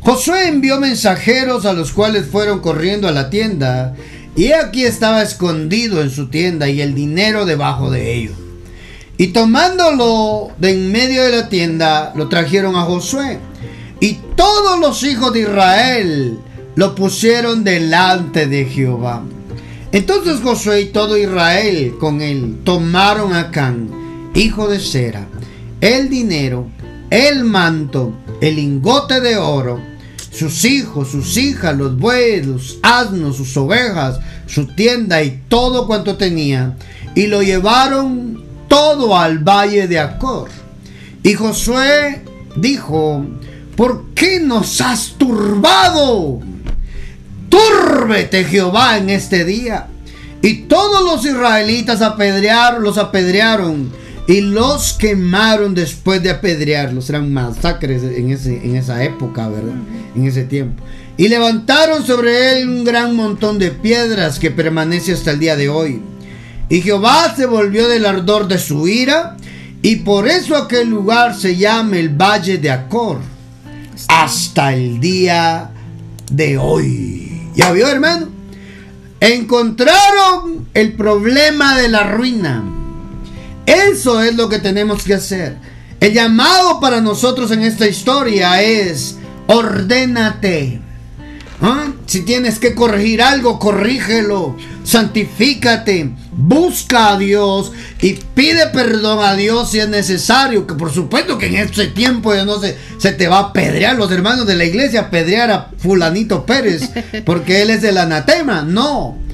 Josué 0.00 0.48
envió 0.48 0.80
mensajeros 0.80 1.64
a 1.64 1.72
los 1.72 1.92
cuales 1.92 2.26
fueron 2.26 2.60
corriendo 2.60 3.08
a 3.08 3.12
la 3.12 3.30
tienda, 3.30 3.94
y 4.36 4.52
aquí 4.52 4.84
estaba 4.84 5.22
escondido 5.22 6.02
en 6.02 6.10
su 6.10 6.28
tienda 6.28 6.68
y 6.68 6.80
el 6.80 6.94
dinero 6.94 7.46
debajo 7.46 7.90
de 7.90 8.14
ello. 8.14 8.32
Y 9.18 9.28
tomándolo 9.28 10.50
de 10.58 10.70
en 10.72 10.92
medio 10.92 11.24
de 11.24 11.30
la 11.30 11.48
tienda, 11.48 12.12
lo 12.14 12.28
trajeron 12.28 12.76
a 12.76 12.82
Josué. 12.82 13.38
Y 13.98 14.18
todos 14.36 14.78
los 14.78 15.02
hijos 15.04 15.32
de 15.32 15.40
Israel 15.40 16.38
lo 16.74 16.94
pusieron 16.94 17.64
delante 17.64 18.46
de 18.46 18.66
Jehová. 18.66 19.22
Entonces 19.92 20.40
Josué 20.42 20.82
y 20.82 20.86
todo 20.86 21.16
Israel 21.16 21.94
con 21.98 22.20
él 22.20 22.58
tomaron 22.64 23.32
a 23.32 23.50
Can, 23.50 24.30
hijo 24.34 24.68
de 24.68 24.78
Sera, 24.78 25.26
el 25.80 26.10
dinero 26.10 26.68
el 27.10 27.44
manto, 27.44 28.12
el 28.40 28.56
lingote 28.56 29.20
de 29.20 29.36
oro, 29.36 29.80
sus 30.36 30.64
hijos, 30.64 31.10
sus 31.10 31.36
hijas, 31.36 31.76
los 31.76 31.96
bueyes, 31.96 32.46
los 32.46 32.78
asnos, 32.82 33.36
sus 33.36 33.56
ovejas, 33.56 34.18
su 34.46 34.66
tienda 34.66 35.22
y 35.22 35.42
todo 35.48 35.86
cuanto 35.86 36.16
tenía, 36.16 36.76
y 37.14 37.26
lo 37.26 37.42
llevaron 37.42 38.44
todo 38.68 39.16
al 39.16 39.38
valle 39.38 39.88
de 39.88 39.98
Acor. 39.98 40.50
Y 41.22 41.34
Josué 41.34 42.22
dijo, 42.56 43.24
¿por 43.76 44.10
qué 44.14 44.38
nos 44.40 44.80
has 44.80 45.14
turbado? 45.18 46.40
Túrbete 47.48 48.44
Jehová 48.44 48.98
en 48.98 49.10
este 49.10 49.44
día. 49.44 49.86
Y 50.42 50.64
todos 50.64 51.02
los 51.02 51.24
israelitas 51.24 52.02
apedrearon, 52.02 52.82
los 52.82 52.98
apedrearon 52.98 53.90
y 54.28 54.40
los 54.40 54.92
quemaron 54.92 55.74
después 55.74 56.22
de 56.22 56.30
apedrearlos. 56.30 57.08
Eran 57.10 57.32
masacres 57.32 58.02
en, 58.02 58.30
ese, 58.30 58.56
en 58.64 58.76
esa 58.76 59.04
época, 59.04 59.48
¿verdad? 59.48 59.76
En 60.14 60.26
ese 60.26 60.44
tiempo. 60.44 60.82
Y 61.16 61.28
levantaron 61.28 62.04
sobre 62.04 62.52
él 62.52 62.68
un 62.68 62.84
gran 62.84 63.14
montón 63.14 63.58
de 63.58 63.70
piedras 63.70 64.38
que 64.38 64.50
permanece 64.50 65.12
hasta 65.12 65.30
el 65.30 65.38
día 65.38 65.56
de 65.56 65.68
hoy. 65.68 66.02
Y 66.68 66.80
Jehová 66.82 67.32
se 67.36 67.46
volvió 67.46 67.88
del 67.88 68.06
ardor 68.06 68.48
de 68.48 68.58
su 68.58 68.88
ira 68.88 69.36
Y 69.82 69.96
por 69.96 70.26
eso 70.26 70.56
aquel 70.56 70.90
lugar 70.90 71.36
se 71.36 71.56
llama 71.56 71.98
el 71.98 72.08
Valle 72.08 72.58
de 72.58 72.70
Acor. 72.70 73.20
Hasta 74.08 74.74
el 74.74 75.00
día 75.00 75.70
de 76.30 76.58
hoy. 76.58 77.50
¿Ya 77.54 77.70
vio, 77.72 77.86
hermano? 77.86 78.28
Encontraron 79.20 80.68
el 80.74 80.92
problema 80.92 81.78
de 81.78 81.88
la 81.88 82.02
ruina. 82.02 82.64
Eso 83.66 84.22
es 84.22 84.36
lo 84.36 84.48
que 84.48 84.58
tenemos 84.58 85.02
que 85.02 85.14
hacer. 85.14 85.56
El 86.00 86.12
llamado 86.12 86.78
para 86.80 87.00
nosotros 87.00 87.50
en 87.50 87.62
esta 87.62 87.86
historia 87.86 88.62
es, 88.62 89.16
ordénate. 89.48 90.80
¿Ah? 91.60 91.86
Si 92.06 92.20
tienes 92.20 92.58
que 92.58 92.74
corregir 92.74 93.22
algo, 93.22 93.58
corrígelo. 93.58 94.56
Santifícate. 94.84 96.10
Busca 96.32 97.14
a 97.14 97.18
Dios 97.18 97.72
y 98.00 98.12
pide 98.34 98.66
perdón 98.68 99.24
a 99.24 99.34
Dios 99.34 99.70
si 99.70 99.80
es 99.80 99.88
necesario. 99.88 100.66
Que 100.66 100.74
por 100.74 100.92
supuesto 100.92 101.38
que 101.38 101.46
en 101.46 101.56
este 101.56 101.86
tiempo 101.88 102.34
ya 102.34 102.44
no 102.44 102.60
se, 102.60 102.76
se 102.98 103.12
te 103.12 103.26
va 103.26 103.38
a 103.38 103.52
pedrear 103.52 103.96
los 103.96 104.12
hermanos 104.12 104.46
de 104.46 104.54
la 104.54 104.64
iglesia, 104.64 105.10
pedrear 105.10 105.50
a 105.50 105.70
Fulanito 105.78 106.44
Pérez, 106.44 106.90
porque 107.24 107.62
él 107.62 107.70
es 107.70 107.82
el 107.84 107.98
anatema. 107.98 108.62
No. 108.62 109.25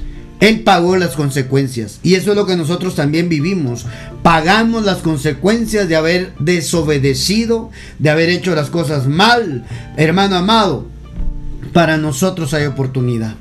Él 0.43 0.59
pagó 0.59 0.97
las 0.97 1.15
consecuencias. 1.15 2.01
Y 2.03 2.15
eso 2.15 2.31
es 2.31 2.35
lo 2.35 2.45
que 2.45 2.57
nosotros 2.57 2.95
también 2.95 3.29
vivimos. 3.29 3.85
Pagamos 4.23 4.83
las 4.83 4.97
consecuencias 4.97 5.87
de 5.87 5.95
haber 5.95 6.33
desobedecido, 6.37 7.71
de 7.97 8.09
haber 8.09 8.27
hecho 8.27 8.53
las 8.53 8.69
cosas 8.69 9.07
mal. 9.07 9.65
Hermano 9.95 10.35
amado, 10.35 10.85
para 11.71 11.95
nosotros 11.95 12.53
hay 12.53 12.65
oportunidad. 12.65 13.35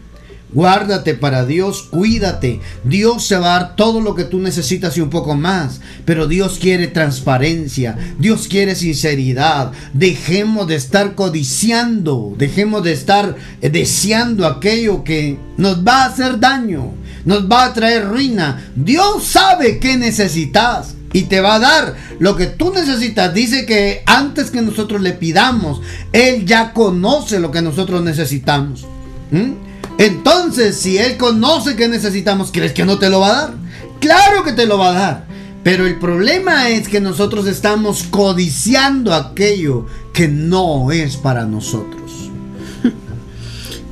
Guárdate 0.53 1.15
para 1.15 1.47
Dios, 1.47 1.83
cuídate. 1.91 2.61
Dios 2.85 3.27
se 3.27 3.37
va 3.37 3.57
a 3.57 3.59
dar 3.59 3.77
todo 3.77 4.01
lo 4.01 4.15
que 4.15 4.25
tú 4.25 4.39
necesitas 4.39 4.97
y 4.97 5.01
un 5.01 5.11
poco 5.11 5.35
más. 5.35 5.81
Pero 6.05 6.27
Dios 6.27 6.59
quiere 6.61 6.89
transparencia. 6.89 7.97
Dios 8.19 8.49
quiere 8.49 8.75
sinceridad. 8.75 9.73
Dejemos 9.95 10.69
de 10.69 10.77
estar 10.77 11.15
codiciando. 11.15 12.35
Dejemos 12.37 12.83
de 12.85 12.93
estar 12.93 13.37
eh, 13.61 13.71
deseando 13.71 14.47
aquello 14.47 15.05
que 15.05 15.39
nos 15.57 15.87
va 15.87 16.03
a 16.03 16.07
hacer 16.07 16.39
daño. 16.39 16.95
Nos 17.25 17.51
va 17.51 17.67
a 17.67 17.73
traer 17.73 18.09
ruina. 18.09 18.71
Dios 18.75 19.25
sabe 19.25 19.79
qué 19.79 19.97
necesitas 19.97 20.95
y 21.13 21.23
te 21.23 21.41
va 21.41 21.57
a 21.57 21.61
dar 21.61 21.95
lo 22.19 22.37
que 22.37 22.47
tú 22.47 22.73
necesitas. 22.73 23.33
Dice 23.33 23.65
que 23.65 24.03
antes 24.07 24.51
que 24.51 24.63
nosotros 24.63 25.01
le 25.01 25.13
pidamos, 25.13 25.81
Él 26.13 26.45
ya 26.45 26.73
conoce 26.73 27.39
lo 27.39 27.51
que 27.51 27.63
nosotros 27.63 28.03
necesitamos. 28.03 28.87
¿Mm? 29.31 29.72
Entonces, 29.99 30.77
si 30.77 30.99
Él 30.99 31.17
conoce 31.17 31.77
que 31.77 31.89
necesitamos, 31.89 32.51
¿crees 32.53 32.73
que 32.73 32.85
no 32.85 32.99
te 32.99 33.09
lo 33.09 33.21
va 33.21 33.29
a 33.29 33.41
dar? 33.43 33.55
Claro 34.01 34.45
que 34.45 34.53
te 34.53 34.67
lo 34.67 34.79
va 34.79 34.91
a 34.91 34.93
dar. 34.93 35.27
Pero 35.63 35.87
el 35.87 35.99
problema 35.99 36.71
es 36.71 36.89
que 36.89 37.01
nosotros 37.01 37.47
estamos 37.47 38.03
codiciando 38.03 39.15
aquello 39.15 39.87
que 40.13 40.27
no 40.27 40.91
es 40.91 41.17
para 41.17 41.45
nosotros. 41.45 42.11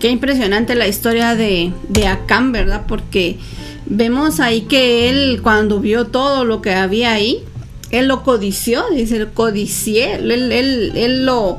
Qué 0.01 0.09
impresionante 0.09 0.75
la 0.75 0.89
historia 0.89 1.37
de, 1.37 1.73
de 1.89 2.07
Acán, 2.09 2.51
¿verdad? 2.51 2.87
Porque 2.89 3.39
vemos 3.87 4.41
ahí 4.41 4.63
que 4.63 5.11
él 5.11 5.41
cuando 5.43 5.79
vio 5.79 6.07
todo 6.07 6.45
lo 6.45 6.61
que 6.61 6.75
había 6.75 7.13
ahí, 7.13 7.45
él 7.91 8.09
lo 8.09 8.23
codició, 8.25 8.85
dice, 8.95 9.17
el 9.17 9.29
codicié, 9.31 10.15
él, 10.15 10.31
él, 10.33 10.93
él 10.95 11.27
lo 11.27 11.59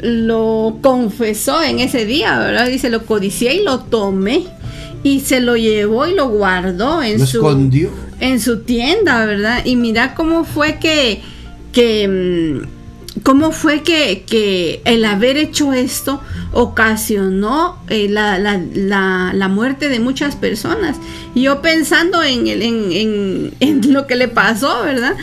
lo 0.00 0.78
confesó 0.82 1.62
en 1.62 1.80
ese 1.80 2.04
día, 2.04 2.38
¿verdad? 2.38 2.68
Dice, 2.68 2.90
lo 2.90 3.04
codicié 3.06 3.54
y 3.54 3.64
lo 3.64 3.80
tomé. 3.80 4.46
Y 5.04 5.20
se 5.20 5.40
lo 5.40 5.56
llevó 5.56 6.06
y 6.08 6.14
lo 6.14 6.28
guardó 6.28 7.02
en 7.02 7.24
su 7.24 7.46
en 8.20 8.40
su 8.40 8.60
tienda, 8.60 9.24
¿verdad? 9.26 9.64
Y 9.64 9.76
mira 9.76 10.14
cómo 10.16 10.44
fue 10.44 10.78
que 10.80 11.22
que 11.70 12.08
mm, 12.08 13.22
cómo 13.22 13.52
fue 13.52 13.82
que, 13.82 14.24
que 14.26 14.80
el 14.84 15.04
haber 15.04 15.36
hecho 15.36 15.72
esto 15.72 16.20
ocasionó 16.52 17.78
eh, 17.88 18.08
la, 18.08 18.38
la, 18.38 18.60
la, 18.74 19.32
la, 19.34 19.48
muerte 19.48 19.88
de 19.88 20.00
muchas 20.00 20.36
personas. 20.36 20.96
Y 21.34 21.42
yo 21.42 21.62
pensando 21.62 22.22
en, 22.22 22.46
el, 22.46 22.62
en, 22.62 22.92
en, 22.92 23.54
en 23.60 23.92
lo 23.92 24.06
que 24.06 24.16
le 24.16 24.28
pasó, 24.28 24.82
¿verdad? 24.82 25.14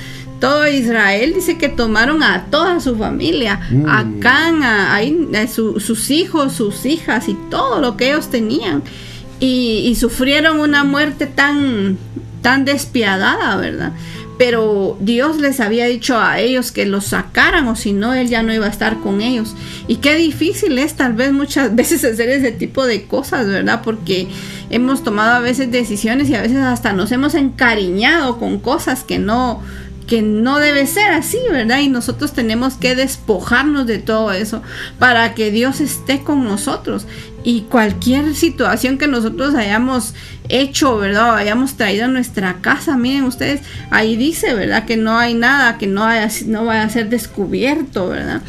Todo 0.46 0.68
Israel 0.68 1.34
dice 1.34 1.58
que 1.58 1.70
tomaron 1.70 2.22
a 2.22 2.46
toda 2.52 2.80
su 2.80 2.96
familia, 2.96 3.62
a 3.88 4.04
mm. 4.04 4.20
Can, 4.20 4.62
a, 4.62 5.48
sus 5.48 6.12
hijos, 6.12 6.54
sus 6.54 6.86
hijas 6.86 7.28
y 7.30 7.34
todo 7.50 7.82
lo 7.82 7.98
que 7.98 8.10
ellos 8.10 8.30
tenían. 8.30 8.84
Y, 9.40 9.96
sufrieron 10.00 10.60
una 10.60 10.84
muerte 10.84 11.26
tan, 11.26 11.98
tan 12.44 12.64
despiadada, 12.64 13.56
¿verdad? 13.58 13.94
Pero 14.38 14.98
Dios 15.00 15.40
les 15.40 15.60
había 15.60 15.88
dicho 15.88 16.20
a 16.20 16.40
ellos 16.40 16.72
que 16.72 16.86
los 16.86 17.06
sacaran 17.06 17.68
o 17.68 17.76
si 17.76 17.92
no, 17.92 18.14
Él 18.14 18.28
ya 18.28 18.44
no 18.44 18.54
iba 18.54 18.68
a 18.68 18.70
estar 18.70 19.00
con 19.00 19.22
ellos. 19.22 19.56
Y 19.88 19.96
qué 19.96 20.14
difícil 20.14 20.78
es 20.78 20.94
tal 20.94 21.14
vez 21.14 21.32
muchas 21.34 21.76
veces 21.76 22.06
hacer 22.06 22.30
ese 22.30 22.52
tipo 22.52 22.86
de 22.86 23.06
cosas, 23.06 23.48
¿verdad? 23.48 23.82
Porque 23.84 24.28
hemos 24.70 25.04
tomado 25.04 25.34
a 25.38 25.40
veces 25.40 25.72
decisiones 25.72 26.30
y 26.30 26.36
a 26.36 26.44
veces 26.44 26.58
hasta 26.58 26.94
nos 26.94 27.12
hemos 27.12 27.34
encariñado 27.34 28.38
con 28.38 28.60
cosas 28.60 29.04
que 29.04 29.18
no, 29.18 29.64
que 30.08 30.22
no 30.22 30.60
debe 30.60 30.88
ser 30.88 31.12
así, 31.12 31.40
¿verdad? 31.50 31.80
Y 31.80 31.90
nosotros 31.90 32.34
tenemos 32.34 32.76
que 32.76 32.96
despojarnos 32.96 33.88
de 33.88 33.98
todo 33.98 34.32
eso 34.32 34.62
para 35.00 35.34
que 35.34 35.52
Dios 35.52 35.82
esté 35.82 36.24
con 36.24 36.44
nosotros. 36.44 37.08
Y 37.44 37.62
cualquier 37.62 38.36
situación 38.36 38.98
que 38.98 39.08
nosotros 39.08 39.56
hayamos 39.56 40.14
hecho, 40.50 40.98
¿verdad? 40.98 41.36
hayamos 41.36 41.76
traído 41.76 42.06
a 42.06 42.08
nuestra 42.08 42.62
casa, 42.62 42.98
miren 42.98 43.24
ustedes, 43.24 43.62
ahí 43.90 44.16
dice, 44.16 44.54
¿verdad? 44.54 44.86
Que 44.86 44.98
no 44.98 45.18
hay 45.18 45.34
nada 45.34 45.78
que 45.78 45.88
no, 45.88 46.04
haya, 46.04 46.30
no 46.48 46.66
vaya 46.66 46.84
a 46.84 46.90
ser 46.90 47.10
descubierto, 47.10 48.10
¿verdad? 48.10 48.42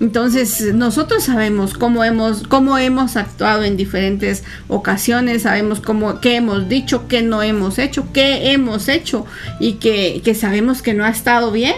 Entonces, 0.00 0.72
nosotros 0.74 1.24
sabemos 1.24 1.74
cómo 1.74 2.04
hemos, 2.04 2.46
cómo 2.46 2.78
hemos 2.78 3.16
actuado 3.16 3.64
en 3.64 3.76
diferentes 3.76 4.44
ocasiones, 4.68 5.42
sabemos 5.42 5.80
cómo, 5.80 6.20
qué 6.20 6.36
hemos 6.36 6.68
dicho, 6.68 7.06
qué 7.06 7.22
no 7.22 7.42
hemos 7.42 7.78
hecho, 7.78 8.06
qué 8.12 8.52
hemos 8.52 8.88
hecho 8.88 9.26
y 9.60 9.74
que, 9.74 10.22
que 10.24 10.34
sabemos 10.34 10.80
que 10.80 10.94
no 10.94 11.04
ha 11.04 11.10
estado 11.10 11.52
bien 11.52 11.76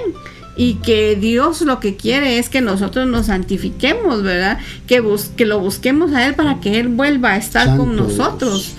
y 0.57 0.75
que 0.75 1.17
Dios 1.17 1.63
lo 1.63 1.81
que 1.81 1.97
quiere 1.97 2.39
es 2.39 2.49
que 2.49 2.61
nosotros 2.61 3.09
nos 3.09 3.27
santifiquemos, 3.27 4.23
¿verdad? 4.23 4.59
Que, 4.87 5.03
que 5.37 5.47
lo 5.47 5.59
busquemos 5.61 6.13
a 6.13 6.27
Él 6.27 6.35
para 6.35 6.61
que 6.61 6.79
Él 6.79 6.89
vuelva 6.89 7.31
a 7.31 7.37
estar 7.37 7.77
con 7.77 7.97
nosotros 7.97 8.75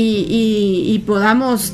y, 0.00 1.02
podamos 1.06 1.72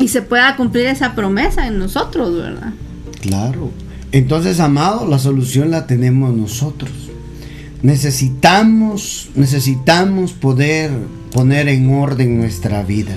y 0.00 0.08
se 0.08 0.22
pueda 0.22 0.56
cumplir 0.56 0.86
esa 0.86 1.14
promesa 1.14 1.66
en 1.66 1.78
nosotros, 1.78 2.36
¿verdad? 2.36 2.72
Claro. 3.20 3.70
Entonces, 4.12 4.60
amado, 4.60 5.06
la 5.06 5.18
solución 5.18 5.70
la 5.70 5.86
tenemos 5.86 6.34
nosotros. 6.34 6.90
Necesitamos, 7.82 9.30
necesitamos 9.34 10.32
poder 10.32 10.90
poner 11.32 11.68
en 11.68 11.92
orden 11.92 12.38
nuestra 12.38 12.82
vida. 12.82 13.16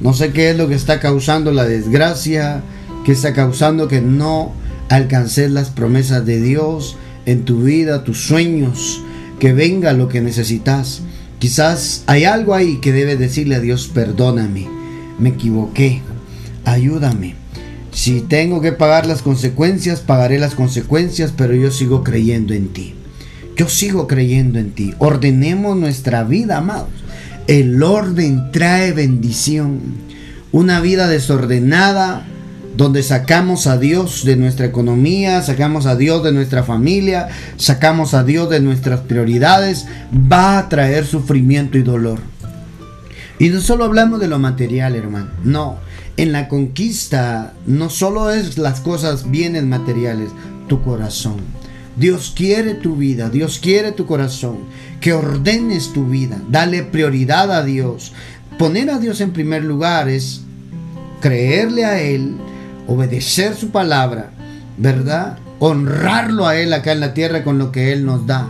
No 0.00 0.12
sé 0.12 0.32
qué 0.32 0.50
es 0.50 0.56
lo 0.56 0.68
que 0.68 0.74
está 0.74 1.00
causando 1.00 1.52
la 1.52 1.64
desgracia, 1.64 2.62
que 3.04 3.12
está 3.12 3.32
causando 3.32 3.88
que 3.88 4.00
no 4.00 4.52
alcances 4.88 5.50
las 5.50 5.70
promesas 5.70 6.26
de 6.26 6.40
Dios 6.40 6.96
en 7.26 7.44
tu 7.44 7.62
vida, 7.62 8.04
tus 8.04 8.18
sueños, 8.18 9.00
que 9.38 9.52
venga 9.52 9.92
lo 9.92 10.08
que 10.08 10.20
necesitas. 10.20 11.02
Quizás 11.42 12.04
hay 12.06 12.24
algo 12.24 12.54
ahí 12.54 12.76
que 12.76 12.92
debes 12.92 13.18
decirle 13.18 13.56
a 13.56 13.60
Dios, 13.60 13.90
perdóname, 13.92 14.68
me 15.18 15.30
equivoqué, 15.30 16.00
ayúdame. 16.64 17.34
Si 17.90 18.20
tengo 18.20 18.60
que 18.60 18.70
pagar 18.70 19.06
las 19.06 19.22
consecuencias, 19.22 19.98
pagaré 19.98 20.38
las 20.38 20.54
consecuencias, 20.54 21.34
pero 21.36 21.52
yo 21.56 21.72
sigo 21.72 22.04
creyendo 22.04 22.54
en 22.54 22.68
ti. 22.68 22.94
Yo 23.56 23.68
sigo 23.68 24.06
creyendo 24.06 24.60
en 24.60 24.70
ti. 24.70 24.94
Ordenemos 24.98 25.76
nuestra 25.76 26.22
vida, 26.22 26.58
amados. 26.58 26.90
El 27.48 27.82
orden 27.82 28.52
trae 28.52 28.92
bendición. 28.92 29.80
Una 30.52 30.80
vida 30.80 31.08
desordenada 31.08 32.24
donde 32.76 33.02
sacamos 33.02 33.66
a 33.66 33.78
Dios 33.78 34.24
de 34.24 34.36
nuestra 34.36 34.66
economía, 34.66 35.42
sacamos 35.42 35.86
a 35.86 35.96
Dios 35.96 36.22
de 36.22 36.32
nuestra 36.32 36.62
familia, 36.62 37.28
sacamos 37.56 38.14
a 38.14 38.24
Dios 38.24 38.48
de 38.50 38.60
nuestras 38.60 39.00
prioridades, 39.00 39.86
va 40.12 40.58
a 40.58 40.68
traer 40.68 41.06
sufrimiento 41.06 41.78
y 41.78 41.82
dolor. 41.82 42.20
Y 43.38 43.48
no 43.48 43.60
solo 43.60 43.84
hablamos 43.84 44.20
de 44.20 44.28
lo 44.28 44.38
material, 44.38 44.94
hermano, 44.94 45.30
no. 45.42 45.78
En 46.16 46.32
la 46.32 46.48
conquista 46.48 47.54
no 47.66 47.90
solo 47.90 48.30
es 48.30 48.58
las 48.58 48.80
cosas 48.80 49.30
bienes 49.30 49.64
materiales, 49.64 50.30
tu 50.68 50.82
corazón. 50.82 51.36
Dios 51.96 52.32
quiere 52.34 52.74
tu 52.74 52.96
vida, 52.96 53.28
Dios 53.28 53.58
quiere 53.58 53.92
tu 53.92 54.06
corazón, 54.06 54.58
que 55.00 55.12
ordenes 55.12 55.92
tu 55.92 56.06
vida, 56.06 56.40
dale 56.48 56.82
prioridad 56.84 57.50
a 57.52 57.64
Dios. 57.64 58.12
Poner 58.58 58.90
a 58.90 58.98
Dios 58.98 59.20
en 59.20 59.32
primer 59.32 59.64
lugar 59.64 60.08
es 60.08 60.42
creerle 61.20 61.84
a 61.84 62.00
Él, 62.00 62.36
obedecer 62.86 63.54
su 63.54 63.70
palabra, 63.70 64.30
¿verdad? 64.76 65.38
Honrarlo 65.58 66.46
a 66.46 66.56
Él 66.56 66.72
acá 66.72 66.92
en 66.92 67.00
la 67.00 67.14
tierra 67.14 67.44
con 67.44 67.58
lo 67.58 67.72
que 67.72 67.92
Él 67.92 68.04
nos 68.04 68.26
da. 68.26 68.48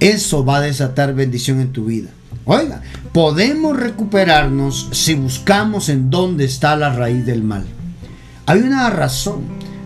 Eso 0.00 0.44
va 0.44 0.56
a 0.56 0.60
desatar 0.62 1.14
bendición 1.14 1.60
en 1.60 1.72
tu 1.72 1.84
vida. 1.86 2.10
Oiga, 2.44 2.82
podemos 3.12 3.76
recuperarnos 3.78 4.88
si 4.90 5.14
buscamos 5.14 5.88
en 5.88 6.10
dónde 6.10 6.44
está 6.44 6.74
la 6.74 6.92
raíz 6.92 7.24
del 7.24 7.44
mal. 7.44 7.64
Hay 8.46 8.60
una 8.60 8.90
razón. 8.90 9.42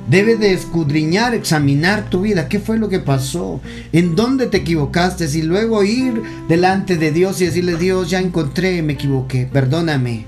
Debe 0.08 0.36
de 0.36 0.52
escudriñar, 0.52 1.34
examinar 1.34 2.08
tu 2.08 2.22
vida. 2.22 2.48
¿Qué 2.48 2.60
fue 2.60 2.78
lo 2.78 2.88
que 2.88 3.00
pasó? 3.00 3.60
¿En 3.92 4.14
dónde 4.14 4.46
te 4.46 4.58
equivocaste? 4.58 5.26
Y 5.34 5.42
luego 5.42 5.82
ir 5.82 6.22
delante 6.48 6.96
de 6.96 7.10
Dios 7.10 7.40
y 7.40 7.46
decirle, 7.46 7.76
Dios, 7.76 8.08
ya 8.08 8.20
encontré, 8.20 8.82
me 8.82 8.92
equivoqué, 8.92 9.48
perdóname. 9.52 10.24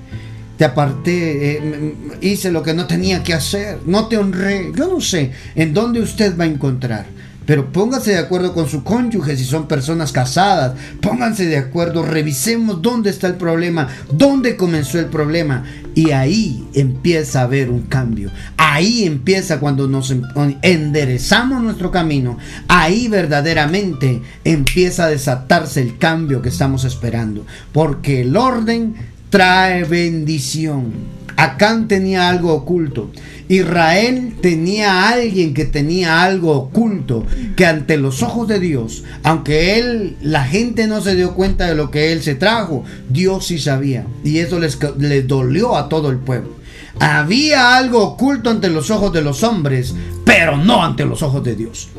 Te 0.59 0.65
aparté, 0.65 1.57
eh, 1.57 1.95
hice 2.21 2.51
lo 2.51 2.61
que 2.61 2.75
no 2.75 2.85
tenía 2.85 3.23
que 3.23 3.33
hacer, 3.33 3.79
no 3.87 4.07
te 4.07 4.17
honré. 4.17 4.71
Yo 4.75 4.87
no 4.87 5.01
sé 5.01 5.31
en 5.55 5.73
dónde 5.73 6.01
usted 6.01 6.37
va 6.37 6.43
a 6.43 6.47
encontrar 6.47 7.05
pero 7.49 7.71
pónganse 7.71 8.11
de 8.11 8.19
acuerdo 8.19 8.53
con 8.53 8.69
su 8.69 8.83
cónyuge 8.83 9.35
si 9.35 9.43
son 9.43 9.67
personas 9.67 10.11
casadas. 10.11 10.73
Pónganse 11.01 11.47
de 11.47 11.57
acuerdo, 11.57 12.03
revisemos 12.03 12.79
dónde 12.79 13.09
está 13.09 13.25
el 13.25 13.37
problema, 13.37 13.87
dónde 14.11 14.55
comenzó 14.55 14.99
el 14.99 15.07
problema. 15.07 15.63
Y 15.95 16.11
ahí 16.11 16.63
empieza 16.75 17.39
a 17.39 17.45
haber 17.45 17.71
un 17.71 17.81
cambio. 17.87 18.29
Ahí 18.55 19.03
empieza 19.03 19.59
cuando 19.59 19.87
nos 19.87 20.13
enderezamos 20.61 21.63
nuestro 21.63 21.89
camino. 21.89 22.37
Ahí 22.67 23.07
verdaderamente 23.07 24.21
empieza 24.43 25.05
a 25.05 25.09
desatarse 25.09 25.81
el 25.81 25.97
cambio 25.97 26.43
que 26.43 26.49
estamos 26.49 26.85
esperando. 26.85 27.47
Porque 27.71 28.21
el 28.21 28.37
orden 28.37 28.93
trae 29.29 29.83
bendición. 29.83 30.93
Acán 31.37 31.87
tenía 31.87 32.29
algo 32.29 32.53
oculto. 32.53 33.11
Israel 33.47 34.35
tenía 34.41 34.91
a 34.91 35.09
alguien 35.09 35.53
que 35.53 35.65
tenía 35.65 36.21
algo 36.21 36.51
oculto, 36.51 37.25
que 37.55 37.65
ante 37.65 37.97
los 37.97 38.21
ojos 38.21 38.47
de 38.47 38.59
Dios, 38.59 39.03
aunque 39.23 39.79
él, 39.79 40.17
la 40.21 40.43
gente 40.43 40.85
no 40.85 41.01
se 41.01 41.15
dio 41.15 41.33
cuenta 41.33 41.65
de 41.65 41.75
lo 41.75 41.89
que 41.89 42.11
él 42.11 42.21
se 42.21 42.35
trajo, 42.35 42.83
Dios 43.09 43.47
sí 43.47 43.57
sabía. 43.57 44.05
Y 44.23 44.39
eso 44.39 44.59
les, 44.59 44.77
les 44.99 45.27
dolió 45.27 45.77
a 45.77 45.89
todo 45.89 46.09
el 46.09 46.17
pueblo. 46.17 46.57
Había 46.99 47.77
algo 47.77 48.03
oculto 48.03 48.49
ante 48.49 48.69
los 48.69 48.91
ojos 48.91 49.13
de 49.13 49.21
los 49.21 49.41
hombres, 49.43 49.95
pero 50.25 50.57
no 50.57 50.83
ante 50.83 51.05
los 51.05 51.23
ojos 51.23 51.43
de 51.43 51.55
Dios. 51.55 51.89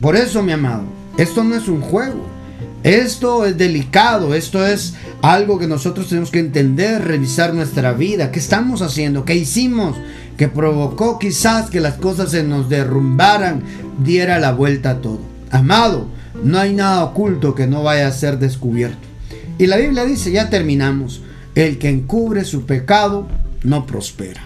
Por 0.00 0.14
eso, 0.14 0.42
mi 0.42 0.52
amado, 0.52 0.84
esto 1.16 1.42
no 1.42 1.56
es 1.56 1.66
un 1.66 1.80
juego. 1.80 2.37
Esto 2.84 3.44
es 3.44 3.58
delicado, 3.58 4.34
esto 4.34 4.64
es 4.64 4.94
algo 5.20 5.58
que 5.58 5.66
nosotros 5.66 6.08
tenemos 6.08 6.30
que 6.30 6.38
entender, 6.38 7.04
revisar 7.04 7.52
nuestra 7.52 7.92
vida, 7.92 8.30
qué 8.30 8.38
estamos 8.38 8.82
haciendo, 8.82 9.24
qué 9.24 9.34
hicimos, 9.34 9.96
que 10.36 10.48
provocó 10.48 11.18
quizás 11.18 11.70
que 11.70 11.80
las 11.80 11.94
cosas 11.94 12.30
se 12.30 12.44
nos 12.44 12.68
derrumbaran, 12.68 13.62
diera 14.04 14.38
la 14.38 14.52
vuelta 14.52 14.90
a 14.90 15.00
todo. 15.00 15.20
Amado, 15.50 16.08
no 16.44 16.58
hay 16.58 16.72
nada 16.72 17.04
oculto 17.04 17.54
que 17.54 17.66
no 17.66 17.82
vaya 17.82 18.06
a 18.06 18.12
ser 18.12 18.38
descubierto. 18.38 18.98
Y 19.58 19.66
la 19.66 19.76
Biblia 19.76 20.04
dice, 20.04 20.30
ya 20.30 20.48
terminamos, 20.48 21.20
el 21.56 21.78
que 21.78 21.88
encubre 21.88 22.44
su 22.44 22.64
pecado 22.64 23.26
no 23.64 23.86
prospera. 23.86 24.42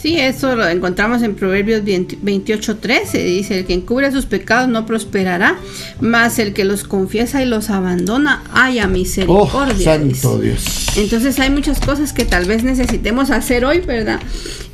Sí, 0.00 0.18
eso 0.20 0.54
lo 0.54 0.68
encontramos 0.68 1.22
en 1.22 1.34
Proverbios 1.34 1.82
28:13. 1.82 3.24
Dice, 3.24 3.58
el 3.58 3.64
que 3.66 3.72
encubre 3.72 4.12
sus 4.12 4.26
pecados 4.26 4.68
no 4.68 4.84
prosperará, 4.84 5.56
mas 6.00 6.38
el 6.38 6.52
que 6.52 6.64
los 6.64 6.84
confiesa 6.84 7.42
y 7.42 7.46
los 7.46 7.70
abandona 7.70 8.42
haya 8.52 8.86
misericordia. 8.86 9.74
Oh, 9.74 9.98
santo 9.98 10.38
Dios. 10.38 10.88
Entonces 10.96 11.40
hay 11.40 11.50
muchas 11.50 11.80
cosas 11.80 12.12
que 12.12 12.26
tal 12.26 12.44
vez 12.44 12.62
necesitemos 12.62 13.30
hacer 13.30 13.64
hoy, 13.64 13.80
¿verdad? 13.80 14.20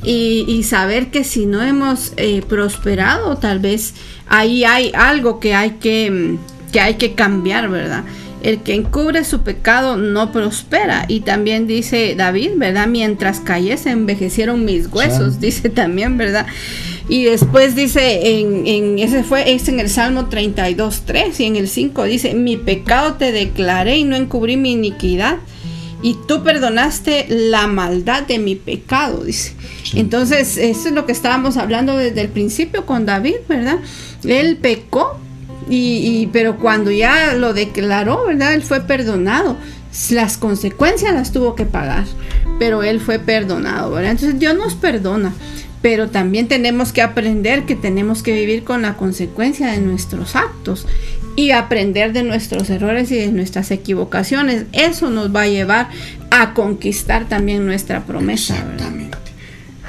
Y, 0.05 0.63
saber 0.65 1.11
que 1.11 1.23
si 1.23 1.47
no 1.47 1.63
hemos 1.63 2.13
eh, 2.17 2.43
prosperado, 2.49 3.37
tal 3.37 3.59
vez 3.61 3.95
ahí 4.29 4.65
hay 4.65 4.91
algo 4.95 5.39
que 5.39 5.55
hay 5.55 5.73
que, 5.73 6.37
que 6.73 6.81
hay 6.81 6.95
que 6.95 7.15
cambiar, 7.15 7.69
¿verdad? 7.69 8.05
El 8.43 8.63
que 8.63 8.75
encubre 8.75 9.25
su 9.25 9.43
pecado 9.43 9.97
no 9.97 10.33
prospera. 10.33 11.05
Y 11.09 11.21
también 11.21 11.67
dice 11.67 12.15
David, 12.17 12.53
¿verdad? 12.57 12.87
Mientras 12.87 13.41
cayese 13.41 13.91
envejecieron 13.91 14.65
mis 14.65 14.87
huesos, 14.93 15.41
dice 15.41 15.69
también, 15.69 16.19
¿verdad? 16.19 16.47
Y 17.09 17.25
después 17.25 17.75
dice, 17.75 18.41
en, 18.41 18.99
ese 18.99 19.23
fue, 19.23 19.53
es 19.53 19.69
en 19.69 19.81
el 19.81 19.89
Salmo 19.89 20.27
32, 20.27 21.03
3 21.05 21.41
y 21.41 21.45
en 21.45 21.57
el 21.57 21.69
5 21.69 22.05
dice, 22.05 22.35
mi 22.35 22.57
pecado 22.57 23.15
te 23.15 23.33
declaré 23.33 23.99
y 23.99 24.05
no 24.05 24.17
encubrí 24.17 24.57
mi 24.57 24.73
iniquidad. 24.73 25.39
Y 26.05 26.17
tú 26.27 26.43
perdonaste 26.43 27.27
la 27.29 27.69
maldad 27.69 28.25
de 28.25 28.41
mi 28.41 28.57
pecado, 28.57 29.23
dice. 29.23 29.55
Entonces, 29.95 30.57
eso 30.57 30.89
es 30.89 30.95
lo 30.95 31.07
que 31.07 31.13
estábamos 31.13 31.57
hablando 31.57 31.97
desde 31.97 32.23
el 32.23 32.29
principio 32.29 32.87
con 32.87 33.07
David, 33.07 33.37
¿verdad? 33.49 33.79
Él 34.25 34.57
pecó, 34.57 35.21
y, 35.69 36.29
pero 36.33 36.59
cuando 36.59 36.91
ya 36.91 37.35
lo 37.35 37.55
declaró, 37.55 38.27
¿verdad? 38.27 38.55
Él 38.55 38.63
fue 38.63 38.81
perdonado. 38.81 39.57
Las 40.11 40.39
consecuencias 40.39 41.13
las 41.13 41.33
tuvo 41.33 41.55
que 41.55 41.67
pagar, 41.67 42.05
pero 42.59 42.83
él 42.83 43.01
fue 43.01 43.19
perdonado, 43.19 43.91
¿verdad? 43.91 44.13
Entonces 44.13 44.39
Dios 44.39 44.57
nos 44.57 44.75
perdona, 44.75 45.33
pero 45.83 46.09
también 46.09 46.49
tenemos 46.49 46.93
que 46.93 47.03
aprender 47.03 47.65
que 47.65 47.77
tenemos 47.77 48.23
que 48.23 48.33
vivir 48.33 48.65
con 48.65 48.83
la 48.83 48.95
consecuencia 48.95 49.71
de 49.71 49.81
nuestros 49.81 50.35
actos 50.35 50.87
y 51.37 51.51
aprender 51.51 52.13
de 52.13 52.23
nuestros 52.23 52.71
errores 52.71 53.11
y 53.11 53.17
de 53.17 53.33
nuestras 53.33 53.71
equivocaciones. 53.71 54.65
Eso 54.73 55.11
nos 55.11 55.35
va 55.35 55.43
a 55.43 55.49
llevar 55.49 55.89
a 56.31 56.55
conquistar 56.55 57.29
también 57.29 57.67
nuestra 57.67 58.05
promesa. 58.05 58.57
Exactamente. 58.57 59.22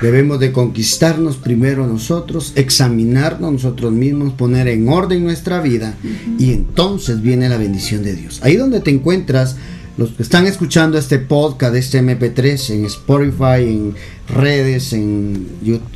Debemos 0.04 0.38
de 0.41 0.51
conquistarnos 0.51 1.38
primero 1.38 1.88
nosotros, 1.88 2.51
examinarnos 2.58 3.54
nosotros 3.54 3.93
mismos, 3.93 4.34
poner 4.34 4.68
en 4.68 4.89
orden 4.89 5.24
nuestra 5.24 5.62
vida 5.62 5.95
y 6.38 6.51
entonces 6.51 7.22
viene 7.22 7.47
la 7.47 7.56
bendición 7.56 8.04
de 8.04 8.14
Dios. 8.14 8.41
Ahí 8.43 8.58
donde 8.58 8.82
te 8.82 8.91
encuentras, 8.91 9.56
los 9.95 10.10
que 10.10 10.24
están 10.24 10.45
escuchando 10.45 10.97
este 10.97 11.20
podcast, 11.20 11.74
este 11.76 12.04
MP3 12.04 12.72
en 12.72 12.84
Spotify, 12.84 13.64
en 13.64 13.93
redes, 14.28 14.91
en, 14.91 15.47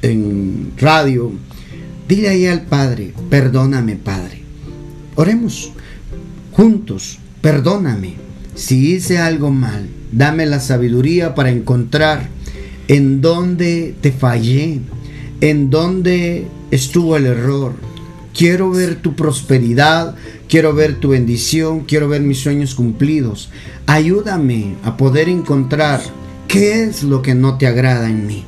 en 0.01 0.71
radio, 0.77 1.33
dile 2.07 2.29
ahí 2.29 2.45
al 2.45 2.61
Padre, 2.61 3.13
perdóname 3.29 3.97
Padre. 3.97 4.41
Oremos 5.15 5.73
juntos, 6.53 7.19
perdóname. 7.41 8.13
Si 8.55 8.93
hice 8.93 9.17
algo 9.17 9.51
mal, 9.51 9.89
dame 10.13 10.45
la 10.45 10.61
sabiduría 10.61 11.35
para 11.35 11.51
encontrar 11.51 12.36
en 12.87 13.21
dónde 13.21 13.95
te 14.01 14.11
fallé, 14.11 14.79
en 15.41 15.69
dónde 15.69 16.47
estuvo 16.71 17.17
el 17.17 17.25
error. 17.25 17.73
Quiero 18.33 18.69
ver 18.71 19.01
tu 19.01 19.15
prosperidad, 19.15 20.15
quiero 20.47 20.73
ver 20.73 20.99
tu 20.99 21.09
bendición, 21.09 21.81
quiero 21.81 22.07
ver 22.07 22.21
mis 22.21 22.39
sueños 22.39 22.75
cumplidos. 22.75 23.49
Ayúdame 23.87 24.75
a 24.83 24.95
poder 24.95 25.27
encontrar 25.27 26.01
qué 26.47 26.83
es 26.83 27.03
lo 27.03 27.21
que 27.21 27.35
no 27.35 27.57
te 27.57 27.67
agrada 27.67 28.09
en 28.09 28.27
mí. 28.27 28.45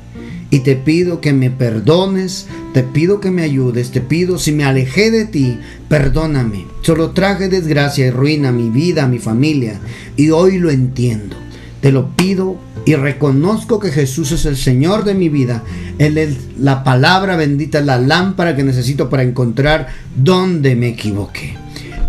Y 0.52 0.60
te 0.60 0.76
pido 0.76 1.22
que 1.22 1.34
me 1.34 1.52
perdones, 1.52 2.48
te 2.74 2.84
pido 2.84 3.20
que 3.20 3.30
me 3.30 3.44
ayudes, 3.44 3.92
te 3.92 4.02
pido 4.02 4.40
si 4.40 4.52
me 4.52 4.64
alejé 4.64 5.12
de 5.12 5.26
ti, 5.26 5.60
perdóname. 5.88 6.66
Solo 6.82 7.12
traje 7.12 7.50
desgracia 7.50 8.08
y 8.08 8.12
ruina 8.12 8.50
a 8.50 8.54
mi 8.54 8.70
vida, 8.70 9.04
a 9.04 9.08
mi 9.08 9.20
familia, 9.20 9.80
y 10.16 10.32
hoy 10.32 10.58
lo 10.58 10.72
entiendo. 10.72 11.36
Te 11.82 11.91
lo 11.91 12.09
pido 12.09 12.57
y 12.86 12.95
reconozco 12.95 13.80
que 13.80 13.91
Jesús 13.91 14.32
es 14.32 14.45
el 14.45 14.57
Señor 14.57 15.03
de 15.03 15.13
mi 15.13 15.30
vida. 15.30 15.63
Él 15.97 16.17
es 16.17 16.38
la 16.59 16.84
palabra 16.84 17.36
bendita, 17.36 17.82
la 17.82 17.97
lámpara 17.97 18.55
que 18.55 18.63
necesito 18.63 19.09
para 19.09 19.23
encontrar 19.23 19.88
dónde 20.15 20.75
me 20.75 20.89
equivoqué. 20.89 21.55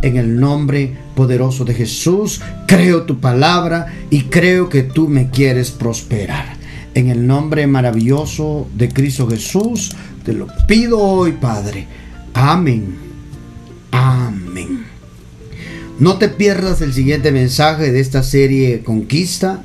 En 0.02 0.16
el 0.16 0.40
nombre 0.40 0.96
poderoso 1.14 1.64
de 1.64 1.74
Jesús, 1.74 2.40
creo 2.66 3.02
tu 3.02 3.20
palabra 3.20 3.86
y 4.08 4.22
creo 4.22 4.68
que 4.68 4.82
tú 4.82 5.08
me 5.08 5.30
quieres 5.30 5.70
prosperar. 5.70 6.56
En 6.94 7.08
el 7.08 7.26
nombre 7.26 7.66
maravilloso 7.66 8.66
de 8.74 8.88
Cristo 8.88 9.28
Jesús, 9.28 9.94
te 10.24 10.32
lo 10.32 10.48
pido 10.66 10.98
hoy, 10.98 11.32
Padre. 11.32 11.86
Amén. 12.34 12.96
Amén. 13.92 14.79
No 16.00 16.16
te 16.16 16.28
pierdas 16.28 16.80
el 16.80 16.94
siguiente 16.94 17.30
mensaje 17.30 17.92
de 17.92 18.00
esta 18.00 18.22
serie 18.22 18.80
Conquista 18.82 19.62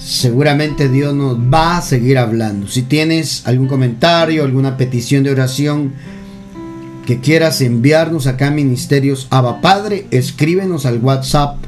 seguramente 0.00 0.88
Dios 0.88 1.14
nos 1.14 1.38
va 1.38 1.76
a 1.76 1.82
seguir 1.82 2.18
hablando. 2.18 2.66
Si 2.66 2.82
tienes 2.82 3.46
algún 3.46 3.68
comentario, 3.68 4.44
alguna 4.44 4.76
petición 4.76 5.22
de 5.22 5.30
oración 5.30 5.92
que 7.06 7.20
quieras 7.20 7.60
enviarnos 7.60 8.26
acá 8.26 8.48
a 8.48 8.50
Ministerios 8.50 9.26
Abba 9.30 9.60
Padre, 9.60 10.06
escríbenos 10.10 10.86
al 10.86 10.98
WhatsApp 10.98 11.58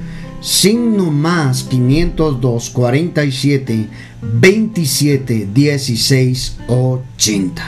signo 0.41 1.11
más 1.13 1.63
502 1.65 2.71
47 2.71 3.87
27 4.41 5.49
16 5.53 6.57
80. 6.67 7.63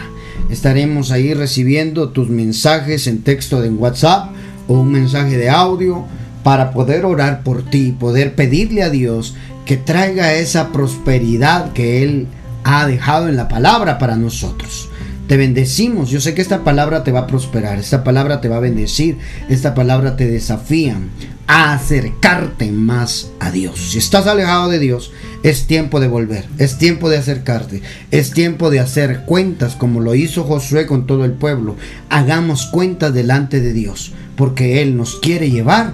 Estaremos 0.50 1.10
ahí 1.10 1.34
recibiendo 1.34 2.10
tus 2.10 2.28
mensajes 2.28 3.06
en 3.06 3.22
texto 3.22 3.60
de 3.60 3.70
WhatsApp 3.70 4.33
o 4.68 4.74
un 4.74 4.92
mensaje 4.92 5.36
de 5.36 5.50
audio 5.50 6.04
para 6.42 6.72
poder 6.72 7.04
orar 7.04 7.42
por 7.42 7.62
ti, 7.62 7.92
poder 7.92 8.34
pedirle 8.34 8.82
a 8.82 8.90
Dios 8.90 9.34
que 9.64 9.76
traiga 9.76 10.34
esa 10.34 10.72
prosperidad 10.72 11.72
que 11.72 12.02
Él 12.02 12.26
ha 12.64 12.86
dejado 12.86 13.28
en 13.28 13.36
la 13.36 13.48
palabra 13.48 13.98
para 13.98 14.16
nosotros. 14.16 14.90
te 15.26 15.36
bendecimos. 15.38 16.10
Yo 16.10 16.20
sé 16.20 16.34
que 16.34 16.42
esta 16.42 16.64
palabra 16.64 17.02
te 17.02 17.12
va 17.12 17.20
a 17.20 17.26
prosperar, 17.26 17.78
esta 17.78 18.04
palabra 18.04 18.40
te 18.40 18.48
va 18.48 18.56
a 18.56 18.60
bendecir, 18.60 19.16
esta 19.48 19.74
palabra 19.74 20.16
te 20.16 20.26
desafía 20.26 20.98
a 21.46 21.74
acercarte 21.74 22.70
más 22.72 23.30
a 23.40 23.50
Dios. 23.50 23.90
Si 23.90 23.98
estás 23.98 24.26
alejado 24.26 24.68
de 24.68 24.78
Dios, 24.78 25.12
es 25.42 25.66
tiempo 25.66 26.00
de 26.00 26.08
volver, 26.08 26.46
es 26.58 26.78
tiempo 26.78 27.10
de 27.10 27.18
acercarte, 27.18 27.82
es 28.10 28.32
tiempo 28.32 28.70
de 28.70 28.80
hacer 28.80 29.24
cuentas 29.26 29.76
como 29.76 30.00
lo 30.00 30.14
hizo 30.14 30.44
Josué 30.44 30.86
con 30.86 31.06
todo 31.06 31.24
el 31.24 31.32
pueblo. 31.32 31.76
Hagamos 32.08 32.66
cuentas 32.66 33.12
delante 33.12 33.60
de 33.60 33.72
Dios, 33.72 34.12
porque 34.36 34.82
Él 34.82 34.96
nos 34.96 35.16
quiere 35.16 35.50
llevar 35.50 35.92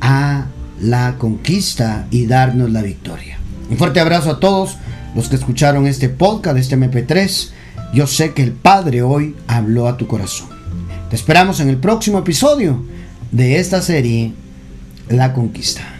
a 0.00 0.46
la 0.80 1.16
conquista 1.18 2.06
y 2.10 2.26
darnos 2.26 2.70
la 2.70 2.82
victoria. 2.82 3.38
Un 3.70 3.78
fuerte 3.78 4.00
abrazo 4.00 4.30
a 4.30 4.40
todos 4.40 4.76
los 5.14 5.28
que 5.28 5.36
escucharon 5.36 5.86
este 5.86 6.08
podcast, 6.08 6.58
este 6.58 6.76
MP3. 6.76 7.50
Yo 7.92 8.06
sé 8.06 8.32
que 8.32 8.42
el 8.42 8.52
Padre 8.52 9.02
hoy 9.02 9.36
habló 9.46 9.88
a 9.88 9.96
tu 9.96 10.06
corazón. 10.06 10.48
Te 11.08 11.16
esperamos 11.16 11.60
en 11.60 11.68
el 11.68 11.76
próximo 11.76 12.18
episodio 12.18 12.84
de 13.30 13.58
esta 13.58 13.80
serie, 13.80 14.32
La 15.08 15.32
Conquista. 15.32 15.93